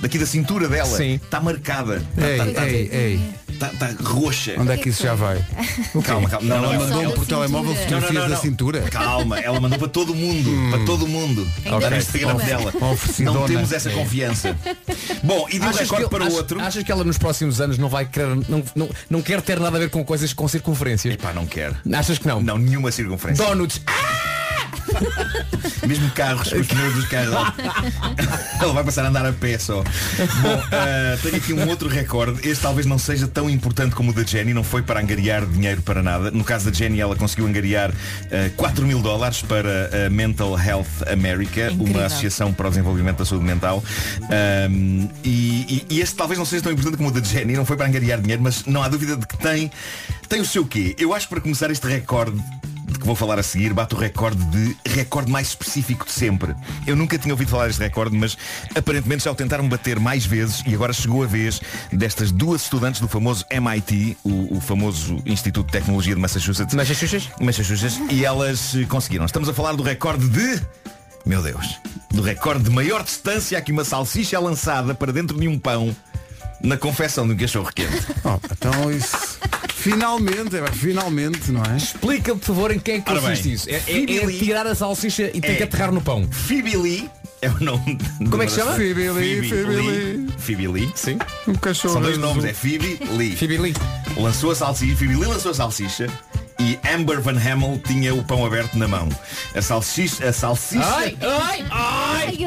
daqui 0.00 0.18
da 0.18 0.26
cintura 0.26 0.68
dela. 0.68 0.96
Sim. 0.96 1.14
Está 1.14 1.40
marcada. 1.40 2.02
Ei, 2.18 2.32
Está 2.48 2.60
tá, 2.60 2.68
ei, 2.68 2.90
ei. 2.92 3.20
tá, 3.58 3.68
tá 3.78 3.90
roxa. 4.02 4.54
Onde 4.58 4.72
é 4.72 4.76
que 4.76 4.88
isso 4.90 5.02
já 5.02 5.14
vai? 5.14 5.42
Calma, 6.04 6.28
calma. 6.28 6.46
Não, 6.48 6.62
não, 6.62 6.64
Ela 6.64 6.74
ela- 6.74 6.84
mandou 6.86 7.02
ela- 7.02 7.14
por 7.14 7.26
telemóvel 7.26 7.74
fotografias 7.74 8.28
da 8.30 8.36
cintura. 8.36 8.80
Calma, 8.90 9.38
ela 9.38 9.60
mandou 9.60 9.78
para 9.78 9.88
todo 9.88 10.14
mundo. 10.14 10.50
Para 10.70 10.84
todo 10.84 11.06
mundo. 11.06 11.46
Está 11.58 11.70
no 11.70 11.80
por 11.80 11.92
Instagram 11.96 12.36
dela. 12.36 12.72
Não 13.20 13.46
temos 13.46 13.72
essa 13.72 13.90
É. 13.90 13.94
confiança. 13.94 14.56
Bom, 15.22 15.46
e 15.48 15.58
de 15.58 15.64
um 15.64 15.68
Achas 15.68 15.80
recorde 15.82 16.04
que, 16.04 16.10
para 16.10 16.24
o 16.24 16.32
outro. 16.32 16.60
Achas 16.60 16.82
que 16.82 16.90
ela 16.92 17.04
nos 17.04 17.18
próximos 17.18 17.60
anos 17.60 17.78
não 17.78 17.88
vai 17.88 18.04
querer, 18.04 18.28
não, 18.48 18.62
não, 18.74 18.90
não 19.08 19.22
quer 19.22 19.40
ter 19.40 19.58
nada 19.60 19.76
a 19.76 19.80
ver 19.80 19.90
com 19.90 20.04
coisas 20.04 20.32
com 20.32 20.46
circunferências? 20.48 21.14
Epá, 21.14 21.32
não 21.32 21.46
quer. 21.46 21.72
Achas 21.94 22.18
que 22.18 22.26
não? 22.26 22.40
Não, 22.42 22.58
nenhuma 22.58 22.90
circunferência. 22.90 23.44
Donuts. 23.44 23.80
Mesmo 25.86 26.10
carros, 26.10 26.52
os 26.52 26.66
pneus 26.66 26.94
dos 26.94 27.06
carros. 27.06 27.34
Ela 28.60 28.72
vai 28.72 28.84
passar 28.84 29.04
a 29.04 29.08
andar 29.08 29.26
a 29.26 29.32
pé 29.32 29.58
só. 29.58 29.82
Bom, 29.82 30.62
ah, 30.72 31.18
tenho 31.22 31.36
aqui 31.36 31.52
um 31.52 31.68
outro 31.68 31.88
recorde. 31.88 32.46
Este 32.48 32.62
talvez 32.62 32.86
não 32.86 32.98
seja 32.98 33.26
tão 33.26 33.50
importante 33.50 33.94
como 33.94 34.10
o 34.10 34.14
da 34.14 34.22
Jenny. 34.22 34.54
Não 34.54 34.62
foi 34.64 34.82
para 34.82 35.00
angariar 35.00 35.44
dinheiro 35.46 35.82
para 35.82 36.02
nada. 36.02 36.30
No 36.30 36.44
caso 36.44 36.70
da 36.70 36.76
Jenny, 36.76 37.00
ela 37.00 37.16
conseguiu 37.16 37.46
angariar 37.46 37.90
ah, 38.30 38.50
4 38.56 38.86
mil 38.86 39.00
dólares 39.00 39.42
para 39.42 40.06
a 40.06 40.10
Mental 40.10 40.58
Health 40.58 40.86
America, 41.10 41.70
Incrível. 41.72 41.86
uma 41.96 42.06
associação 42.06 42.52
para 42.52 42.66
o 42.68 42.70
desenvolvimento 42.70 43.18
da 43.18 43.24
saúde 43.24 43.44
mental. 43.44 43.82
E, 45.24 45.28
e- 45.28 45.86
e 45.90 46.00
este 46.00 46.14
talvez 46.16 46.38
não 46.38 46.44
seja 46.46 46.62
tão 46.62 46.72
importante 46.72 46.96
como 46.96 47.08
o 47.08 47.12
da 47.12 47.20
Jenny. 47.20 47.54
Não 47.54 47.64
foi 47.66 47.76
para 47.76 47.86
angariar 47.86 48.20
dinheiro, 48.20 48.42
mas 48.42 48.64
não 48.66 48.82
há 48.82 48.88
dúvida 48.88 49.16
de 49.16 49.26
que 49.26 49.36
tem, 49.38 49.70
tem 50.28 50.40
o 50.40 50.44
seu 50.44 50.64
quê. 50.64 50.94
Eu 50.98 51.14
acho 51.14 51.26
que 51.26 51.34
para 51.34 51.42
começar 51.42 51.70
este 51.70 51.86
recorde 51.86 52.40
de 52.92 52.98
que 52.98 53.06
vou 53.06 53.14
falar 53.14 53.38
a 53.38 53.42
seguir, 53.42 53.72
bate 53.72 53.94
o 53.94 53.98
recorde 53.98 54.42
de 54.46 54.76
recorde 54.84 55.30
mais 55.30 55.48
específico 55.48 56.04
de 56.04 56.12
sempre. 56.12 56.54
Eu 56.86 56.94
nunca 56.94 57.18
tinha 57.18 57.32
ouvido 57.32 57.48
falar 57.48 57.66
deste 57.66 57.82
recorde, 57.82 58.16
mas 58.16 58.36
aparentemente 58.74 59.24
já 59.24 59.32
o 59.32 59.34
tentaram 59.34 59.68
bater 59.68 59.98
mais 59.98 60.24
vezes 60.24 60.62
e 60.66 60.74
agora 60.74 60.92
chegou 60.92 61.22
a 61.22 61.26
vez 61.26 61.60
destas 61.92 62.30
duas 62.30 62.62
estudantes 62.62 63.00
do 63.00 63.08
famoso 63.08 63.44
MIT, 63.50 64.16
o, 64.22 64.56
o 64.56 64.60
famoso 64.60 65.22
Instituto 65.26 65.66
de 65.66 65.72
Tecnologia 65.72 66.14
de 66.14 66.20
Massachusetts. 66.20 66.74
Massachusetts? 66.74 67.30
Massachusetts. 67.40 68.00
E 68.10 68.24
elas 68.24 68.74
conseguiram. 68.88 69.24
Estamos 69.24 69.48
a 69.48 69.54
falar 69.54 69.74
do 69.74 69.82
recorde 69.82 70.28
de. 70.28 70.60
Meu 71.24 71.42
Deus. 71.42 71.78
Do 72.10 72.22
recorde 72.22 72.64
de 72.64 72.70
maior 72.70 73.02
distância 73.02 73.56
a 73.56 73.60
que 73.60 73.72
uma 73.72 73.84
salsicha 73.84 74.36
é 74.36 74.38
lançada 74.38 74.94
para 74.94 75.12
dentro 75.12 75.38
de 75.38 75.48
um 75.48 75.58
pão 75.58 75.94
na 76.62 76.76
confecção 76.76 77.26
de 77.26 77.34
um 77.34 77.36
cachorro 77.36 77.70
quente. 77.74 78.06
Oh, 78.24 78.38
então 78.50 78.90
isso. 78.90 79.38
Finalmente, 79.74 80.56
é, 80.56 80.66
finalmente, 80.72 81.50
não 81.50 81.62
é? 81.64 81.76
Explica, 81.76 82.34
por 82.36 82.44
favor, 82.44 82.70
em 82.70 82.78
quem 82.78 82.96
é 82.96 83.00
que 83.00 83.10
Ora 83.10 83.20
bem, 83.20 83.30
consiste 83.30 83.52
isso. 83.52 83.68
É, 83.68 83.82
é- 83.88 84.16
é 84.16 84.26
tirar 84.38 84.66
a 84.66 84.74
salsicha 84.74 85.30
e 85.34 85.40
tem 85.40 85.52
É. 85.52 85.54
que 85.56 85.62
aterrar 85.64 85.90
no 85.90 86.00
pão. 86.00 86.28
Phoebe 86.30 86.76
Lee 86.76 87.10
é 87.40 87.48
o 87.50 87.58
nome. 87.60 87.96
de 88.20 88.30
Como 88.30 88.42
é 88.42 88.46
que 88.46 88.52
se 88.52 88.58
chama? 88.60 88.74
Phoebe 88.76 89.10
Lee, 89.10 89.48
Phoebe 89.48 89.64
Lee. 89.76 90.26
Phoebe 90.38 90.68
Lee. 90.68 90.92
Sim. 90.94 91.18
Um 91.48 91.54
cachorro. 91.54 91.94
São 91.94 92.02
dois 92.02 92.16
azul. 92.16 92.28
nomes, 92.28 92.44
é 92.44 92.52
Phoebe 92.54 92.98
Lee. 93.16 93.34
Phoebe 93.36 93.58
Lee. 93.58 93.74
Lançou 94.16 94.52
a 94.52 94.54
salsicha, 94.54 94.96
Phoebe 94.96 95.16
Lee 95.16 95.26
lançou 95.26 95.50
a 95.50 95.54
salsicha 95.54 96.06
e 96.62 96.78
Amber 96.94 97.20
Van 97.20 97.36
Hamel 97.38 97.80
tinha 97.84 98.14
o 98.14 98.22
pão 98.22 98.44
aberto 98.46 98.78
na 98.78 98.86
mão. 98.86 99.08
A 99.54 99.60
salsicha, 99.60 100.28
a 100.28 100.32
salsicha, 100.32 100.84
Ai, 100.84 101.16
ai, 101.20 101.64
ai! 101.70 102.38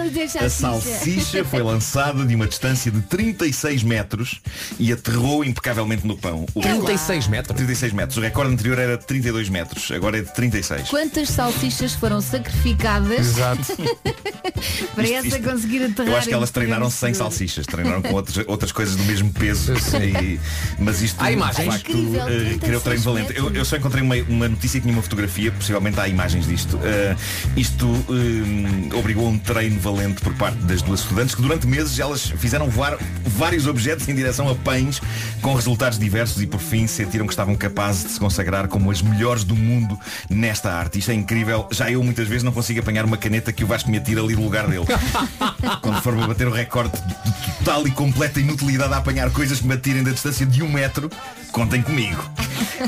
A 0.46 0.50
salsicha 0.50 1.44
foi 1.44 1.62
lançada 1.62 2.26
de 2.26 2.34
uma 2.34 2.48
distância 2.48 2.90
de 2.92 3.02
36 3.02 3.84
metros 3.84 4.40
e 4.80 4.92
aterrou 4.94 5.44
impecavelmente 5.44 6.08
no 6.08 6.16
pão. 6.18 6.46
O 6.56 6.62
recorde- 6.62 6.86
36 6.86 7.28
metros. 7.28 7.56
36 7.58 7.94
metros. 7.94 8.18
O 8.18 8.22
recorde 8.22 8.54
anterior 8.54 8.80
era 8.80 8.98
de 8.98 9.06
32 9.06 9.50
metros, 9.50 9.92
agora 9.92 10.18
é 10.18 10.22
de 10.22 10.34
36. 10.34 10.90
Quantas 10.90 11.30
salsichas 11.30 11.94
foram 11.94 12.22
sacrificadas 12.22 13.20
Exato. 13.20 13.76
para 14.96 15.04
Isto- 15.04 15.16
essa 15.16 15.28
isto- 15.28 15.44
conseguir 15.44 15.84
aterrar? 15.84 16.12
Eu 16.14 16.18
acho 16.18 16.28
que 16.28 16.34
elas 16.34 16.52
treinaram 16.52 16.90
sem 16.90 17.14
salsichas, 17.14 17.66
treinaram 17.66 18.02
com 18.02 18.14
outras, 18.14 18.46
outras 18.48 18.72
coisas 18.72 18.96
do 18.96 19.04
mesmo 19.04 19.32
peso. 19.34 19.74
E- 19.74 20.40
mas 20.80 21.02
isto 21.02 21.22
Há 21.22 21.32
imagens? 21.32 21.58
de 21.66 21.72
facto 21.72 21.92
Incrível, 21.92 22.26
36 22.26 22.60
criou 22.62 22.82
treino 22.82 23.04
valente. 23.04 23.34
Eu, 23.36 23.52
eu 23.54 23.66
só 23.66 23.76
encontrei 23.78 24.04
uma, 24.06 24.16
uma 24.30 24.50
notícia 24.50 24.80
que 24.80 24.86
tinha 24.86 24.96
uma 24.96 25.04
fotografia, 25.04 25.52
possivelmente 25.52 26.00
há 26.00 26.08
imagens 26.08 26.48
disto. 26.48 26.80
Eh, 26.84 27.16
isto 27.58 27.88
eh, 28.10 28.96
obrigou 28.96 29.28
a 29.28 29.30
um 29.30 29.38
treino 29.38 29.80
valente 29.80 30.22
por 30.22 30.34
parte 30.36 30.58
das 30.60 30.82
duas 30.82 31.02
estudantes 31.02 31.36
que 31.36 31.42
durante 31.42 31.68
meses 31.68 31.98
elas 32.00 32.30
fizeram 32.38 32.70
voar 32.70 32.98
vários 33.26 33.68
objetos 33.68 34.08
em 34.08 34.16
direção 34.16 34.50
a 34.50 34.56
pães 34.56 35.02
com 35.42 35.54
resultados 35.54 36.00
diversos 36.00 36.42
e 36.42 36.48
por 36.48 36.60
fim 36.60 36.88
sentiram 36.88 37.26
que 37.26 37.34
estavam 37.34 37.56
capazes 37.56 38.06
de 38.06 38.12
se 38.12 38.20
consagrar 38.20 38.68
como 38.68 38.92
as 38.92 39.02
melhores 39.02 39.44
do 39.44 39.56
mundo 39.56 40.00
nesta 40.30 40.72
arte. 40.72 41.00
Isto 41.00 41.12
é 41.12 41.14
incrível. 41.14 41.68
Já 41.72 41.92
eu 41.92 42.04
muitas 42.04 42.28
vezes 42.28 42.44
não 42.44 42.52
consigo 42.52 42.80
apanhar 42.80 43.06
uma 43.06 43.18
caneta 43.18 43.52
que 43.52 43.64
o 43.64 43.68
Vasco 43.68 43.90
me 43.90 43.98
atira 43.98 44.22
ali 44.22 44.36
do 44.36 44.42
lugar 44.42 44.68
dele. 44.68 44.86
Quando 45.82 46.02
for 46.02 46.16
para 46.16 46.28
bater 46.28 46.48
o 46.48 46.52
recorde 46.52 46.92
de 46.92 47.58
total 47.58 47.88
e 47.88 47.92
completa 47.92 48.40
inutilidade 48.40 48.94
a 48.94 48.98
apanhar 48.98 49.30
coisas 49.32 49.60
que 49.60 49.68
me 49.68 49.74
atirem 49.74 50.04
da 50.04 50.12
distância 50.12 50.46
de 50.46 50.62
um 50.64 50.72
metro, 50.72 51.10
contem 51.52 51.82
comigo. 51.82 52.24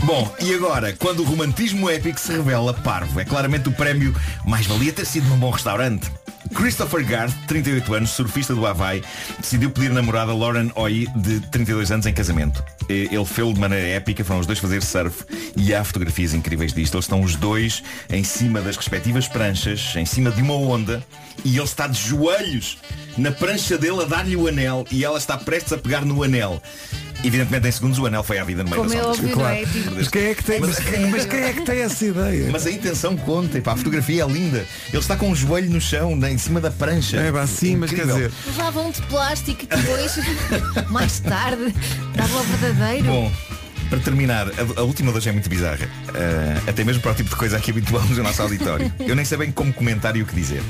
Bom, 0.04 0.34
e 0.40 0.54
agora, 0.54 0.94
quando 1.08 1.22
o 1.22 1.24
romantismo 1.24 1.90
épico 1.90 2.20
se 2.20 2.34
revela 2.34 2.74
parvo, 2.74 3.18
é 3.18 3.24
claramente 3.24 3.70
o 3.70 3.72
prémio 3.72 4.14
mais 4.46 4.68
valia 4.68 4.92
ter 4.92 5.06
sido 5.06 5.26
num 5.30 5.38
bom 5.38 5.50
restaurante. 5.50 6.12
Christopher 6.54 7.06
Garth, 7.06 7.34
38 7.48 7.94
anos, 7.94 8.10
surfista 8.10 8.54
do 8.54 8.68
Havaí, 8.68 9.02
decidiu 9.40 9.72
pedir 9.72 9.90
namorada 9.90 10.34
Lauren 10.34 10.70
Oy, 10.76 11.08
de 11.16 11.40
32 11.50 11.94
anos, 11.94 12.06
em 12.08 12.14
casamento. 12.14 12.62
Ele 12.90 13.24
fez 13.24 13.54
de 13.54 13.60
maneira 13.60 13.88
épica, 13.88 14.22
foram 14.26 14.42
os 14.42 14.46
dois 14.46 14.60
fazer 14.60 14.84
surf 14.84 15.24
e 15.56 15.74
há 15.74 15.82
fotografias 15.82 16.34
incríveis 16.34 16.74
disto. 16.74 16.96
Eles 16.96 17.06
estão 17.06 17.22
os 17.22 17.38
dois 17.38 17.82
em 18.10 18.26
cima 18.26 18.60
das 18.60 18.76
respectivas 18.76 19.30
pranchas, 19.30 19.94
em 19.96 20.06
cima 20.06 20.30
de 20.30 20.42
uma 20.42 20.56
onda, 20.56 21.02
e 21.46 21.56
ele 21.56 21.64
está 21.64 21.88
de 21.88 21.98
joelhos 21.98 22.80
na 23.18 23.32
prancha 23.32 23.78
dele 23.78 24.02
a 24.02 24.06
dar-lhe 24.06 24.36
o 24.36 24.48
anel 24.48 24.86
e 24.92 25.04
ela 25.04 25.18
está 25.18 25.38
prestes 25.38 25.72
a 25.72 25.78
pegar 25.78 26.06
no 26.06 26.22
anel. 26.22 26.62
Evidentemente 27.24 27.68
em 27.68 27.72
segundos 27.72 27.98
o 28.00 28.06
anel 28.06 28.24
foi 28.24 28.38
à 28.40 28.44
vida 28.44 28.64
no 28.64 28.70
meio 28.70 28.82
Como 28.84 28.94
das 28.94 29.00
é 29.00 29.04
ondas. 29.06 29.20
óbvio, 29.20 29.36
não 29.36 29.48
é? 29.50 29.66
Tipo, 29.66 29.92
Mas 29.96 30.08
quem 30.08 30.24
é 30.26 30.36
que 30.36 30.44
tem, 30.44 30.60
mas, 30.62 30.80
quem- 30.80 31.08
mas 31.10 31.26
quem 31.26 31.40
é 31.40 31.54
que 31.54 31.62
tem 31.62 31.82
essa 31.82 32.06
ideia? 32.06 32.50
Mas 32.52 32.66
a 32.68 32.72
intenção 32.72 33.18
conta, 33.18 33.58
epá, 33.58 33.74
a 33.74 33.76
fotografia 33.76 34.24
é 34.24 34.28
linda. 34.28 34.66
Ele 34.90 34.98
está 34.98 35.16
com 35.16 35.32
o 35.32 35.36
joelho 35.36 35.70
no 35.70 35.82
chão, 35.82 36.16
né, 36.16 36.32
em 36.32 36.38
cima 36.38 36.62
da 36.62 36.70
prancha. 36.72 37.18
É, 37.18 37.32
pá, 37.32 37.46
sim, 37.48 37.76
mas 37.76 37.92
quer 37.92 38.06
dizer, 38.06 38.32
usavam 38.48 38.92
de 38.92 39.02
plástico 39.04 39.64
e 39.64 39.68
depois, 39.68 40.18
mais 40.90 41.20
tarde, 41.20 41.74
dava 42.16 42.38
o 42.40 42.44
verdadeiro. 42.44 43.06
Bom, 43.06 43.32
para 43.90 44.00
terminar, 44.00 44.48
a, 44.48 44.80
a 44.82 44.84
última 44.84 45.12
de 45.12 45.18
hoje 45.18 45.30
é 45.30 45.32
muito 45.32 45.50
bizarra. 45.50 45.90
Eh, 46.14 46.62
até 46.70 46.84
mesmo 46.84 47.02
para 47.02 47.12
o 47.12 47.16
tipo 47.16 47.30
de 47.30 47.36
coisa 47.36 47.58
a 47.58 47.60
que 47.60 47.72
habituamos 47.72 48.18
no 48.18 48.24
nosso 48.24 48.42
auditório. 48.42 48.92
Eu 49.00 49.16
nem 49.16 49.24
sei 49.26 49.38
bem 49.38 49.52
como 49.52 49.72
comentar 49.74 50.16
e 50.16 50.22
o 50.22 50.26
que 50.26 50.36
dizer. 50.36 50.62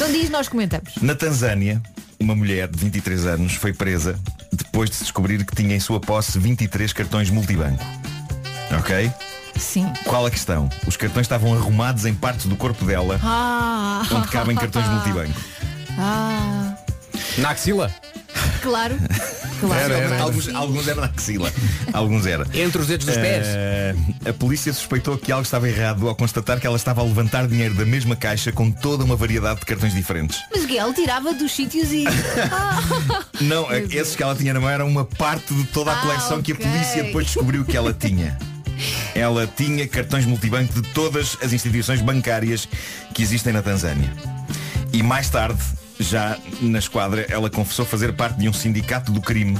Então 0.00 0.10
diz, 0.10 0.30
nós 0.30 0.48
comentamos. 0.48 0.94
Na 1.02 1.14
Tanzânia, 1.14 1.78
uma 2.18 2.34
mulher 2.34 2.66
de 2.68 2.78
23 2.78 3.26
anos 3.26 3.52
foi 3.56 3.74
presa 3.74 4.18
depois 4.50 4.88
de 4.88 4.96
se 4.96 5.02
descobrir 5.02 5.44
que 5.44 5.54
tinha 5.54 5.76
em 5.76 5.78
sua 5.78 6.00
posse 6.00 6.38
23 6.38 6.90
cartões 6.94 7.28
multibanco. 7.28 7.84
Ok? 8.78 9.12
Sim. 9.58 9.92
Qual 10.06 10.24
a 10.24 10.30
questão? 10.30 10.70
Os 10.86 10.96
cartões 10.96 11.26
estavam 11.26 11.52
arrumados 11.52 12.06
em 12.06 12.14
partes 12.14 12.46
do 12.46 12.56
corpo 12.56 12.82
dela 12.86 13.20
Ah, 13.22 14.02
onde 14.10 14.28
cabem 14.28 14.56
cartões 14.56 14.88
multibanco. 14.88 15.38
Ah, 15.98 16.76
Na 17.38 17.50
axila? 17.50 17.90
claro. 18.62 18.96
Claro. 19.60 19.92
Era, 19.92 19.94
era. 19.94 20.22
Alguns, 20.22 20.48
alguns 20.54 20.88
eram 20.88 21.00
na 21.02 21.06
axila. 21.08 21.52
Alguns 21.92 22.24
era. 22.26 22.46
Entre 22.54 22.80
os 22.80 22.86
dedos 22.86 23.04
dos 23.06 23.14
pés. 23.16 23.46
Eh, 23.46 23.94
a 24.26 24.32
polícia 24.32 24.72
suspeitou 24.72 25.18
que 25.18 25.30
algo 25.30 25.42
estava 25.44 25.68
errado 25.68 26.08
ao 26.08 26.14
constatar 26.14 26.58
que 26.58 26.66
ela 26.66 26.76
estava 26.76 27.02
a 27.02 27.04
levantar 27.04 27.46
dinheiro 27.46 27.74
da 27.74 27.84
mesma 27.84 28.16
caixa 28.16 28.50
com 28.52 28.70
toda 28.70 29.04
uma 29.04 29.16
variedade 29.16 29.60
de 29.60 29.66
cartões 29.66 29.92
diferentes. 29.92 30.38
Mas 30.50 30.64
que 30.64 30.78
ele 30.78 30.94
tirava 30.94 31.34
dos 31.34 31.52
sítios 31.52 31.92
e. 31.92 32.04
Ah, 32.50 32.80
Não, 33.42 33.68
Meu 33.68 33.80
Deus. 33.80 33.94
esses 33.94 34.16
que 34.16 34.22
ela 34.22 34.34
tinha 34.34 34.54
na 34.54 34.60
mão 34.60 34.70
eram 34.70 34.88
uma 34.88 35.04
parte 35.04 35.52
de 35.52 35.64
toda 35.64 35.90
a 35.92 35.98
Ah, 35.98 36.02
coleção 36.02 36.40
que 36.40 36.52
a 36.52 36.56
polícia 36.56 37.02
depois 37.04 37.26
descobriu 37.26 37.62
que 37.64 37.76
ela 37.76 37.92
tinha. 37.92 38.38
Ela 39.14 39.46
tinha 39.46 39.86
cartões 39.86 40.24
multibanco 40.24 40.72
de 40.72 40.88
todas 40.94 41.36
as 41.42 41.52
instituições 41.52 42.00
bancárias 42.00 42.66
que 43.12 43.22
existem 43.22 43.52
na 43.52 43.60
Tanzânia. 43.60 44.10
E 44.90 45.02
mais 45.02 45.28
tarde, 45.28 45.60
já 46.00 46.36
na 46.60 46.78
esquadra, 46.78 47.26
ela 47.28 47.50
confessou 47.50 47.84
fazer 47.84 48.14
parte 48.14 48.38
de 48.38 48.48
um 48.48 48.52
sindicato 48.52 49.12
do 49.12 49.20
crime 49.20 49.58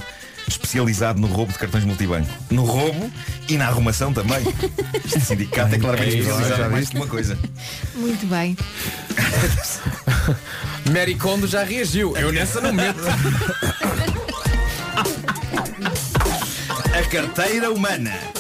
especializado 0.49 1.21
no 1.21 1.27
roubo 1.27 1.53
de 1.53 1.59
cartões 1.59 1.85
multibanco. 1.85 2.29
No 2.51 2.65
roubo 2.65 3.11
e 3.49 3.57
na 3.57 3.69
arrumação 3.69 4.13
também. 4.13 4.43
Este 5.05 5.21
sindicato 5.21 5.75
é 5.75 5.79
claramente 5.79 6.17
É 6.17 6.19
isso, 6.19 6.31
especializado 6.31 6.63
já 6.63 6.67
em 6.67 6.71
mais 6.71 6.89
que 6.89 6.97
uma 6.97 7.07
coisa. 7.07 7.39
Muito 7.95 8.27
bem. 8.27 8.57
Mary 10.93 11.15
Kondo 11.15 11.47
já 11.47 11.63
reagiu. 11.63 12.17
Eu 12.17 12.33
nessa 12.33 12.61
não 12.61 12.73
meto. 12.73 13.01
A 16.93 17.03
carteira 17.09 17.71
humana. 17.71 18.40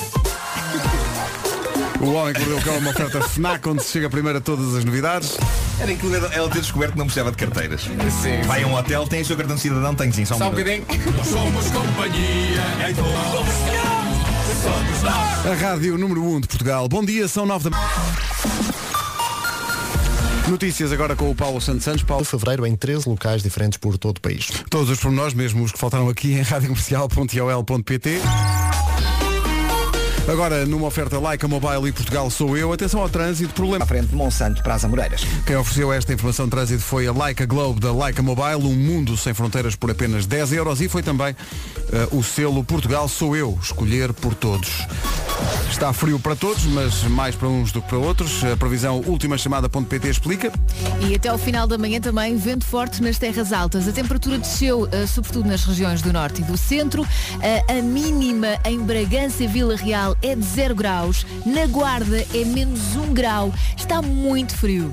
O 2.00 2.12
Homem 2.12 2.32
que 2.32 2.40
Mordeu 2.40 2.56
o 2.56 2.62
Cão 2.62 2.74
é 2.74 2.78
uma 2.78 2.90
oferta 2.90 3.20
FNAC 3.20 3.68
onde 3.68 3.82
se 3.84 3.92
chega 3.92 4.08
primeiro 4.08 4.38
a 4.38 4.40
todas 4.40 4.74
as 4.74 4.84
novidades. 4.84 5.36
Era 5.78 5.92
incrível 5.92 6.30
ela 6.32 6.48
ter 6.48 6.60
descoberto 6.60 6.92
que 6.92 6.98
não 6.98 7.04
precisava 7.04 7.30
de 7.30 7.36
carteiras. 7.36 7.82
Sim, 7.82 8.40
Vai 8.46 8.62
a 8.62 8.66
um 8.66 8.74
hotel, 8.74 9.06
tem 9.06 9.20
o 9.20 9.24
seu 9.24 9.36
cartão 9.36 9.54
de 9.54 9.60
cidadão, 9.60 9.94
tem 9.94 10.10
sim, 10.10 10.24
só 10.24 10.36
um, 10.36 10.38
Só 10.38 10.46
um 10.46 10.50
bocadinho. 10.50 10.86
Somos 11.22 11.70
companhia 11.70 12.88
em 12.88 12.94
todo 12.94 13.10
Somos 14.62 15.02
nós. 15.02 15.46
A 15.46 15.54
Rádio 15.54 15.98
número 15.98 16.24
1 16.24 16.40
de 16.40 16.48
Portugal. 16.48 16.88
Bom 16.88 17.04
dia, 17.04 17.28
são 17.28 17.44
9 17.44 17.68
da 17.68 17.76
Notícias 20.48 20.90
agora 20.90 21.14
com 21.14 21.30
o 21.30 21.34
Paulo 21.34 21.60
Santos 21.60 21.84
Santos. 21.84 22.02
Paulo. 22.02 22.24
fevereiro 22.24 22.66
em 22.66 22.74
13 22.74 23.08
locais 23.08 23.42
diferentes 23.42 23.78
por 23.78 23.98
todo 23.98 24.16
o 24.16 24.20
país. 24.20 24.50
Todos 24.70 24.88
os 24.88 24.98
pormenores, 24.98 25.34
mesmo 25.34 25.62
os 25.62 25.70
que 25.70 25.78
faltaram 25.78 26.08
aqui 26.08 26.32
em 26.32 26.40
radiocomercial.ol.pt. 26.42 28.20
Agora, 30.30 30.64
numa 30.64 30.86
oferta 30.86 31.18
Like 31.18 31.44
a 31.44 31.48
Mobile 31.48 31.88
e 31.88 31.92
Portugal 31.92 32.30
sou 32.30 32.56
eu. 32.56 32.72
Atenção 32.72 33.00
ao 33.00 33.08
trânsito, 33.08 33.52
problema. 33.52 33.84
À 33.84 33.86
frente 33.86 34.06
de 34.06 34.14
Monsanto 34.14 34.62
para 34.62 34.74
as 34.74 34.84
Amoreiras. 34.84 35.22
Quem 35.44 35.56
ofereceu 35.56 35.92
esta 35.92 36.12
informação 36.12 36.44
de 36.44 36.52
trânsito 36.52 36.82
foi 36.82 37.08
a 37.08 37.12
Like 37.12 37.42
a 37.42 37.46
Globe 37.46 37.80
da 37.80 37.92
Like 37.92 38.20
a 38.20 38.22
Mobile, 38.22 38.64
um 38.64 38.76
mundo 38.76 39.16
sem 39.16 39.34
fronteiras 39.34 39.74
por 39.74 39.90
apenas 39.90 40.26
10 40.26 40.52
euros 40.52 40.80
e 40.80 40.88
foi 40.88 41.02
também 41.02 41.34
eh, 41.92 42.08
o 42.12 42.22
selo 42.22 42.62
Portugal 42.62 43.08
sou 43.08 43.34
eu, 43.34 43.58
escolher 43.60 44.12
por 44.12 44.32
todos. 44.32 44.86
Está 45.70 45.92
frio 45.92 46.18
para 46.18 46.36
todos, 46.36 46.64
mas 46.66 47.04
mais 47.04 47.34
para 47.34 47.48
uns 47.48 47.72
do 47.72 47.80
que 47.80 47.88
para 47.88 47.98
outros. 47.98 48.44
A 48.44 48.56
previsão 48.56 49.02
última 49.06 49.38
chamada.pt 49.38 50.08
explica. 50.08 50.52
E 51.00 51.14
até 51.14 51.28
ao 51.28 51.38
final 51.38 51.66
da 51.66 51.78
manhã 51.78 52.00
também 52.00 52.36
vento 52.36 52.66
forte 52.66 53.00
nas 53.00 53.18
terras 53.18 53.52
altas. 53.52 53.88
A 53.88 53.92
temperatura 53.92 54.36
desceu, 54.36 54.88
eh, 54.92 55.06
sobretudo 55.06 55.48
nas 55.48 55.64
regiões 55.64 56.02
do 56.02 56.12
norte 56.12 56.42
e 56.42 56.44
do 56.44 56.56
centro. 56.56 57.06
Eh, 57.40 57.64
a 57.68 57.82
mínima 57.82 58.58
em 58.64 58.78
Bragança 58.80 59.44
e 59.44 59.46
Vila 59.46 59.76
Real 59.76 60.16
é 60.22 60.34
de 60.34 60.42
0 60.44 60.74
graus. 60.74 61.26
Na 61.46 61.66
Guarda 61.66 62.24
é 62.34 62.44
menos 62.44 62.96
1 62.96 63.12
grau. 63.12 63.52
Está 63.76 64.00
muito 64.02 64.54
frio. 64.54 64.92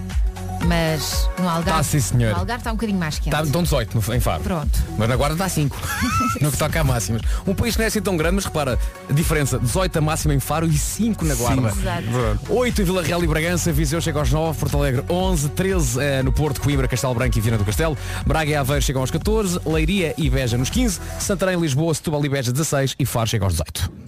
Mas 0.65 1.29
no 1.39 1.47
Algarve, 1.47 1.71
Tá, 1.71 1.83
sim, 1.83 1.99
senhor. 1.99 2.33
no 2.33 2.39
Algarve 2.39 2.61
está 2.61 2.71
um 2.71 2.75
bocadinho 2.75 2.97
mais 2.99 3.15
quente. 3.19 3.27
Está, 3.29 3.43
estão 3.43 3.61
18 3.63 3.95
no- 3.95 4.13
em 4.15 4.19
Faro. 4.19 4.43
Pronto. 4.43 4.83
Mas 4.97 5.07
na 5.07 5.15
guarda 5.15 5.35
dá 5.35 5.47
5. 5.47 5.77
no 6.41 6.51
que 6.51 6.57
toca 6.57 6.81
a 6.81 6.83
máximas. 6.83 7.21
Um 7.45 7.53
país 7.53 7.75
que 7.75 7.79
não 7.79 7.85
é 7.85 7.87
assim 7.87 8.01
tão 8.01 8.17
grande, 8.17 8.35
mas 8.35 8.45
repara, 8.45 8.77
a 9.09 9.13
diferença, 9.13 9.59
18 9.59 9.97
a 9.97 10.01
máxima 10.01 10.33
em 10.33 10.39
Faro 10.39 10.65
e 10.67 10.77
5 10.77 11.23
na 11.23 11.35
guarda. 11.35 11.69
Exato. 11.69 12.53
8 12.53 12.81
em 12.81 12.85
Vila 12.85 13.03
Real 13.03 13.23
e 13.23 13.27
Bragança, 13.27 13.71
Viseu 13.71 14.01
chega 14.01 14.19
aos 14.19 14.31
9, 14.31 14.59
Porto 14.59 14.77
Alegre 14.77 15.03
11, 15.09 15.49
13 15.49 15.99
eh, 16.01 16.23
no 16.23 16.33
Porto, 16.33 16.59
Coimbra, 16.59 16.87
Castelo 16.87 17.13
Branco 17.13 17.37
e 17.37 17.41
Viana 17.41 17.57
do 17.59 17.63
Castelo, 17.63 17.97
Braga 18.25 18.49
e 18.51 18.55
Aveiro 18.55 18.81
chegam 18.81 19.01
aos 19.01 19.11
14, 19.11 19.59
Leiria 19.65 20.15
e 20.17 20.27
Beja 20.29 20.57
nos 20.57 20.69
15, 20.71 20.99
Santarém, 21.19 21.57
Lisboa, 21.59 21.93
Setúbal 21.93 22.25
e 22.25 22.29
Beja 22.29 22.51
16 22.51 22.95
e 22.97 23.05
Faro 23.05 23.27
chega 23.27 23.45
aos 23.45 23.53
18. 23.53 24.06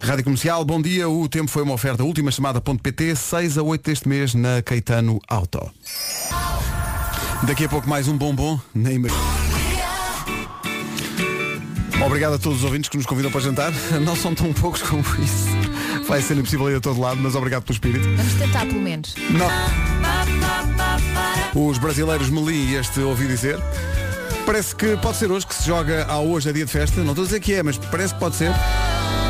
Rádio 0.00 0.24
Comercial, 0.24 0.64
bom 0.64 0.80
dia. 0.80 1.08
O 1.08 1.28
tempo 1.28 1.50
foi 1.50 1.62
uma 1.62 1.74
oferta 1.74 2.04
última 2.04 2.30
chamada.pt, 2.30 3.16
6 3.16 3.58
a 3.58 3.62
8 3.62 3.82
deste 3.82 4.08
mês 4.08 4.34
na 4.34 4.62
Caetano 4.62 5.20
Auto. 5.26 5.70
Daqui 7.42 7.64
a 7.64 7.68
pouco 7.68 7.88
mais 7.88 8.06
um 8.06 8.16
bombom 8.16 8.60
na. 8.74 8.90
Obrigado 12.04 12.34
a 12.34 12.38
todos 12.38 12.58
os 12.58 12.64
ouvintes 12.64 12.88
que 12.88 12.96
nos 12.96 13.06
convidam 13.06 13.32
para 13.32 13.40
jantar. 13.40 13.72
Não 14.02 14.14
são 14.14 14.34
tão 14.34 14.52
poucos 14.52 14.82
como 14.82 15.02
isso. 15.22 15.46
Vai 16.06 16.22
ser 16.22 16.36
impossível 16.36 16.70
ir 16.70 16.76
a 16.76 16.80
todo 16.80 17.00
lado, 17.00 17.18
mas 17.20 17.34
obrigado 17.34 17.64
pelo 17.64 17.74
espírito. 17.74 18.06
Vamos 18.16 18.34
tentar 18.34 18.66
pelo 18.66 18.80
menos. 18.80 19.14
Não. 19.30 19.48
Os 21.68 21.78
brasileiros 21.78 22.28
Melim 22.28 22.70
e 22.70 22.76
este 22.76 23.00
ouvi 23.00 23.26
dizer. 23.26 23.58
Parece 24.44 24.76
que 24.76 24.96
pode 24.98 25.16
ser 25.16 25.32
hoje 25.32 25.46
que 25.46 25.54
se 25.54 25.66
joga 25.66 26.04
ao 26.04 26.28
hoje 26.28 26.48
é 26.48 26.52
dia 26.52 26.64
de 26.64 26.70
festa. 26.70 27.00
Não 27.02 27.10
estou 27.10 27.24
a 27.24 27.26
dizer 27.26 27.40
que 27.40 27.54
é, 27.54 27.62
mas 27.62 27.76
parece 27.78 28.14
que 28.14 28.20
pode 28.20 28.36
ser. 28.36 28.52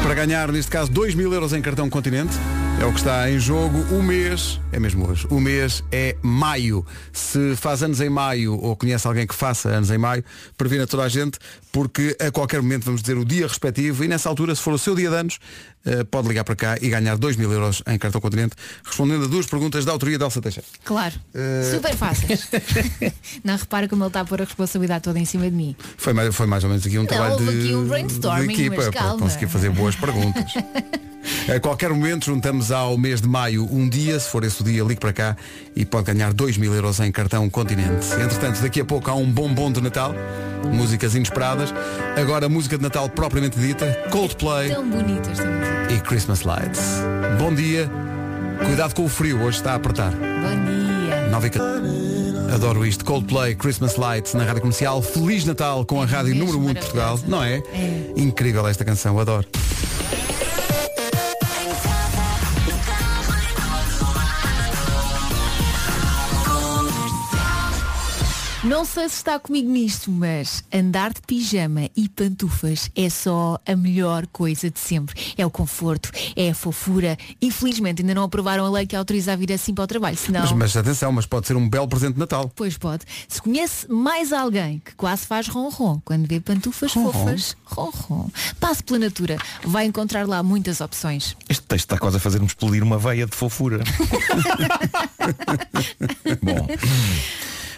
Para 0.07 0.15
ganhar, 0.15 0.53
neste 0.53 0.71
caso, 0.71 0.89
2 0.93 1.17
mil 1.17 1.35
euros 1.35 1.53
em 1.53 1.61
cartão 1.61 1.91
continente. 1.91 2.31
É 2.79 2.85
o 2.85 2.93
que 2.93 2.99
está 2.99 3.31
em 3.31 3.39
jogo. 3.41 3.79
O 3.95 4.03
mês, 4.03 4.61
é 4.71 4.79
mesmo 4.79 5.09
hoje, 5.09 5.27
o 5.31 5.41
mês 5.41 5.83
é 5.91 6.15
maio. 6.23 6.85
Se 7.11 7.57
faz 7.57 7.83
anos 7.83 8.01
em 8.03 8.11
maio 8.11 8.55
ou 8.61 8.77
conhece 8.77 9.07
alguém 9.07 9.27
que 9.27 9.35
faça 9.35 9.71
anos 9.71 9.91
em 9.91 9.97
maio, 9.97 10.23
previna 10.59 10.87
toda 10.87 11.03
a 11.03 11.09
gente, 11.09 11.39
porque 11.73 12.15
a 12.21 12.31
qualquer 12.31 12.61
momento 12.61 12.85
vamos 12.85 13.01
dizer 13.01 13.17
o 13.17 13.25
dia 13.25 13.47
respectivo 13.47 14.05
e 14.05 14.09
nessa 14.09 14.29
altura, 14.29 14.55
se 14.55 14.61
for 14.61 14.75
o 14.75 14.79
seu 14.79 14.95
dia 14.95 15.09
de 15.09 15.17
anos, 15.17 15.39
eh, 15.87 16.05
pode 16.05 16.29
ligar 16.29 16.45
para 16.45 16.55
cá 16.55 16.77
e 16.81 16.91
ganhar 16.91 17.17
2 17.17 17.37
mil 17.37 17.51
euros 17.51 17.83
em 17.87 17.99
cartão 17.99 18.21
continente, 18.21 18.55
respondendo 18.85 19.25
a 19.25 19.29
duas 19.29 19.47
perguntas 19.47 19.85
da 19.87 19.93
autoria 19.93 20.19
de 20.19 20.25
Elsa 20.25 20.43
Teixeira. 20.43 20.69
Claro. 20.85 21.15
Eh, 21.35 21.71
Super 21.75 21.97
fáceis. 21.97 22.47
não 23.43 23.57
repara 23.57 23.89
como 23.89 24.03
ele 24.05 24.09
está 24.09 24.21
a 24.21 24.25
pôr 24.27 24.43
a 24.43 24.45
responsabilidade 24.45 25.03
toda 25.03 25.19
em 25.19 25.25
cima 25.25 25.45
de 25.51 25.57
mim. 25.57 25.75
Foi 25.97 26.13
mais, 26.13 26.35
foi 26.35 26.47
mais 26.47 26.63
ou 26.63 26.69
menos 26.69 26.87
aqui 26.87 26.99
um 26.99 27.03
Não, 27.03 27.09
trabalho 27.09 27.37
de, 27.39 27.49
aqui 27.49 27.75
um 27.75 27.83
de 27.85 27.89
brainstorming, 27.89 28.53
equipa 28.53 28.77
mas 28.77 28.85
para 28.91 29.01
calma. 29.01 29.19
conseguir 29.19 29.49
fazer 29.49 29.71
boas 29.71 29.97
perguntas. 29.97 30.53
A 31.55 31.61
qualquer 31.61 31.91
momento 31.91 32.27
juntamos 32.27 32.71
ao 32.71 32.97
mês 32.99 33.21
de 33.21 33.29
maio 33.29 33.69
um 33.71 33.89
dia, 33.89 34.19
se 34.19 34.29
for 34.29 34.45
esse 34.45 34.61
o 34.61 34.65
dia, 34.65 34.83
ligue 34.83 35.01
para 35.01 35.13
cá 35.13 35.37
e 35.75 35.85
pode 35.85 36.13
ganhar 36.13 36.33
2 36.33 36.57
mil 36.59 36.75
euros 36.75 37.01
em 37.01 37.11
cartão 37.13 37.49
continente. 37.49 38.07
Entretanto, 38.15 38.61
daqui 38.61 38.81
a 38.81 38.85
pouco 38.85 39.11
há 39.11 39.15
um 39.15 39.31
bombom 39.31 39.71
de 39.71 39.81
Natal, 39.81 40.15
músicas 40.73 41.15
inesperadas. 41.15 41.73
Agora 42.21 42.49
música 42.49 42.77
de 42.77 42.83
Natal 42.83 43.09
propriamente 43.09 43.59
dita, 43.59 43.87
Coldplay 44.11 44.71
Tão 44.71 44.89
bonita 44.89 45.31
esta 45.31 45.45
música. 45.45 45.93
e 45.93 46.01
Christmas 46.01 46.43
Lights. 46.43 46.83
Bom 47.39 47.55
dia, 47.55 47.91
cuidado 48.65 48.95
com 48.95 49.05
o 49.05 49.09
frio, 49.09 49.41
hoje 49.43 49.59
está 49.59 49.73
a 49.73 49.75
apertar. 49.77 50.13
Bom 50.13 50.65
dia. 50.65 51.29
E 51.29 52.53
Adoro 52.55 52.87
isto. 52.87 53.05
Coldplay, 53.05 53.55
Christmas 53.55 53.97
Lights 53.97 54.35
na 54.35 54.45
Rádio 54.45 54.63
Comercial. 54.63 55.03
Feliz 55.03 55.45
Natal 55.45 55.85
com 55.85 56.01
a 56.01 56.07
rádio 56.07 56.35
número 56.35 56.59
1 56.59 56.63
um 56.63 56.67
de 56.69 56.81
Portugal. 56.81 57.21
Não 57.27 57.43
é? 57.43 57.57
É. 57.73 58.13
Incrível 58.17 58.67
esta 58.67 58.85
canção, 58.85 59.19
adoro. 59.19 59.47
Não 68.67 68.85
sei 68.85 69.09
se 69.09 69.15
está 69.17 69.39
comigo 69.39 69.71
nisto, 69.71 70.11
mas 70.11 70.65
andar 70.75 71.13
de 71.13 71.21
pijama 71.23 71.89
e 71.97 72.09
pantufas 72.09 72.91
é 72.97 73.09
só 73.09 73.61
a 73.65 73.77
melhor 73.77 74.27
coisa 74.27 74.69
de 74.69 74.81
sempre. 74.81 75.15
É 75.39 75.47
o 75.47 75.51
conforto, 75.51 76.11
é 76.35 76.51
a 76.51 76.55
fofura. 76.55 77.17
Infelizmente 77.41 78.03
ainda 78.03 78.13
não 78.13 78.25
aprovaram 78.25 78.67
a 78.67 78.71
lei 78.71 78.85
que 78.85 78.97
autoriza 78.97 79.35
a 79.35 79.37
vir 79.37 79.53
assim 79.53 79.73
para 79.73 79.85
o 79.85 79.87
trabalho, 79.87 80.17
senão... 80.17 80.41
Mas, 80.41 80.51
mas 80.53 80.77
atenção, 80.77 81.13
mas 81.13 81.27
pode 81.27 81.47
ser 81.47 81.55
um 81.55 81.69
belo 81.69 81.87
presente 81.87 82.15
de 82.15 82.19
Natal. 82.19 82.51
Pois 82.57 82.77
pode. 82.77 83.05
Se 83.29 83.41
conhece 83.41 83.89
mais 83.89 84.33
alguém 84.33 84.83
que 84.85 84.97
quase 84.97 85.25
faz 85.27 85.47
ronron 85.47 86.01
quando 86.05 86.27
vê 86.27 86.41
pantufas 86.41 86.93
Ronron? 86.93 87.13
fofas, 87.13 87.57
ronron. 87.65 88.29
Passe 88.59 88.83
pela 88.83 88.99
natura. 88.99 89.39
Vai 89.65 89.87
encontrar 89.87 90.27
lá 90.27 90.43
muitas 90.43 90.81
opções. 90.81 91.37
Este 91.49 91.63
texto 91.65 91.85
está 91.85 91.99
quase 91.99 92.17
a 92.17 92.21
fazer-me 92.21 92.47
explodir 92.47 92.83
uma 92.83 92.99
veia 92.99 93.27
de 93.27 93.37
fofura. 93.37 93.85
Bom. 96.43 96.67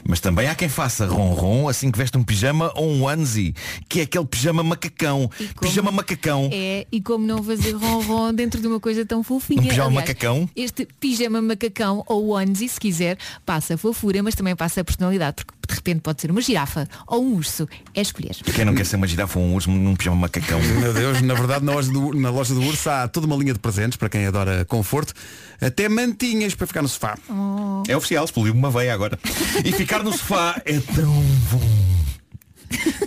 Mas 0.07 0.21
também 0.21 0.49
há 0.49 0.55
quem 0.55 0.69
faça 0.69 1.07
ronron 1.07 1.69
assim 1.69 1.91
que 1.91 1.99
veste 1.99 2.17
um 2.17 2.23
pijama 2.23 2.73
ou 2.75 2.91
um 2.91 3.05
onesie, 3.05 3.55
que 3.89 4.01
é 4.01 4.03
aquele 4.03 4.27
pijama 4.27 4.63
macacão. 4.63 5.31
Pijama 5.61 5.91
macacão. 5.91 6.49
É, 6.53 6.87
e 6.91 7.01
como 7.01 7.27
não 7.27 7.43
fazer 7.43 7.73
ronron 7.73 8.35
dentro 8.35 8.61
de 8.61 8.67
uma 8.67 8.81
coisa 8.81 9.05
tão 9.05 9.23
fofinha. 9.23 9.61
Um 9.61 9.65
pijama 9.65 9.89
Aliás, 9.89 10.09
macacão? 10.09 10.51
Este 10.57 10.87
pijama 10.99 11.41
macacão 11.41 12.05
ou 12.07 12.31
onesie, 12.31 12.69
se 12.69 12.81
quiser, 12.81 13.19
passa 13.45 13.77
fofura, 13.77 14.23
mas 14.23 14.35
também 14.35 14.55
passa 14.57 14.83
personalidade, 14.83 15.37
porque 15.37 15.53
de 15.69 15.75
repente 15.75 16.01
pode 16.01 16.21
ser 16.21 16.31
uma 16.31 16.41
girafa 16.41 16.89
ou 17.07 17.23
um 17.23 17.35
urso. 17.35 17.69
É 17.95 18.01
escolher. 18.01 18.35
Quem 18.55 18.65
não 18.65 18.75
quer 18.75 18.87
ser 18.87 18.97
uma 18.97 19.07
girafa 19.07 19.39
ou 19.39 19.45
um 19.45 19.55
urso 19.55 19.71
num 19.71 19.95
pijama 19.95 20.17
macacão? 20.17 20.61
Meu 20.81 20.93
Deus, 20.93 21.21
na 21.23 21.35
verdade 21.35 21.65
na 21.65 21.73
loja, 21.73 21.91
do, 21.91 22.15
na 22.15 22.31
loja 22.31 22.55
do 22.55 22.63
Urso 22.63 22.89
há 22.91 23.09
toda 23.09 23.27
uma 23.27 23.37
linha 23.37 23.53
de 23.53 23.59
presentes 23.59 23.97
para 23.97 24.09
quem 24.09 24.27
adora 24.27 24.65
conforto. 24.65 25.13
Até 25.61 25.89
mantinhas 25.89 26.55
para 26.55 26.67
ficar 26.67 26.83
no 26.83 26.89
sofá. 26.89 27.19
É 27.89 27.97
oficial, 27.97 28.25
explodiu 28.25 28.55
uma 28.55 28.71
veia 28.71 28.95
agora. 28.95 29.19
E 29.65 29.73
ficar 29.89 30.05
no 30.05 30.13
sofá 30.13 30.61
é 30.67 30.79
tão 30.81 31.15
bom. 31.51 31.79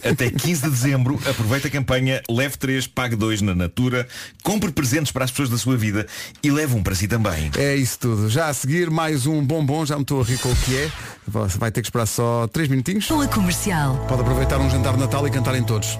Até 0.04 0.32
15 0.32 0.64
de 0.64 0.70
dezembro, 0.72 1.20
aproveita 1.30 1.68
a 1.68 1.72
campanha 1.72 2.24
Leve 2.28 2.58
3, 2.58 2.88
Pague 2.88 3.16
2 3.16 3.44
na 3.44 3.54
Natura, 3.54 4.08
compre 4.42 4.72
presentes 4.72 5.12
para 5.12 5.24
as 5.24 5.30
pessoas 5.30 5.50
da 5.50 5.60
sua 5.60 5.78
vida 5.78 6.08
e 6.42 6.50
leve 6.50 6.74
um 6.74 6.82
para 6.82 6.96
si 6.96 7.08
também. 7.08 7.52
É 7.56 7.76
isso 7.76 8.00
tudo. 8.00 8.28
Já 8.32 8.48
a 8.48 8.54
seguir 8.56 8.90
mais 8.90 9.28
um 9.28 9.46
bombom, 9.46 9.86
já 9.86 9.96
me 9.96 10.02
estou 10.02 10.22
a 10.22 10.26
rir 10.26 10.40
com 10.40 10.52
o 10.52 10.56
que 10.56 10.76
é. 10.76 10.92
Você 11.28 11.60
vai 11.60 11.72
ter 11.72 11.82
que 11.84 11.88
esperar 11.88 12.08
só 12.08 12.48
3 12.48 12.68
minutinhos. 12.68 13.06
Com 13.06 13.22
a 13.22 13.28
comercial. 13.28 14.04
Pode 14.10 14.22
aproveitar 14.22 14.60
um 14.60 14.68
jantar 14.68 14.94
de 14.94 15.02
Natal 15.02 15.28
e 15.28 15.30
cantarem 15.30 15.64
todos. 15.64 16.00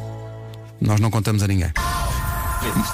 Nós 0.82 1.00
não 1.00 1.12
contamos 1.12 1.44
a 1.44 1.48
ninguém. 1.48 1.72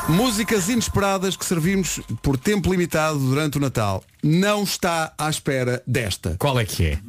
Músicas 0.09 0.67
inesperadas 0.67 1.37
que 1.37 1.45
servimos 1.45 2.01
por 2.21 2.37
tempo 2.37 2.69
limitado 2.69 3.17
durante 3.17 3.57
o 3.57 3.61
Natal. 3.61 4.03
Não 4.21 4.63
está 4.63 5.13
à 5.17 5.29
espera 5.29 5.81
desta. 5.87 6.35
Qual 6.37 6.59
é 6.59 6.65
que 6.65 6.85
é? 6.85 6.99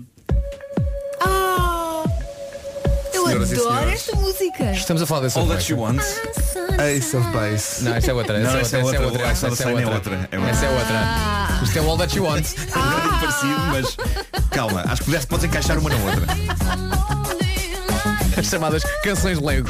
Senhoras 3.28 3.50
e 3.50 3.54
adoro 3.54 3.74
senhores. 3.74 3.94
esta 3.94 4.16
música. 4.16 4.72
Estamos 4.72 5.02
a 5.02 5.06
falar 5.06 5.20
desse 5.22 5.38
All 5.38 5.46
That 5.46 5.72
You 5.72 5.78
Want. 5.80 6.00
Ace 6.80 7.16
of 7.16 7.26
Base. 7.30 7.84
Não, 7.84 7.94
essa 7.94 8.10
é 8.10 8.14
outra. 8.14 8.38
Não, 8.38 8.58
essa 8.58 8.76
é 8.78 8.82
outra. 8.84 9.04
outra. 9.06 9.22
Essa 9.26 9.46
é 9.46 9.50
Essa 9.50 9.68
outra. 9.68 9.82
é 9.82 9.86
outra. 9.94 10.28
É 10.30 10.38
outra. 10.38 10.50
Essa 10.50 10.66
é 10.66 10.70
outra. 10.70 11.60
Isto 11.62 11.78
é 11.78 11.80
All 11.82 11.98
That 11.98 12.16
You 12.16 12.24
Want. 12.24 12.46
É 12.46 13.20
parecido, 13.20 13.60
mas 13.72 13.96
calma, 14.50 14.84
acho 14.86 15.02
que 15.02 15.04
pudesse, 15.06 15.26
podes 15.26 15.44
encaixar 15.44 15.78
uma 15.78 15.90
na 15.90 15.96
outra. 15.96 16.26
As 18.38 18.46
chamadas 18.46 18.82
canções 19.02 19.40
Lego. 19.40 19.68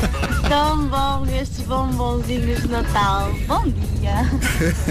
Tão 0.49 0.87
bom 0.89 1.27
estes 1.35 1.61
bombonzinhos 1.67 2.61
de 2.63 2.69
Natal. 2.69 3.33
Bom 3.47 3.65
dia. 3.65 4.31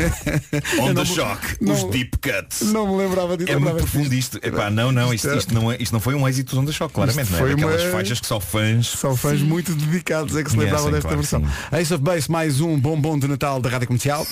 On 0.81 0.87
Eu 0.87 0.93
the 0.93 0.93
não- 0.93 1.05
shock, 1.05 1.57
não- 1.61 1.73
os 1.75 1.83
deep 1.91 2.17
cuts. 2.17 2.61
Não 2.73 2.87
me 2.87 3.03
lembrava 3.03 3.37
disso. 3.37 3.51
É 3.51 3.55
muito 3.57 3.75
profundo 3.77 4.13
isto. 4.13 4.37
Epá, 4.41 4.69
não, 4.69 4.91
não, 4.91 5.13
isto, 5.13 5.27
isto, 5.35 5.53
não 5.53 5.71
é, 5.71 5.77
isto 5.79 5.91
não 5.93 5.99
foi 5.99 6.15
um 6.15 6.27
êxito 6.27 6.51
dos 6.55 6.59
On 6.59 6.65
the 6.65 6.71
Shock, 6.71 6.93
claramente. 6.93 7.23
Isto 7.23 7.31
Não 7.33 7.37
é 7.39 7.41
foi 7.41 7.53
Aquelas 7.53 7.81
uma- 7.83 7.91
faixas 7.91 8.19
que 8.19 8.27
só 8.27 8.39
fãs. 8.39 8.87
Só 8.87 9.15
fãs 9.15 9.41
muito 9.41 9.73
dedicados 9.75 10.35
é 10.35 10.43
que 10.43 10.51
se 10.51 10.57
lembravam 10.57 10.91
desta 10.91 11.01
claro 11.09 11.17
versão. 11.21 11.43
Ace 11.71 11.93
of 11.93 12.03
Base, 12.03 12.31
mais 12.31 12.59
um 12.61 12.79
bombom 12.79 13.17
de 13.19 13.27
Natal 13.27 13.61
da 13.61 13.69
Rádio 13.69 13.87
Comercial. 13.87 14.25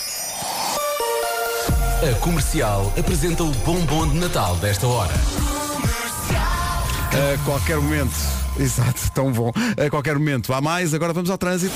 A 2.01 2.15
comercial 2.19 2.93
apresenta 2.97 3.43
o 3.43 3.51
bombom 3.51 4.07
de 4.09 4.15
Natal 4.19 4.55
desta 4.57 4.85
hora. 4.87 5.13
A 7.13 7.43
qualquer 7.45 7.77
momento. 7.77 8.15
Exato, 8.57 9.11
tão 9.13 9.31
bom. 9.31 9.51
A 9.77 9.89
qualquer 9.89 10.17
momento 10.17 10.53
há 10.53 10.61
mais. 10.61 10.93
Agora 10.93 11.13
vamos 11.13 11.29
ao 11.29 11.37
trânsito. 11.37 11.75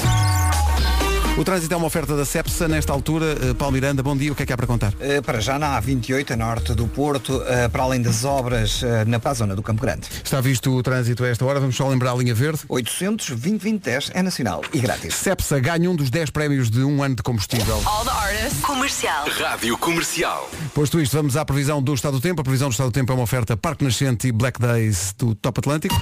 O 1.40 1.44
trânsito 1.46 1.74
é 1.74 1.78
uma 1.78 1.88
oferta 1.88 2.18
da 2.18 2.26
Cepsa 2.26 2.68
nesta 2.68 2.92
altura. 2.92 3.28
Eh, 3.28 3.54
Paulo 3.54 3.72
Miranda, 3.72 4.04
bom 4.04 4.14
dia. 4.16 4.30
O 4.30 4.36
que 4.36 4.44
é 4.44 4.46
que 4.46 4.52
há 4.52 4.58
para 4.58 4.68
contar? 4.68 4.94
Eh, 5.00 5.22
Para 5.22 5.40
já 5.40 5.58
na 5.58 5.82
A28, 5.82 6.32
a 6.32 6.36
norte 6.36 6.74
do 6.74 6.86
Porto, 6.86 7.42
eh, 7.48 7.70
para 7.70 7.82
além 7.84 8.02
das 8.02 8.26
obras 8.26 8.84
na 9.08 9.22
para 9.22 9.32
a 9.32 9.34
zona 9.36 9.56
do 9.56 9.64
Campo 9.64 9.82
Grande. 9.82 10.06
Está 10.22 10.42
visto 10.42 10.70
o 10.76 10.84
trânsito 10.84 11.24
a 11.24 11.30
esta 11.30 11.46
hora. 11.46 11.62
Vamos 11.62 11.78
só 11.78 11.88
lembrar 11.88 12.12
a 12.12 12.16
linha 12.16 12.36
verde. 12.36 12.60
800 12.68 13.30
2010 13.30 14.12
é 14.14 14.22
nacional 14.22 14.62
e 14.74 14.80
grátis. 14.82 15.16
Cepsa 15.16 15.62
ganha 15.62 15.90
um 15.90 15.96
dos 15.96 16.10
10 16.10 16.30
prémios 16.30 16.70
de 16.70 16.84
um 16.84 17.02
ano 17.02 17.16
de 17.16 17.24
combustível. 17.24 17.82
All 17.86 18.04
the 18.04 18.12
artists. 18.12 18.60
Comercial. 18.60 19.26
Rádio 19.30 19.78
Comercial. 19.78 20.50
Posto 20.74 21.00
isto, 21.00 21.16
vamos 21.16 21.38
à 21.38 21.46
previsão 21.46 21.82
do 21.82 21.94
estado 21.94 22.18
do 22.18 22.22
tempo. 22.22 22.42
A 22.42 22.44
previsão 22.44 22.68
do 22.68 22.74
estado 22.74 22.90
do 22.90 22.94
tempo 22.94 23.14
é 23.14 23.16
uma 23.16 23.24
oferta 23.24 23.56
Parque 23.56 23.86
Nascente 23.86 24.28
e 24.28 24.34
Black 24.34 24.60
Days 24.60 25.16
do 25.18 25.34
Top 25.36 25.58
Atlântico. 25.58 25.96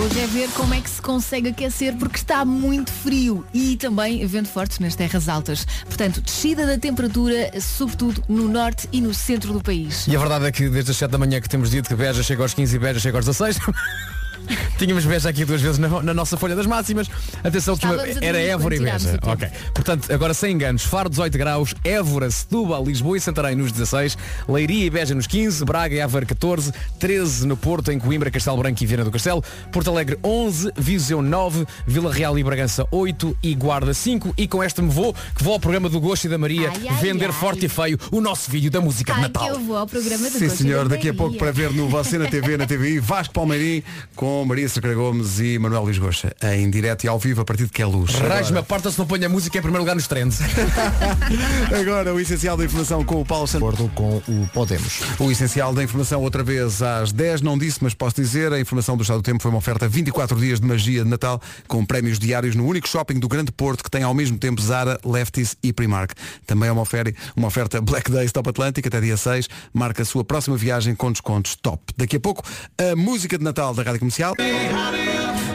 Hoje 0.00 0.18
é 0.18 0.26
ver 0.26 0.48
como 0.52 0.72
é 0.72 0.80
que 0.80 0.88
se 0.88 1.02
consegue 1.02 1.50
aquecer 1.50 1.94
porque 1.94 2.16
está 2.16 2.42
muito 2.42 2.90
frio 2.90 3.44
e 3.52 3.76
também 3.76 4.26
vento 4.26 4.48
forte 4.48 4.80
nas 4.80 4.94
terras 4.94 5.28
altas. 5.28 5.66
Portanto, 5.84 6.22
descida 6.22 6.64
da 6.64 6.78
temperatura, 6.78 7.50
sobretudo 7.60 8.24
no 8.26 8.48
norte 8.48 8.88
e 8.92 9.00
no 9.02 9.12
centro 9.12 9.52
do 9.52 9.60
país. 9.60 10.06
E 10.06 10.16
a 10.16 10.18
verdade 10.18 10.46
é 10.46 10.52
que 10.52 10.70
desde 10.70 10.92
as 10.92 10.96
7 10.96 11.10
da 11.10 11.18
manhã 11.18 11.38
que 11.38 11.50
temos 11.50 11.70
dito 11.70 11.86
que 11.86 11.94
Beja 11.94 12.22
chega 12.22 12.42
aos 12.42 12.54
15 12.54 12.74
e 12.74 12.78
Beja 12.78 12.98
chega 12.98 13.18
aos 13.18 13.26
16. 13.26 13.58
Tínhamos 14.78 15.04
Beja 15.04 15.28
aqui 15.28 15.44
duas 15.44 15.60
vezes 15.60 15.78
na, 15.78 16.02
na 16.02 16.14
nossa 16.14 16.36
folha 16.36 16.56
das 16.56 16.66
máximas. 16.66 17.08
Atenção 17.44 17.76
que 17.76 17.84
uma- 17.86 18.02
era 18.22 18.38
Évora 18.38 18.74
e 18.76 18.80
Beja. 18.80 19.18
Ok. 19.22 19.48
Portanto, 19.74 20.12
agora 20.12 20.32
sem 20.34 20.52
enganos. 20.52 20.82
Faro 20.84 21.08
18 21.10 21.36
graus, 21.36 21.74
Évora, 21.84 22.30
Setúbal, 22.30 22.84
Lisboa 22.84 23.16
e 23.16 23.20
Santarém 23.20 23.54
nos 23.56 23.72
16, 23.72 24.16
Leiria 24.48 24.86
e 24.86 24.90
Beja 24.90 25.14
nos 25.14 25.26
15, 25.26 25.64
Braga 25.64 25.94
e 25.94 26.00
Aveiro 26.00 26.26
14, 26.26 26.72
13 26.98 27.46
no 27.46 27.56
Porto, 27.56 27.92
em 27.92 27.98
Coimbra, 27.98 28.30
Castelo 28.30 28.56
Branco 28.56 28.82
e 28.82 28.86
Viana 28.86 29.04
do 29.04 29.10
Castelo, 29.10 29.42
Porto 29.70 29.90
Alegre 29.90 30.18
11, 30.24 30.72
Viseu 30.76 31.20
9, 31.20 31.66
Vila 31.86 32.12
Real 32.12 32.38
e 32.38 32.42
Bragança 32.42 32.86
8 32.90 33.36
e 33.42 33.54
Guarda 33.54 33.92
5. 33.92 34.34
E 34.36 34.48
com 34.48 34.62
esta 34.62 34.80
me 34.80 34.88
vou, 34.90 35.12
que 35.36 35.42
vou 35.44 35.52
ao 35.54 35.60
programa 35.60 35.88
do 35.88 36.00
Gosto 36.00 36.24
e 36.24 36.28
da 36.28 36.38
Maria 36.38 36.70
Ai, 36.70 36.88
ai, 36.88 36.96
vender 37.00 37.26
ai. 37.26 37.32
forte 37.32 37.66
e 37.66 37.68
feio 37.68 37.98
o 38.10 38.20
nosso 38.20 38.50
vídeo 38.50 38.70
da 38.70 38.80
música 38.80 39.12
de 39.12 39.20
Ai, 39.20 39.26
que 39.28 39.32
Natal. 39.34 39.48
eu 39.50 39.60
vou 39.60 39.76
ao 39.76 39.86
programa 39.86 40.28
do 40.30 40.38
Sim 40.38 40.46
Gosto 40.46 40.62
senhor, 40.62 40.88
da 40.88 40.96
daqui 40.96 41.08
a 41.10 41.14
pouco 41.14 41.36
para 41.36 41.52
ver 41.52 41.70
no 41.72 41.88
Você 41.88 42.18
na 42.18 42.26
TV, 42.26 42.56
na 42.56 42.66
TVI, 42.66 42.98
Vasco 42.98 43.34
Palmeirim 43.34 43.82
com 44.16 44.39
Maria 44.44 44.68
Sacra 44.68 44.94
Gomes 44.94 45.40
e 45.40 45.58
Manuel 45.58 45.84
Luís 45.84 45.98
Goxa, 45.98 46.34
em 46.54 46.70
direto 46.70 47.04
e 47.04 47.08
ao 47.08 47.18
vivo 47.18 47.40
a 47.40 47.44
partir 47.44 47.64
de 47.64 47.70
que 47.70 47.82
é 47.82 47.86
luz. 47.86 48.12
Raios-me 48.14 48.58
a 48.58 48.62
porta 48.62 48.90
se 48.90 48.98
não 48.98 49.06
põe 49.06 49.24
a 49.24 49.28
música 49.28 49.58
em 49.58 49.62
primeiro 49.62 49.82
lugar 49.82 49.94
nos 49.94 50.06
trends. 50.06 50.40
Agora 51.78 52.14
o 52.14 52.20
essencial 52.20 52.56
da 52.56 52.64
informação 52.64 53.04
com 53.04 53.20
o 53.20 53.24
Paulo 53.24 53.46
Santos. 53.46 53.68
acordo 53.68 53.88
com 53.94 54.16
o 54.16 54.48
Podemos. 54.52 55.00
O 55.18 55.30
essencial 55.30 55.72
da 55.72 55.82
informação 55.82 56.22
outra 56.22 56.42
vez 56.42 56.82
às 56.82 57.12
10, 57.12 57.42
não 57.42 57.58
disse, 57.58 57.78
mas 57.82 57.94
posso 57.94 58.16
dizer, 58.16 58.52
a 58.52 58.60
informação 58.60 58.96
do 58.96 59.02
Estado 59.02 59.20
do 59.20 59.22
Tempo 59.22 59.42
foi 59.42 59.50
uma 59.50 59.58
oferta 59.58 59.88
24 59.88 60.38
dias 60.38 60.60
de 60.60 60.66
magia 60.66 61.04
de 61.04 61.08
Natal 61.08 61.40
com 61.66 61.84
prémios 61.84 62.18
diários 62.18 62.54
no 62.54 62.66
único 62.66 62.88
shopping 62.88 63.18
do 63.18 63.28
Grande 63.28 63.52
Porto 63.52 63.82
que 63.84 63.90
tem 63.90 64.02
ao 64.02 64.14
mesmo 64.14 64.38
tempo 64.38 64.60
Zara, 64.60 64.98
Lefties 65.04 65.56
e 65.62 65.72
Primark. 65.72 66.12
Também 66.46 66.68
é 66.68 66.72
uma 66.72 66.82
oferta, 66.82 67.12
uma 67.36 67.48
oferta 67.48 67.80
Black 67.80 68.10
Days 68.10 68.32
Top 68.32 68.48
Atlântico 68.48 68.88
até 68.88 69.00
dia 69.00 69.16
6. 69.16 69.48
Marca 69.72 70.02
a 70.02 70.04
sua 70.04 70.24
próxima 70.24 70.56
viagem 70.56 70.94
com 70.94 71.10
descontos 71.10 71.54
top. 71.56 71.80
Daqui 71.96 72.16
a 72.16 72.20
pouco, 72.20 72.42
a 72.78 72.96
música 72.96 73.38
de 73.38 73.44
Natal 73.44 73.74
da 73.74 73.82
Rádio 73.82 74.00
Comercial. 74.00 74.19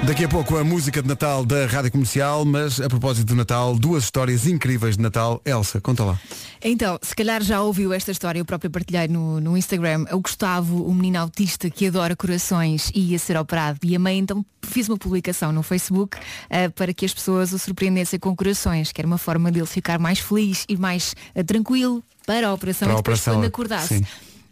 Daqui 0.07 0.25
a 0.25 0.27
pouco 0.27 0.57
a 0.57 0.63
música 0.63 0.99
de 0.99 1.07
Natal 1.07 1.45
da 1.45 1.67
Rádio 1.67 1.91
Comercial, 1.91 2.43
mas 2.45 2.81
a 2.81 2.89
propósito 2.89 3.27
do 3.27 3.35
Natal, 3.35 3.75
duas 3.77 4.05
histórias 4.05 4.47
incríveis 4.47 4.97
de 4.97 5.03
Natal. 5.03 5.39
Elsa, 5.45 5.79
conta 5.79 6.03
lá. 6.03 6.19
Então, 6.63 6.97
se 6.99 7.15
calhar 7.15 7.43
já 7.43 7.61
ouviu 7.61 7.93
esta 7.93 8.11
história, 8.11 8.39
eu 8.39 8.45
próprio 8.45 8.71
partilhei 8.71 9.07
no, 9.07 9.39
no 9.39 9.55
Instagram. 9.55 10.05
O 10.11 10.19
Gustavo, 10.19 10.83
o 10.83 10.93
menino 10.95 11.19
autista 11.19 11.69
que 11.69 11.85
adora 11.85 12.15
corações 12.15 12.91
e 12.95 13.11
ia 13.11 13.19
ser 13.19 13.37
operado. 13.37 13.77
E 13.83 13.95
a 13.95 13.99
mãe 13.99 14.17
então 14.17 14.43
fiz 14.63 14.89
uma 14.89 14.97
publicação 14.97 15.51
no 15.51 15.61
Facebook 15.61 16.17
eh, 16.49 16.69
para 16.69 16.91
que 16.91 17.05
as 17.05 17.13
pessoas 17.13 17.53
o 17.53 17.59
surpreendessem 17.59 18.19
com 18.19 18.35
corações, 18.35 18.91
que 18.91 18.99
era 18.99 19.07
uma 19.07 19.19
forma 19.19 19.51
dele 19.51 19.67
ficar 19.67 19.99
mais 19.99 20.17
feliz 20.17 20.65
e 20.67 20.75
mais 20.75 21.15
eh, 21.35 21.43
tranquilo 21.43 22.03
para 22.25 22.47
a 22.47 22.53
operação 22.53 22.87
Para 22.87 22.95
a 22.95 22.99
e 22.99 23.01
depois 23.01 23.19
operação, 23.19 23.35
quando 23.35 23.45
acordasse. 23.45 23.99
sim. 23.99 24.05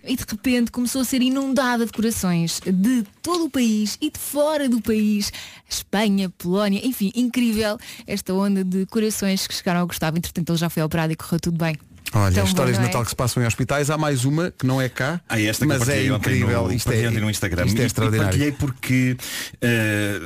E 0.05 0.15
de 0.17 0.25
repente 0.27 0.71
começou 0.71 1.01
a 1.01 1.05
ser 1.05 1.21
inundada 1.21 1.85
de 1.85 1.91
corações 1.91 2.59
de 2.59 3.03
todo 3.21 3.45
o 3.45 3.49
país 3.49 3.97
e 4.01 4.11
de 4.11 4.19
fora 4.19 4.67
do 4.67 4.81
país. 4.81 5.31
Espanha, 5.69 6.29
Polónia, 6.29 6.85
enfim, 6.85 7.11
incrível 7.15 7.77
esta 8.05 8.33
onda 8.33 8.63
de 8.63 8.85
corações 8.87 9.47
que 9.47 9.53
chegaram 9.53 9.79
ao 9.79 9.87
Gustavo. 9.87 10.17
Entretanto, 10.17 10.51
ele 10.51 10.57
já 10.57 10.69
foi 10.69 10.83
operado 10.83 11.13
e 11.13 11.15
correu 11.15 11.39
tudo 11.39 11.57
bem. 11.57 11.77
Olha, 12.15 12.33
Tão 12.35 12.43
histórias 12.45 12.77
bom, 12.77 12.83
de 12.83 12.85
é? 12.85 12.89
Natal 12.89 13.03
que 13.03 13.09
se 13.09 13.15
passam 13.15 13.41
em 13.41 13.45
hospitais. 13.47 13.89
Há 13.89 13.97
mais 13.97 14.23
uma 14.23 14.51
que 14.51 14.67
não 14.67 14.79
é 14.79 14.87
cá, 14.87 15.19
Ah, 15.27 15.41
esta 15.41 15.65
que 15.65 15.67
mas 15.69 15.81
é 15.81 15.85
partilhei 15.85 16.11
ontem 16.11 16.29
incrível. 16.37 16.63
no, 16.67 16.71
isto, 16.73 16.91
é, 16.91 17.09
no 17.09 17.29
Instagram. 17.29 17.65
isto 17.65 17.77
é 17.77 17.79
E- 17.79 17.83
e 17.83 17.85
extraordinário. 17.87 18.29
partilhei 18.29 18.51
porque 18.51 19.17
eh, 19.59 20.19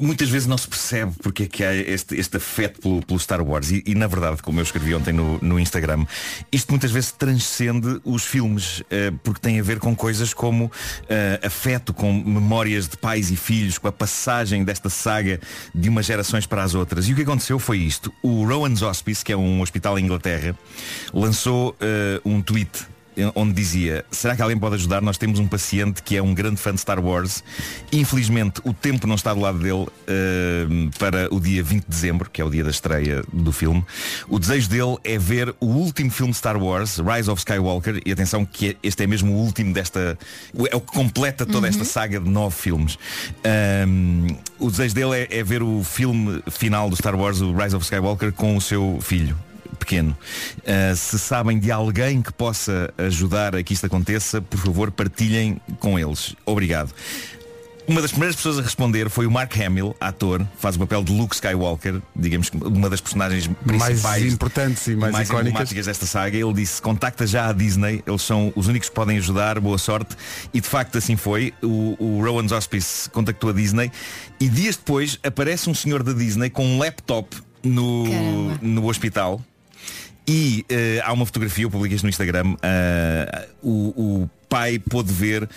muitas 0.00 0.30
vezes 0.30 0.46
não 0.48 0.56
se 0.56 0.66
percebe 0.66 1.12
porque 1.22 1.42
é 1.42 1.46
que 1.46 1.62
há 1.62 1.74
este, 1.74 2.16
este 2.16 2.38
afeto 2.38 2.80
pelo, 2.80 3.02
pelo 3.04 3.18
Star 3.20 3.42
Wars. 3.42 3.70
E, 3.70 3.82
e, 3.86 3.94
na 3.94 4.06
verdade, 4.06 4.42
como 4.42 4.58
eu 4.58 4.62
escrevi 4.62 4.94
ontem 4.94 5.12
no, 5.12 5.38
no 5.42 5.60
Instagram, 5.60 6.06
isto 6.50 6.70
muitas 6.70 6.90
vezes 6.90 7.12
transcende 7.12 8.00
os 8.04 8.24
filmes, 8.24 8.82
eh, 8.90 9.12
porque 9.22 9.40
tem 9.40 9.60
a 9.60 9.62
ver 9.62 9.78
com 9.78 9.94
coisas 9.94 10.32
como 10.32 10.72
eh, 11.10 11.40
afeto, 11.44 11.92
com 11.92 12.10
memórias 12.12 12.88
de 12.88 12.96
pais 12.96 13.30
e 13.30 13.36
filhos, 13.36 13.76
com 13.76 13.86
a 13.86 13.92
passagem 13.92 14.64
desta 14.64 14.88
saga 14.88 15.38
de 15.74 15.90
umas 15.90 16.06
gerações 16.06 16.46
para 16.46 16.62
as 16.62 16.74
outras. 16.74 17.06
E 17.06 17.12
o 17.12 17.16
que 17.16 17.22
aconteceu 17.22 17.58
foi 17.58 17.78
isto. 17.80 18.10
O 18.22 18.46
Rowan's 18.46 18.80
Hospice, 18.80 19.22
que 19.22 19.30
é 19.32 19.36
um 19.36 19.60
hospital 19.60 19.98
em 19.98 20.04
Inglaterra, 20.06 20.56
lançou 21.12 21.33
eh, 21.80 22.20
um 22.24 22.40
tweet 22.40 22.86
onde 23.34 23.52
dizia 23.52 24.04
será 24.10 24.34
que 24.34 24.42
alguém 24.42 24.58
pode 24.58 24.74
ajudar? 24.76 25.00
Nós 25.00 25.16
temos 25.16 25.38
um 25.38 25.46
paciente 25.46 26.02
que 26.02 26.16
é 26.16 26.22
um 26.22 26.34
grande 26.34 26.56
fã 26.56 26.72
de 26.74 26.80
Star 26.80 26.98
Wars. 26.98 27.44
Infelizmente 27.92 28.60
o 28.64 28.72
tempo 28.72 29.06
não 29.06 29.14
está 29.14 29.32
do 29.32 29.40
lado 29.40 29.58
dele 29.58 29.86
eh, 30.06 30.66
para 30.98 31.32
o 31.32 31.40
dia 31.40 31.62
20 31.62 31.84
de 31.84 31.88
dezembro 31.88 32.30
que 32.30 32.40
é 32.40 32.44
o 32.44 32.50
dia 32.50 32.64
da 32.64 32.70
estreia 32.70 33.22
do 33.32 33.52
filme. 33.52 33.84
O 34.28 34.38
desejo 34.38 34.68
dele 34.68 34.96
é 35.04 35.18
ver 35.18 35.54
o 35.60 35.66
último 35.66 36.10
filme 36.10 36.32
de 36.32 36.38
Star 36.38 36.60
Wars 36.60 36.98
Rise 36.98 37.30
of 37.30 37.38
Skywalker 37.38 38.00
e 38.04 38.12
atenção 38.12 38.44
que 38.44 38.76
este 38.82 39.04
é 39.04 39.06
mesmo 39.06 39.32
o 39.34 39.36
último 39.36 39.72
desta 39.72 40.18
é 40.70 40.76
o 40.76 40.80
que 40.80 40.92
completa 40.92 41.46
toda 41.46 41.68
esta 41.68 41.84
saga 41.84 42.18
de 42.18 42.28
nove 42.28 42.56
filmes. 42.56 42.98
Um, 43.86 44.26
o 44.58 44.70
desejo 44.70 44.94
dele 44.94 45.28
é, 45.30 45.38
é 45.38 45.42
ver 45.42 45.62
o 45.62 45.82
filme 45.84 46.42
final 46.50 46.90
do 46.90 46.96
Star 46.96 47.14
Wars 47.14 47.40
o 47.40 47.54
Rise 47.54 47.76
of 47.76 47.84
Skywalker 47.84 48.32
com 48.32 48.56
o 48.56 48.60
seu 48.60 48.98
filho 49.00 49.36
pequeno. 49.74 50.16
Uh, 50.58 50.96
se 50.96 51.18
sabem 51.18 51.58
de 51.58 51.70
alguém 51.70 52.22
que 52.22 52.32
possa 52.32 52.92
ajudar 52.98 53.54
a 53.54 53.62
que 53.62 53.72
isto 53.72 53.86
aconteça, 53.86 54.40
por 54.40 54.58
favor, 54.58 54.90
partilhem 54.90 55.60
com 55.78 55.98
eles. 55.98 56.34
Obrigado. 56.46 56.92
Uma 57.86 58.00
das 58.00 58.12
primeiras 58.12 58.34
pessoas 58.34 58.58
a 58.58 58.62
responder 58.62 59.10
foi 59.10 59.26
o 59.26 59.30
Mark 59.30 59.54
Hamill, 59.60 59.94
ator, 60.00 60.46
faz 60.58 60.74
o 60.76 60.78
papel 60.78 61.04
de 61.04 61.12
Luke 61.12 61.34
Skywalker, 61.34 62.00
digamos 62.16 62.48
que 62.48 62.56
uma 62.56 62.88
das 62.88 62.98
personagens 62.98 63.46
principais 63.46 64.02
Mais 64.02 64.32
importantes 64.32 64.86
e 64.86 64.96
mais, 64.96 65.12
icónicas. 65.12 65.48
emblemáticas 65.48 65.86
desta 65.86 66.06
saga. 66.06 66.34
Ele 66.34 66.52
disse, 66.54 66.80
contacta 66.80 67.26
já 67.26 67.48
a 67.50 67.52
Disney, 67.52 68.02
eles 68.06 68.22
são 68.22 68.50
os 68.56 68.68
únicos 68.68 68.88
que 68.88 68.94
podem 68.94 69.18
ajudar, 69.18 69.60
boa 69.60 69.76
sorte. 69.76 70.16
E 70.54 70.62
de 70.62 70.66
facto 70.66 70.96
assim 70.96 71.14
foi. 71.14 71.52
O, 71.62 71.94
o 71.98 72.24
Rowan's 72.24 72.52
Hospice 72.52 73.10
contactou 73.10 73.50
a 73.50 73.52
Disney 73.52 73.92
e 74.40 74.48
dias 74.48 74.76
depois 74.76 75.18
aparece 75.22 75.68
um 75.68 75.74
senhor 75.74 76.02
da 76.02 76.14
Disney 76.14 76.48
com 76.48 76.64
um 76.64 76.78
laptop 76.78 77.36
no, 77.62 78.04
Caramba. 78.04 78.58
no 78.62 78.88
hospital. 78.88 79.42
E 80.26 80.64
eh, 80.68 81.00
há 81.04 81.12
uma 81.12 81.26
fotografia, 81.26 81.64
eu 81.64 81.70
publiquei 81.70 81.96
isto 81.96 82.04
no 82.04 82.10
Instagram, 82.10 82.56
ah, 82.62 83.46
o, 83.62 84.22
o 84.22 84.30
pai 84.48 84.78
pôde 84.78 85.12
ver 85.12 85.48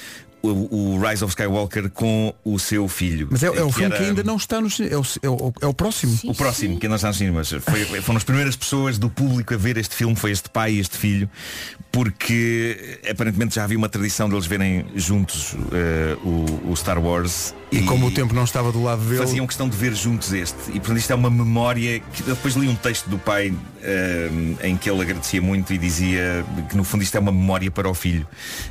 o, 0.41 0.93
o 0.95 0.99
Rise 0.99 1.23
of 1.23 1.31
Skywalker 1.31 1.89
com 1.89 2.33
o 2.43 2.57
seu 2.59 2.87
filho. 2.87 3.27
Mas 3.31 3.43
é, 3.43 3.47
é 3.47 3.63
o 3.63 3.67
Que 3.67 3.73
filme 3.73 3.85
era- 3.85 3.97
que 3.97 4.03
ainda 4.03 4.23
não 4.23 4.35
está 4.37 4.61
no 4.61 4.69
cinema. 4.69 4.95
É 4.95 4.97
o, 4.97 5.03
é 5.23 5.29
o, 5.29 5.53
é 5.61 5.67
o 5.67 5.73
próximo. 5.73 6.17
o 6.25 6.33
próximo, 6.35 6.79
que 6.79 6.85
ainda 6.85 6.95
está 6.95 7.07
nos 7.07 7.17
cinemas. 7.17 7.49
Foi, 7.49 7.85
foram 8.01 8.17
as 8.17 8.23
primeiras 8.23 8.55
pessoas 8.55 8.97
do 8.97 9.09
público 9.09 9.53
a 9.53 9.57
ver 9.57 9.77
este 9.77 9.95
filme, 9.95 10.15
foi 10.15 10.31
este 10.31 10.49
pai 10.49 10.73
e 10.73 10.79
este 10.79 10.97
filho, 10.97 11.29
porque 11.91 12.99
aparentemente 13.09 13.55
já 13.55 13.63
havia 13.63 13.77
uma 13.77 13.89
tradição 13.89 14.29
deles 14.29 14.45
verem 14.45 14.85
juntos 14.95 15.55
eh, 15.71 16.15
o, 16.23 16.71
o 16.71 16.75
Star 16.75 16.99
Wars. 16.99 17.53
E 17.71 17.81
como 17.81 18.07
o 18.07 18.11
tempo 18.11 18.33
não 18.33 18.43
estava 18.45 18.71
do 18.71 18.81
lado 18.81 19.01
dele. 19.03 19.17
Faziam 19.17 19.45
questão 19.45 19.67
de 19.67 19.75
ver 19.75 19.93
juntos 19.93 20.31
este. 20.31 20.55
E 20.69 20.73
portanto 20.79 20.97
isto 20.99 21.11
é 21.11 21.15
uma 21.15 21.29
memória 21.29 21.99
que 22.13 22.23
depois 22.23 22.55
li 22.55 22.67
um 22.69 22.75
texto 22.75 23.09
do 23.09 23.17
pai 23.17 23.53
eh, 23.81 24.29
em 24.63 24.77
que 24.77 24.89
ele 24.89 25.01
agradecia 25.01 25.41
muito 25.41 25.73
e 25.73 25.77
dizia 25.77 26.45
que 26.69 26.77
no 26.77 26.83
fundo 26.83 27.03
isto 27.03 27.15
é 27.15 27.19
uma 27.19 27.31
memória 27.31 27.69
para 27.71 27.89
o 27.89 27.93
filho. 27.93 28.25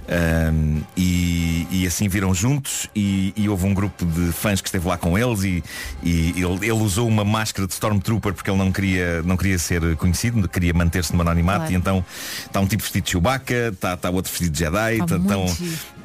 Um, 0.08 0.80
e, 0.96 1.55
e 1.70 1.86
assim 1.86 2.08
viram 2.08 2.34
juntos 2.34 2.88
e, 2.94 3.32
e 3.36 3.48
houve 3.48 3.64
um 3.66 3.72
grupo 3.72 4.04
de 4.04 4.32
fãs 4.32 4.60
que 4.60 4.68
esteve 4.68 4.86
lá 4.88 4.96
com 4.98 5.16
eles 5.16 5.44
e, 5.44 5.62
e 6.02 6.30
ele, 6.36 6.58
ele 6.66 6.72
usou 6.72 7.06
uma 7.06 7.24
máscara 7.24 7.66
de 7.66 7.72
Stormtrooper 7.74 8.34
porque 8.34 8.50
ele 8.50 8.58
não 8.58 8.72
queria, 8.72 9.22
não 9.22 9.36
queria 9.36 9.58
ser 9.58 9.96
conhecido, 9.96 10.48
queria 10.48 10.74
manter-se 10.74 11.14
no 11.14 11.20
anonimato 11.22 11.58
Claro. 11.60 11.72
e 11.72 11.76
então 11.76 12.04
está 12.44 12.60
um 12.60 12.66
tipo 12.66 12.82
vestido 12.82 13.04
de 13.04 13.10
Chewbacca, 13.12 13.70
está, 13.72 13.94
está 13.94 14.10
outro 14.10 14.30
vestido 14.32 14.52
de 14.52 14.58
Jedi, 14.58 14.98
Tá 14.98 15.04
está- 15.04 15.16
estão, 15.16 15.56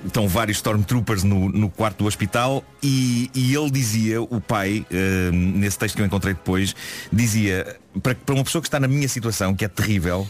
estão 0.05 0.27
vários 0.27 0.57
Stormtroopers 0.57 1.23
no, 1.23 1.49
no 1.49 1.69
quarto 1.69 1.99
do 1.99 2.05
hospital 2.05 2.63
e, 2.81 3.29
e 3.33 3.53
ele 3.55 3.69
dizia, 3.71 4.21
o 4.21 4.39
pai, 4.39 4.85
eh, 4.91 5.29
nesse 5.31 5.77
texto 5.77 5.95
que 5.95 6.01
eu 6.01 6.05
encontrei 6.05 6.33
depois, 6.33 6.75
dizia, 7.11 7.75
para, 8.01 8.15
para 8.15 8.35
uma 8.35 8.43
pessoa 8.43 8.61
que 8.61 8.67
está 8.67 8.79
na 8.79 8.87
minha 8.87 9.07
situação, 9.07 9.53
que 9.55 9.65
é 9.65 9.67
terrível, 9.67 10.27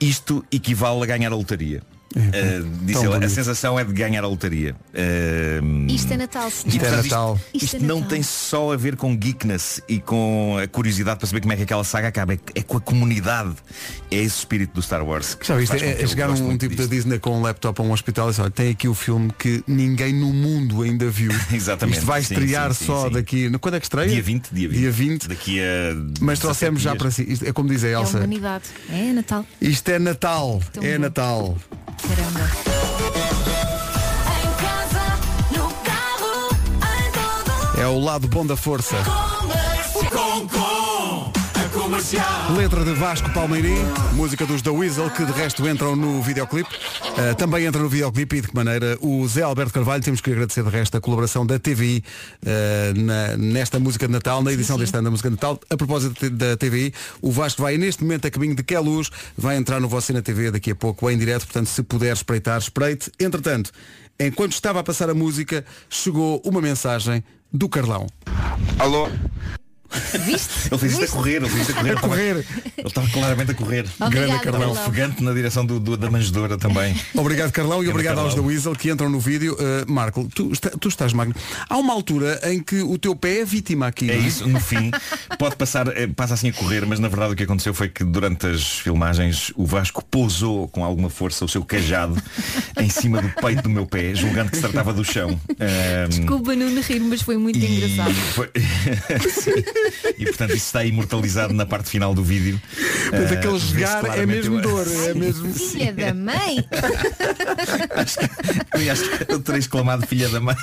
isto 0.00 0.44
equivale 0.50 1.02
a 1.02 1.06
ganhar 1.06 1.32
a 1.32 1.36
lotaria. 1.36 1.82
Eh, 2.16 2.62
disse 2.82 3.04
ele, 3.04 3.24
a 3.24 3.28
sensação 3.28 3.76
é 3.78 3.82
de 3.84 3.92
ganhar 3.92 4.22
a 4.22 4.28
lotaria. 4.28 4.76
Eh, 4.92 5.60
Isto 5.88 6.12
é 6.12 6.16
Natal, 6.16 6.48
senhor. 6.48 6.76
e, 6.76 6.78
portanto, 6.78 7.02
Natal. 7.04 7.34
Isto, 7.52 7.64
Isto 7.64 7.74
é 7.74 7.78
isto 7.78 7.86
não 7.88 7.96
Natal. 7.96 8.08
tem 8.10 8.22
só 8.22 8.72
a 8.72 8.76
ver 8.76 8.94
com 8.96 9.16
geekness 9.16 9.80
e 9.88 9.98
com 9.98 10.56
a 10.62 10.68
curiosidade 10.68 11.18
para 11.18 11.26
saber 11.26 11.40
como 11.40 11.52
é 11.54 11.56
que 11.56 11.62
aquela 11.64 11.82
saga 11.82 12.06
acaba. 12.08 12.34
É, 12.34 12.38
é 12.54 12.62
com 12.62 12.76
a 12.76 12.80
comunidade. 12.80 13.54
É 14.12 14.16
esse 14.16 14.38
espírito 14.38 14.74
do 14.74 14.82
Star 14.82 15.04
Wars. 15.04 15.34
que 15.34 15.44
Já 15.44 15.56
viste? 15.56 15.74
É, 15.76 16.02
é 16.02 16.06
chegar 16.06 16.30
um, 16.30 16.34
um 16.50 16.56
tipo 16.56 16.76
disto. 16.76 16.88
da 16.88 16.94
Disney 16.94 17.18
com 17.18 17.36
um 17.36 17.42
laptop 17.42 17.80
a 17.80 17.84
um 17.84 17.90
hospital 17.90 18.30
e 18.30 18.40
olha, 18.40 18.50
tem 18.50 18.70
aqui 18.70 18.86
o 18.86 18.94
filme 18.94 19.32
que 19.36 19.64
ninguém 19.66 20.12
no 20.14 20.32
mundo 20.32 20.82
ainda 20.82 21.10
viu. 21.10 21.32
Exatamente. 21.52 21.96
Isto 21.98 22.06
vai 22.06 22.22
Sim, 22.22 22.34
estrear 22.34 22.72
sim, 22.72 22.78
sim, 22.78 22.86
só 22.86 23.06
sim. 23.08 23.12
daqui. 23.14 23.50
Quando 23.58 23.74
é 23.74 23.80
que 23.80 23.86
estreia? 23.86 24.08
Dia 24.08 24.22
20, 24.22 24.50
dia 24.52 24.68
20. 24.68 24.78
Dia 24.78 24.90
20. 24.92 25.28
Daqui 25.28 25.60
a. 25.60 25.64
Mas 26.20 26.38
17 26.38 26.40
trouxemos 26.40 26.80
já 26.80 26.90
dias. 26.92 27.02
para 27.02 27.10
si. 27.10 27.24
Isto 27.28 27.44
é 27.48 27.52
como 27.52 27.68
diz 27.68 27.82
a 27.82 27.88
É 27.88 27.94
a 27.96 28.00
Elsa. 28.00 28.18
humanidade. 28.18 28.64
É 28.88 29.12
Natal. 29.12 29.44
Isto 29.60 29.88
é 29.88 29.98
Natal. 29.98 30.62
É. 30.80 30.96
Natal. 30.96 31.56
Caramba. 32.08 32.50
É 37.76 37.86
o 37.86 37.98
lado 37.98 38.28
bom 38.28 38.46
da 38.46 38.56
força. 38.56 38.96
Letra 42.56 42.84
de 42.84 42.92
Vasco 42.94 43.30
Palmeirim, 43.32 43.78
música 44.14 44.44
dos 44.44 44.60
The 44.62 44.70
Weasel, 44.70 45.08
que 45.10 45.24
de 45.24 45.30
resto 45.30 45.66
entram 45.68 45.94
no 45.94 46.20
videoclipe. 46.20 46.68
Uh, 46.74 47.36
também 47.36 47.66
entra 47.66 47.80
no 47.80 47.88
videoclipe 47.88 48.34
e 48.34 48.40
de 48.40 48.48
que 48.48 48.54
maneira 48.54 48.98
o 49.00 49.24
Zé 49.28 49.42
Alberto 49.42 49.72
Carvalho, 49.72 50.02
temos 50.02 50.20
que 50.20 50.28
agradecer 50.32 50.64
de 50.64 50.70
resto 50.70 50.96
a 50.96 51.00
colaboração 51.00 51.46
da 51.46 51.56
TVI 51.56 52.02
uh, 52.42 53.00
na- 53.00 53.36
nesta 53.36 53.78
música 53.78 54.08
de 54.08 54.12
Natal, 54.12 54.42
na 54.42 54.52
edição 54.52 54.76
deste 54.76 54.92
ano 54.96 55.04
da 55.04 55.10
música 55.12 55.28
de 55.30 55.36
Natal. 55.36 55.60
A 55.70 55.76
propósito 55.76 56.28
da 56.30 56.56
TVI, 56.56 56.92
o 57.22 57.30
Vasco 57.30 57.62
vai 57.62 57.78
neste 57.78 58.02
momento 58.02 58.26
a 58.26 58.30
caminho 58.30 58.56
de 58.56 58.64
Queluz, 58.64 59.08
vai 59.38 59.56
entrar 59.56 59.78
no 59.78 59.88
Você 59.88 60.12
na 60.12 60.20
TV 60.20 60.50
daqui 60.50 60.72
a 60.72 60.74
pouco 60.74 61.08
em 61.08 61.16
direto, 61.16 61.44
portanto 61.46 61.68
se 61.68 61.80
puder 61.84 62.12
espreitar, 62.12 62.58
espreite. 62.58 63.08
Entretanto, 63.20 63.70
enquanto 64.18 64.50
estava 64.50 64.80
a 64.80 64.82
passar 64.82 65.08
a 65.10 65.14
música, 65.14 65.64
chegou 65.88 66.42
uma 66.44 66.60
mensagem 66.60 67.22
do 67.52 67.68
Carlão. 67.68 68.08
Alô? 68.80 69.08
Viste? 70.24 70.68
Ele 70.70 70.78
fez 70.78 70.92
isto 70.92 71.04
a 71.04 71.08
correr, 71.08 71.36
ele 71.36 71.48
fez 71.48 71.68
isto 71.68 71.72
a 71.72 71.74
correr. 71.80 71.92
A 71.96 72.00
correr. 72.00 72.36
Ele 72.76 72.86
estava 72.88 73.08
claramente 73.10 73.50
a 73.50 73.54
correr. 73.54 73.84
Obrigada, 74.00 74.10
Grande 74.26 74.42
Carlão. 74.44 74.60
Carlão. 74.74 74.82
Ofegante 74.82 75.22
na 75.22 75.32
direção 75.32 75.64
do, 75.66 75.78
do- 75.80 75.96
da 75.96 76.10
manjedora 76.10 76.56
também. 76.58 76.94
Obrigado 77.14 77.52
Carlão 77.52 77.82
e 77.84 77.88
obrigado 77.88 78.18
aos 78.18 78.30
da 78.30 78.36
Carlão. 78.36 78.46
Weasel 78.48 78.74
que 78.74 78.90
entram 78.90 79.08
no 79.08 79.20
vídeo. 79.20 79.54
Uh, 79.54 79.90
Marco, 79.90 80.28
tu, 80.34 80.52
está- 80.52 80.70
tu 80.70 80.88
estás 80.88 81.12
magno. 81.12 81.34
Há 81.68 81.76
uma 81.78 81.92
altura 81.92 82.40
em 82.44 82.62
que 82.62 82.80
o 82.82 82.98
teu 82.98 83.14
pé 83.14 83.40
é 83.40 83.44
vítima 83.44 83.86
aqui. 83.86 84.10
É 84.10 84.16
não 84.16 84.26
isso, 84.26 84.46
no 84.48 84.60
fim, 84.60 84.90
pode 85.38 85.56
passar, 85.56 85.86
eh, 85.88 86.06
passa 86.06 86.34
assim 86.34 86.48
a 86.48 86.52
correr, 86.52 86.84
mas 86.86 86.98
na 86.98 87.08
verdade 87.08 87.32
o 87.32 87.36
que 87.36 87.42
aconteceu 87.44 87.72
foi 87.74 87.88
que 87.88 88.04
durante 88.04 88.46
as 88.46 88.78
filmagens 88.80 89.52
o 89.56 89.64
Vasco 89.66 90.04
pousou 90.04 90.68
com 90.68 90.84
alguma 90.84 91.08
força 91.10 91.44
o 91.44 91.48
seu 91.48 91.64
cajado 91.64 92.20
em 92.80 92.88
cima 92.88 93.20
do 93.22 93.28
peito 93.40 93.62
do 93.62 93.70
meu 93.70 93.86
pé, 93.86 94.14
julgando 94.14 94.50
que 94.50 94.56
se 94.56 94.62
tratava 94.62 94.92
do 94.92 95.04
chão. 95.04 95.38
Ahm, 95.60 96.08
Desculpa 96.08 96.54
não 96.56 96.80
rir, 96.82 97.00
mas 97.00 97.22
foi 97.22 97.36
muito 97.36 97.58
engraçado. 97.58 98.14
foi- 98.34 98.50
e 100.18 100.24
portanto 100.24 100.50
isso 100.50 100.66
está 100.66 100.84
imortalizado 100.84 101.52
na 101.54 101.66
parte 101.66 101.88
final 101.90 102.14
do 102.14 102.22
vídeo. 102.24 102.60
Mas 103.12 103.30
Ah, 103.30 103.34
aquele 103.34 103.58
vê-se 103.58 103.92
jogar 103.92 104.18
é 104.18 104.26
mesmo 104.26 104.56
eu- 104.56 104.62
dor, 104.62 104.86
é 105.08 105.14
mesmo. 105.14 105.52
Filha 105.54 105.92
da 105.92 106.14
mãe. 106.14 106.64
Aliás, 108.72 109.00
eu 109.28 109.40
terei 109.40 109.60
exclamado 109.60 110.06
filha 110.06 110.28
da 110.28 110.40
mãe. 110.40 110.56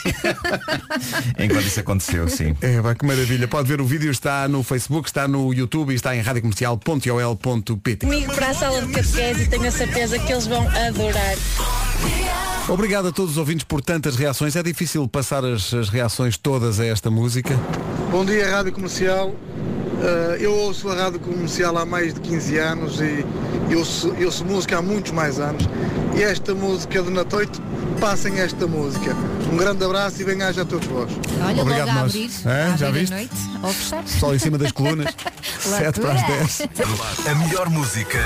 Enquanto 1.40 1.66
isso 1.68 1.80
aconteceu, 1.80 2.28
sim. 2.28 2.56
É, 2.62 2.80
vai 2.82 2.96
que 2.96 3.06
maravilha. 3.06 3.48
Pode 3.48 3.68
ver 3.68 3.82
o 3.82 3.86
vídeo, 3.86 4.12
está 4.12 4.48
no 4.48 4.64
Facebook, 4.64 5.08
está 5.08 5.28
no 5.28 5.54
YouTube 5.54 5.92
e 5.92 5.96
está 5.96 6.16
em 6.16 6.22
radiocomercial.ol.pt. 6.22 8.06
Comigo 8.06 8.34
para 8.34 8.50
a 8.50 8.54
sala 8.54 8.82
de 8.82 8.92
catequese 8.94 9.44
e 9.44 9.48
tenho 9.48 9.68
a 9.68 9.72
certeza 9.72 10.20
que 10.20 10.32
eles 10.32 10.48
vão 10.48 10.68
adorar. 10.70 11.36
Obrigado 12.68 13.08
a 13.08 13.12
todos 13.12 13.32
os 13.32 13.38
ouvintes 13.38 13.64
por 13.64 13.82
tantas 13.82 14.16
reações. 14.16 14.56
É 14.56 14.64
difícil 14.64 15.08
passar 15.08 15.44
as, 15.44 15.74
as 15.74 15.90
reações 15.90 16.38
todas 16.38 16.80
a 16.80 16.86
esta 16.86 17.10
música. 17.10 17.58
Bom 18.12 18.24
dia, 18.24 18.50
Rádio 18.50 18.72
Comercial. 18.72 19.36
Eh, 20.02 20.38
eu 20.42 20.54
ouço 20.54 20.90
a 20.90 20.96
Rádio 20.96 21.20
Comercial 21.20 21.78
há 21.78 21.86
mais 21.86 22.14
de 22.14 22.20
15 22.22 22.58
anos 22.58 23.00
e 23.02 23.26
eu 23.70 23.80
ouço, 23.80 24.14
eu 24.18 24.28
ouço 24.28 24.46
música 24.46 24.78
há 24.78 24.82
muitos 24.82 25.12
mais 25.12 25.40
anos. 25.40 25.68
E 26.16 26.24
esta 26.24 26.54
música 26.54 27.02
de 27.02 27.10
Natoito, 27.10 27.62
passem 28.00 28.40
esta 28.40 28.66
música. 28.68 29.16
Um 29.52 29.58
grande 29.58 29.84
abraço 29.84 30.22
e 30.22 30.26
bem-aja 30.26 30.62
a 30.62 30.66
todos 30.66 30.88
vós. 30.88 31.12
Olha, 31.44 31.62
Obrigado, 31.62 31.88
logo 31.88 32.00
a 32.00 32.02
nós. 32.04 32.16
abrir, 32.16 32.32
a 32.46 32.78
Já 32.78 32.92
viste? 32.92 33.12
noite, 33.14 33.32
ao 33.62 33.72
fechar. 33.74 34.08
Sol 34.08 34.36
em 34.36 34.40
cima 34.40 34.58
das 34.58 34.72
colunas. 34.72 35.14
7 35.60 36.00
para 36.00 36.14
as 36.14 36.28
10. 36.28 36.62
A 37.28 37.36
melhor 37.36 37.70
música 37.70 38.18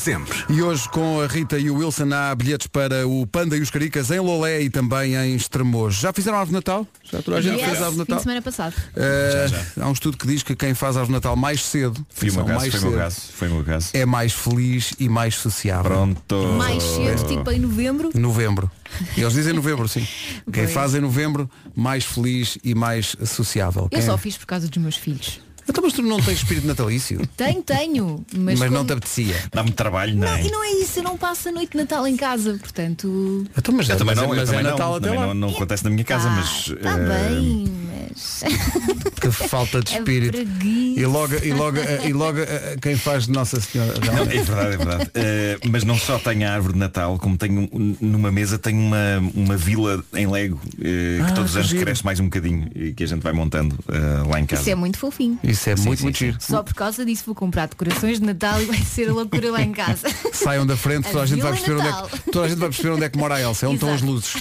sempre. 0.00 0.36
E 0.48 0.62
hoje 0.62 0.88
com 0.88 1.20
a 1.20 1.26
Rita 1.26 1.58
e 1.58 1.70
o 1.70 1.76
Wilson 1.76 2.08
há 2.12 2.34
bilhetes 2.34 2.66
para 2.66 3.06
o 3.06 3.26
Panda 3.26 3.56
e 3.56 3.60
os 3.60 3.70
Caricas 3.70 4.10
em 4.10 4.18
Lolé 4.18 4.62
e 4.62 4.70
também 4.70 5.14
em 5.14 5.34
Estremoz. 5.34 5.94
Já 5.96 6.12
fizeram 6.12 6.38
árvore 6.38 6.50
de 6.50 6.54
Natal? 6.56 6.86
Já 7.04 7.22
toda 7.22 7.36
a 7.38 7.40
gente 7.40 7.56
Yes, 7.58 7.64
fez 7.64 7.82
árvore 7.82 7.90
de 7.90 7.96
fim 7.98 8.04
de 8.04 8.08
Natal? 8.10 8.20
semana 8.22 8.42
passado. 8.42 8.74
Uh, 8.74 9.82
há 9.82 9.88
um 9.88 9.92
estudo 9.92 10.16
que 10.16 10.26
diz 10.26 10.42
que 10.42 10.56
quem 10.56 10.74
faz 10.74 10.96
árvore 10.96 11.08
de 11.08 11.12
Natal 11.14 11.36
mais 11.36 11.62
cedo, 11.64 12.04
Foi 12.10 12.30
o 12.30 12.32
meu 12.34 12.42
atenção, 12.42 12.46
caso, 12.46 12.60
mais 12.60 12.72
foi 12.72 12.80
o 12.80 12.82
meu 12.82 12.90
cedo, 12.90 13.00
caso, 13.02 13.20
foi 13.34 13.48
meu 13.48 13.64
caso. 13.64 13.88
é 13.92 14.06
mais 14.06 14.32
feliz 14.32 14.92
e 14.98 15.08
mais 15.08 15.34
sociável. 15.36 15.90
Pronto. 15.90 16.36
Mais 16.56 16.82
cedo, 16.82 17.26
tipo 17.26 17.50
em 17.50 17.58
novembro. 17.60 18.10
Novembro. 18.14 18.70
E 19.16 19.20
eles 19.20 19.34
dizem 19.34 19.52
novembro, 19.52 19.86
sim. 19.88 20.00
Quem 20.52 20.64
Pois. 20.64 20.72
faz 20.72 20.94
em 20.94 21.00
novembro, 21.00 21.48
mais 21.76 22.04
feliz 22.04 22.58
e 22.64 22.74
mais 22.74 23.14
sociável. 23.26 23.84
Eu 23.84 23.88
Quem- 23.90 24.02
só 24.02 24.16
fiz 24.18 24.36
por 24.36 24.46
causa 24.46 24.66
dos 24.68 24.82
meus 24.82 24.96
filhos. 24.96 25.40
Então, 25.70 25.82
mas 25.84 25.92
tu 25.92 26.02
não 26.02 26.20
tens 26.20 26.38
espírito 26.38 26.66
natalício? 26.66 27.20
Tenho, 27.36 27.62
tenho. 27.62 28.24
Mas, 28.36 28.58
Mas, 28.58 28.70
não 28.70 28.78
como- 28.78 28.86
te 28.88 28.92
apetecia. 28.92 29.36
Dá-me 29.52 29.70
trabalho, 29.70 30.14
não 30.16 30.26
Não, 30.28 30.34
é? 30.34 30.42
e 30.46 30.50
não 30.50 30.64
é 30.64 30.72
isso, 30.72 30.98
eu 30.98 31.02
não 31.02 31.16
passo 31.16 31.48
a 31.48 31.52
noite 31.52 31.72
de 31.72 31.78
Natal 31.78 32.06
em 32.06 32.16
casa, 32.16 32.58
portanto. 32.60 33.46
Então, 33.56 33.74
mas, 33.74 33.88
Eu 33.88 33.96
também 33.96 34.14
mas- 34.14 34.24
não, 34.24 34.34
eu 34.34 34.40
mas 34.40 34.48
é 34.48 34.52
também 34.52 34.62
não, 34.64 34.70
Natal 34.72 34.94
até 34.96 35.04
também 35.06 35.20
lá. 35.20 35.26
não, 35.28 35.34
não 35.34 35.48
acontece 35.50 35.84
na 35.84 35.90
minha 35.90 36.04
casa, 36.04 36.28
mas. 36.28 36.68
Está 36.68 36.98
eh, 36.98 37.28
bem, 37.30 37.72
mas. 37.86 38.40
Que 39.20 39.30
falta 39.30 39.82
de 39.82 39.92
É 39.94 39.98
espírito. 39.98 40.32
preguiça. 40.32 41.00
e 41.00 41.04
logo, 41.06 41.34
e 41.44 41.52
logo, 41.52 41.76
eh, 41.76 42.08
e 42.08 42.12
logo 42.14 42.38
eh, 42.40 42.76
quem 42.80 42.96
faz 42.96 43.26
de 43.26 43.32
Nossa 43.32 43.60
Senhora. 43.60 43.92
Não, 44.00 44.22
é 44.22 44.24
verdade, 44.24 44.74
é 44.74 44.76
verdade. 44.78 45.10
Eh, 45.14 45.58
mas 45.70 45.84
não 45.84 45.96
só 45.98 46.18
tenho 46.18 46.48
a 46.48 46.52
árvore 46.52 46.72
de 46.72 46.78
Natal, 46.78 47.18
como 47.18 47.36
tenho 47.36 47.68
um- 47.70 47.96
numa 48.00 48.32
mesa 48.32 48.58
tenho 48.58 48.78
uma, 48.80 49.18
uma 49.34 49.56
vila 49.58 50.02
em 50.14 50.26
Lego 50.26 50.58
eh, 50.80 51.18
que 51.18 51.22
Ah, 51.22 51.32
todos 51.34 51.50
os 51.50 51.52
que 51.52 51.58
anos 51.58 51.70
giro. 51.70 51.84
cresce 51.84 52.02
mais 52.04 52.18
um 52.18 52.24
bocadinho 52.24 52.68
e 52.74 52.92
que 52.94 53.04
a 53.04 53.06
gente 53.06 53.20
vai 53.22 53.32
montando 53.34 53.78
eh, 53.88 54.26
lá 54.26 54.40
em 54.40 54.46
casa. 54.46 54.62
Isso 54.62 54.70
é 54.70 54.74
muito 54.74 54.96
fofinho. 54.98 55.38
Isso 55.44 55.59
é 55.68 55.76
Sim, 55.76 55.84
muito, 55.84 55.98
sim, 55.98 56.04
muito 56.04 56.18
sim. 56.18 56.26
giro. 56.26 56.38
Só 56.40 56.62
por 56.62 56.74
causa 56.74 57.04
disso 57.04 57.24
vou 57.26 57.34
comprar 57.34 57.66
decorações 57.66 58.20
de 58.20 58.26
Natal 58.26 58.62
e 58.62 58.64
vai 58.64 58.78
ser 58.78 59.10
a 59.10 59.12
loucura 59.12 59.50
lá 59.50 59.62
em 59.62 59.72
casa. 59.72 60.08
Saiam 60.32 60.64
da 60.64 60.76
frente, 60.76 61.08
toda 61.10 61.22
a, 61.22 61.26
gente 61.26 61.40
vai 61.40 61.52
Vila 61.52 61.66
perceber 61.66 61.88
onde 61.88 61.88
é 61.88 62.08
que, 62.18 62.30
toda 62.30 62.46
a 62.46 62.48
gente 62.48 62.58
vai 62.58 62.68
perceber 62.68 62.90
onde 62.90 63.04
é 63.04 63.08
que 63.08 63.18
mora 63.18 63.34
a 63.34 63.40
Elsa, 63.40 63.66
é 63.66 63.68
onde 63.68 63.76
estão 63.76 63.92
as 63.92 64.00
luzes. 64.00 64.34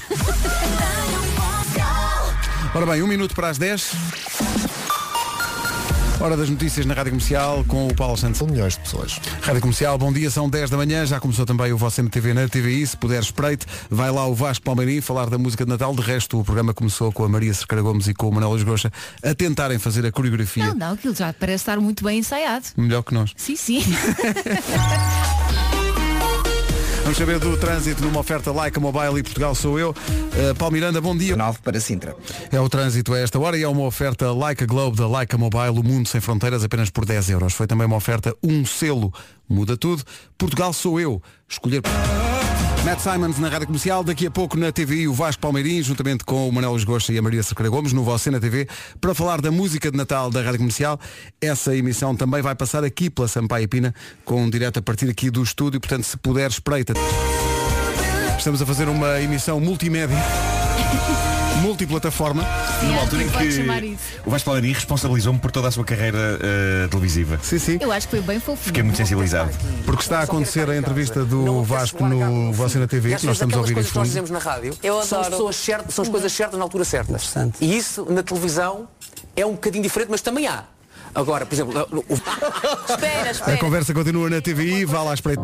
Ora 2.73 2.85
bem, 2.85 3.01
um 3.01 3.07
minuto 3.07 3.33
para 3.33 3.49
as 3.49 3.57
10. 3.57 4.48
Hora 6.21 6.35
das 6.35 6.49
notícias 6.49 6.85
na 6.85 6.93
Rádio 6.93 7.13
Comercial 7.13 7.63
com 7.65 7.87
o 7.87 7.95
Paulo 7.95 8.17
Santos. 8.17 8.39
São 8.39 8.47
milhões 8.47 8.73
de 8.73 8.81
pessoas. 8.81 9.19
Rádio 9.41 9.61
Comercial, 9.61 9.97
bom 9.97 10.11
dia, 10.11 10.29
são 10.29 10.49
10 10.49 10.69
da 10.69 10.75
manhã, 10.75 11.05
já 11.05 11.17
começou 11.17 11.45
também 11.45 11.71
o 11.71 11.77
Você 11.77 12.01
na 12.01 12.09
TV 12.09 12.33
na 12.33 12.47
TVI, 12.47 12.85
se 12.85 12.97
puder 12.97 13.21
espreite, 13.21 13.65
vai 13.89 14.11
lá 14.11 14.27
o 14.27 14.35
Vasco 14.35 14.65
Palmeirim 14.65 14.99
falar 14.99 15.29
da 15.29 15.37
música 15.37 15.63
de 15.63 15.71
Natal, 15.71 15.95
de 15.95 16.01
resto 16.01 16.37
o 16.39 16.43
programa 16.43 16.73
começou 16.73 17.09
com 17.13 17.23
a 17.23 17.29
Maria 17.29 17.53
Cercara 17.53 17.81
Gomes 17.81 18.07
e 18.07 18.13
com 18.13 18.27
o 18.27 18.33
Manuel 18.33 18.57
Esgocha 18.57 18.91
a 19.23 19.33
tentarem 19.33 19.79
fazer 19.79 20.05
a 20.05 20.11
coreografia 20.11 20.67
Não, 20.67 20.75
não, 20.75 20.93
aquilo 20.93 21.15
já 21.15 21.31
parece 21.31 21.61
estar 21.61 21.79
muito 21.79 22.03
bem 22.03 22.19
ensaiado. 22.19 22.65
melhor 22.75 23.01
que 23.01 23.13
nós. 23.13 23.31
Sim, 23.37 23.55
sim. 23.55 23.81
Vamos 27.09 27.17
saber 27.17 27.39
do 27.39 27.57
trânsito 27.57 28.03
numa 28.03 28.19
oferta 28.19 28.51
Like 28.51 28.79
Mobile 28.79 29.17
e 29.17 29.23
Portugal 29.23 29.55
sou 29.55 29.79
eu. 29.79 29.89
Uh, 29.89 30.53
Paulo 30.53 30.73
Miranda, 30.73 31.01
bom 31.01 31.17
dia. 31.17 31.35
9 31.35 31.57
para 31.63 31.79
Sintra. 31.79 32.15
É 32.51 32.59
o 32.59 32.69
trânsito 32.69 33.15
a 33.15 33.19
esta 33.19 33.39
hora 33.39 33.57
e 33.57 33.63
é 33.63 33.67
uma 33.67 33.81
oferta 33.81 34.31
Like 34.31 34.63
a 34.63 34.67
Globe 34.67 34.95
da 34.95 35.07
Like 35.07 35.33
a 35.33 35.37
Mobile, 35.39 35.79
o 35.79 35.83
mundo 35.83 36.07
sem 36.07 36.21
fronteiras 36.21 36.63
apenas 36.63 36.91
por 36.91 37.05
10 37.05 37.31
euros. 37.31 37.53
Foi 37.53 37.65
também 37.65 37.87
uma 37.87 37.95
oferta 37.95 38.35
um 38.43 38.63
selo, 38.63 39.11
muda 39.49 39.75
tudo. 39.75 40.03
Portugal 40.37 40.71
sou 40.71 40.99
eu. 40.99 41.19
Escolher. 41.49 41.81
Matt 42.85 43.01
Simons 43.01 43.37
na 43.39 43.49
Rádio 43.49 43.67
Comercial, 43.67 44.03
daqui 44.03 44.25
a 44.25 44.31
pouco 44.31 44.57
na 44.57 44.71
TVI 44.71 45.07
o 45.07 45.13
Vasco 45.13 45.41
Palmeirim, 45.41 45.81
juntamente 45.83 46.23
com 46.23 46.47
o 46.47 46.51
Manuel 46.51 46.75
Esgocha 46.77 47.11
e 47.11 47.17
a 47.17 47.21
Maria 47.21 47.43
Cerqueira 47.43 47.69
Gomes, 47.69 47.93
no 47.93 48.03
Você 48.03 48.31
na 48.31 48.39
TV, 48.39 48.67
para 49.01 49.13
falar 49.13 49.41
da 49.41 49.51
música 49.51 49.91
de 49.91 49.97
Natal 49.97 50.29
da 50.29 50.41
Rádio 50.41 50.59
Comercial. 50.59 50.99
Essa 51.41 51.75
emissão 51.75 52.15
também 52.15 52.41
vai 52.41 52.55
passar 52.55 52.83
aqui 52.83 53.09
pela 53.09 53.27
Sampaio 53.27 53.67
Pina, 53.67 53.93
com 54.23 54.43
um 54.43 54.49
direto 54.49 54.79
a 54.79 54.81
partir 54.81 55.09
aqui 55.09 55.29
do 55.29 55.43
estúdio, 55.43 55.79
portanto 55.79 56.03
se 56.03 56.17
puder 56.17 56.49
espreita. 56.49 56.93
Estamos 58.37 58.61
a 58.61 58.65
fazer 58.65 58.87
uma 58.87 59.21
emissão 59.21 59.59
multimédia. 59.59 60.17
Multiplataforma. 61.61 62.45
Numa 62.83 63.01
altura 63.01 63.23
em 63.23 63.29
que 63.29 63.43
isso. 63.43 63.61
o 64.25 64.29
Vasco 64.29 64.45
Palmeirim 64.45 64.73
responsabilizou-me 64.73 65.39
por 65.39 65.51
toda 65.51 65.67
a 65.67 65.71
sua 65.71 65.83
carreira 65.83 66.39
eh, 66.41 66.87
televisiva. 66.89 67.39
Sim, 67.41 67.59
sim. 67.59 67.77
Eu 67.81 67.91
acho 67.91 68.07
que 68.07 68.11
foi 68.17 68.21
bem 68.21 68.39
fofinho. 68.39 68.65
Fiquei 68.65 68.83
muito 68.83 68.95
sensibilizado. 68.97 69.51
Porque 69.85 70.01
está 70.01 70.19
a 70.19 70.23
acontecer 70.23 70.69
a 70.69 70.77
entrevista 70.77 71.23
do 71.25 71.63
Vasco 71.63 72.05
no 72.05 72.53
Você 72.53 72.79
na 72.79 72.87
TV, 72.87 73.15
que 73.15 73.25
nós 73.25 73.35
estamos 73.35 73.55
a 73.55 73.59
ouvir 73.59 73.73
coisas 73.73 73.89
em 73.89 73.93
que 73.93 73.99
nós 73.99 74.07
dizemos 74.07 74.29
na 74.29 74.39
rádio 74.39 74.77
Eu 74.81 75.01
são, 75.03 75.19
as 75.19 75.27
adoro. 75.27 75.31
pessoas 75.31 75.55
certas, 75.55 75.93
são 75.93 76.03
as 76.03 76.09
coisas 76.09 76.31
certas 76.31 76.57
na 76.57 76.63
altura 76.63 76.85
certa. 76.85 77.19
E 77.59 77.77
isso 77.77 78.05
na 78.09 78.23
televisão 78.23 78.87
é 79.35 79.45
um 79.45 79.51
bocadinho 79.53 79.83
diferente, 79.83 80.09
mas 80.09 80.21
também 80.21 80.47
há. 80.47 80.63
Agora, 81.13 81.45
por 81.45 81.55
exemplo, 81.55 81.87
o... 81.91 82.05
Espera, 82.91 83.53
A 83.53 83.57
conversa 83.57 83.93
continua 83.93 84.29
na 84.29 84.41
TVI, 84.41 84.85
vá 84.85 85.01
lá 85.03 85.13
espreita. 85.13 85.41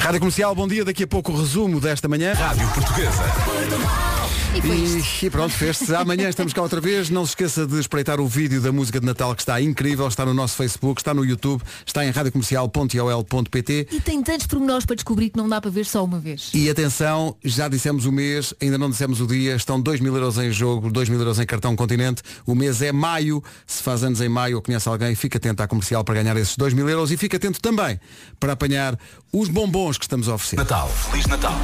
Rádio 0.00 0.20
Comercial, 0.20 0.54
bom 0.54 0.66
dia. 0.66 0.84
Daqui 0.84 1.04
a 1.04 1.06
pouco 1.06 1.32
o 1.32 1.36
resumo 1.38 1.80
desta 1.80 2.08
manhã. 2.08 2.32
Rádio 2.32 2.66
Portuguesa. 2.68 4.17
E, 4.54 5.26
e 5.26 5.30
pronto, 5.30 5.52
fez-se. 5.54 5.94
Amanhã 5.94 6.28
estamos 6.28 6.52
cá 6.52 6.62
outra 6.62 6.80
vez. 6.80 7.10
Não 7.10 7.24
se 7.24 7.32
esqueça 7.32 7.66
de 7.66 7.78
espreitar 7.78 8.20
o 8.20 8.26
vídeo 8.26 8.60
da 8.60 8.72
música 8.72 8.98
de 8.98 9.06
Natal 9.06 9.34
que 9.34 9.42
está 9.42 9.60
incrível. 9.60 10.08
Está 10.08 10.24
no 10.24 10.32
nosso 10.32 10.56
Facebook, 10.56 11.00
está 11.00 11.12
no 11.12 11.24
YouTube, 11.24 11.62
está 11.86 12.04
em 12.04 12.10
radiocomercial.ol.pt. 12.10 13.88
E 13.92 14.00
tem 14.00 14.22
tantos 14.22 14.46
pormenores 14.46 14.86
para 14.86 14.96
descobrir 14.96 15.30
que 15.30 15.36
não 15.36 15.48
dá 15.48 15.60
para 15.60 15.70
ver 15.70 15.84
só 15.84 16.02
uma 16.02 16.18
vez. 16.18 16.50
E 16.54 16.68
atenção, 16.70 17.36
já 17.44 17.68
dissemos 17.68 18.06
o 18.06 18.12
mês, 18.12 18.54
ainda 18.60 18.78
não 18.78 18.90
dissemos 18.90 19.20
o 19.20 19.26
dia, 19.26 19.54
estão 19.54 19.80
2 19.80 20.00
mil 20.00 20.14
euros 20.14 20.38
em 20.38 20.50
jogo, 20.50 20.90
2 20.90 21.08
mil 21.08 21.18
euros 21.18 21.38
em 21.38 21.46
cartão 21.46 21.76
continente. 21.76 22.22
O 22.46 22.54
mês 22.54 22.80
é 22.80 22.90
maio. 22.90 23.42
Se 23.66 23.82
faz 23.82 24.02
anos 24.02 24.20
em 24.20 24.28
maio 24.28 24.56
ou 24.56 24.62
conhece 24.62 24.88
alguém, 24.88 25.14
fica 25.14 25.38
atento 25.38 25.62
à 25.62 25.68
comercial 25.68 26.02
para 26.04 26.14
ganhar 26.14 26.36
esses 26.36 26.56
2 26.56 26.74
mil 26.74 26.88
euros 26.88 27.12
e 27.12 27.16
fica 27.16 27.36
atento 27.36 27.60
também 27.60 28.00
para 28.40 28.54
apanhar 28.54 28.98
os 29.32 29.48
bombons 29.48 29.98
que 29.98 30.04
estamos 30.04 30.28
a 30.28 30.34
oferecer. 30.34 30.56
Natal. 30.56 30.88
Feliz 30.88 31.26
Natal. 31.26 31.58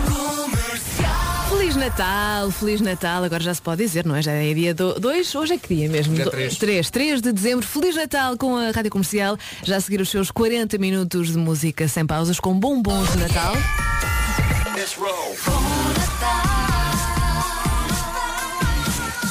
Feliz 1.57 1.77
Natal, 1.77 2.51
Feliz 2.51 2.81
Natal, 2.81 3.23
agora 3.23 3.41
já 3.43 3.55
se 3.55 3.63
pode 3.63 3.83
dizer, 3.85 4.05
não 4.05 4.17
é? 4.17 4.21
Já 4.21 4.33
é 4.33 4.53
dia 4.53 4.75
2, 4.75 5.35
hoje 5.37 5.55
é 5.55 5.59
que 5.59 5.73
dia 5.75 5.89
mesmo? 5.89 6.13
Dia 6.15 6.25
Do- 6.25 6.31
três. 6.33 6.57
3, 6.59 6.91
3 6.91 7.23
de 7.23 7.33
dezembro, 7.33 7.65
Feliz 7.65 7.95
Natal 7.95 8.37
com 8.37 8.57
a 8.57 8.71
Rádio 8.73 8.91
Comercial, 8.91 9.39
já 9.63 9.77
a 9.77 9.81
seguir 9.81 10.01
os 10.01 10.09
seus 10.11 10.31
40 10.33 10.77
minutos 10.79 11.29
de 11.33 11.39
música 11.39 11.87
sem 11.87 12.05
pausas 12.05 12.41
com 12.41 12.59
bombons 12.59 13.11
de 13.13 13.19
Natal. 13.19 13.55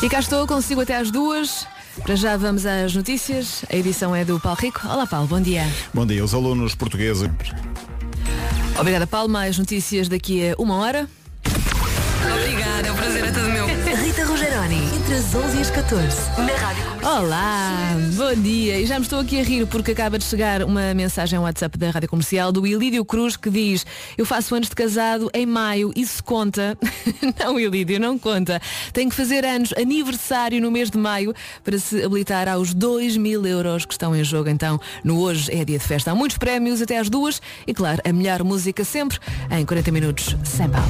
E 0.01 0.09
cá 0.09 0.19
estou, 0.19 0.47
consigo 0.47 0.81
até 0.81 0.95
às 0.97 1.11
duas. 1.11 1.65
Para 2.03 2.15
já 2.15 2.35
vamos 2.37 2.65
às 2.65 2.93
notícias. 2.95 3.63
A 3.71 3.75
edição 3.75 4.15
é 4.15 4.25
do 4.25 4.39
Paulo 4.39 4.57
Rico. 4.59 4.81
Olá 4.87 5.05
Paulo, 5.05 5.27
bom 5.27 5.39
dia. 5.41 5.63
Bom 5.93 6.05
dia, 6.05 6.23
os 6.23 6.33
alunos 6.33 6.73
portugueses. 6.73 7.29
Obrigada 8.79 9.05
Paulo, 9.05 9.29
mais 9.29 9.57
notícias 9.57 10.07
daqui 10.09 10.49
a 10.51 10.55
uma 10.57 10.77
hora. 10.77 11.07
Obrigada, 12.31 12.91
o 12.91 12.95
prazer 12.95 13.25
é 13.25 13.31
todo 13.31 13.49
meu. 13.49 13.67
Rita 14.13 14.25
Rogeroni, 14.25 14.95
entre 14.95 15.15
as 15.15 15.33
11 15.33 15.57
e 15.57 15.61
as 15.61 15.69
14, 15.71 16.17
na 16.37 16.53
Rádio 16.55 16.83
Olá, 17.03 17.97
bom 18.15 18.41
dia. 18.41 18.79
E 18.79 18.85
já 18.85 18.97
me 18.97 19.03
estou 19.03 19.19
aqui 19.19 19.39
a 19.39 19.43
rir 19.43 19.67
porque 19.67 19.91
acaba 19.91 20.17
de 20.17 20.23
chegar 20.23 20.63
uma 20.63 20.93
mensagem 20.93 21.37
ao 21.37 21.43
WhatsApp 21.43 21.77
da 21.77 21.89
Rádio 21.89 22.07
Comercial 22.07 22.51
do 22.51 22.65
Ilídio 22.65 23.03
Cruz 23.03 23.35
que 23.35 23.49
diz 23.49 23.85
Eu 24.17 24.25
faço 24.25 24.55
anos 24.55 24.69
de 24.69 24.75
casado 24.75 25.29
em 25.33 25.45
maio, 25.45 25.91
isso 25.95 26.23
conta? 26.23 26.77
não, 27.39 27.59
Ilídio, 27.59 27.99
não 27.99 28.17
conta. 28.17 28.61
Tenho 28.93 29.09
que 29.09 29.15
fazer 29.15 29.43
anos, 29.45 29.73
aniversário 29.73 30.61
no 30.61 30.71
mês 30.71 30.89
de 30.89 30.97
maio 30.97 31.33
para 31.63 31.77
se 31.77 32.01
habilitar 32.03 32.47
aos 32.47 32.73
2 32.73 33.17
mil 33.17 33.45
euros 33.45 33.85
que 33.85 33.93
estão 33.93 34.15
em 34.15 34.23
jogo. 34.23 34.49
Então, 34.49 34.79
no 35.03 35.19
hoje 35.19 35.51
é 35.51 35.65
dia 35.65 35.77
de 35.77 35.85
festa. 35.85 36.11
Há 36.11 36.15
muitos 36.15 36.37
prémios 36.37 36.81
até 36.81 36.97
às 36.97 37.09
duas 37.09 37.41
e, 37.67 37.73
claro, 37.73 38.01
a 38.05 38.13
melhor 38.13 38.43
música 38.43 38.85
sempre 38.85 39.17
em 39.51 39.65
40 39.65 39.91
minutos 39.91 40.37
sem 40.43 40.69
pausa. 40.69 40.87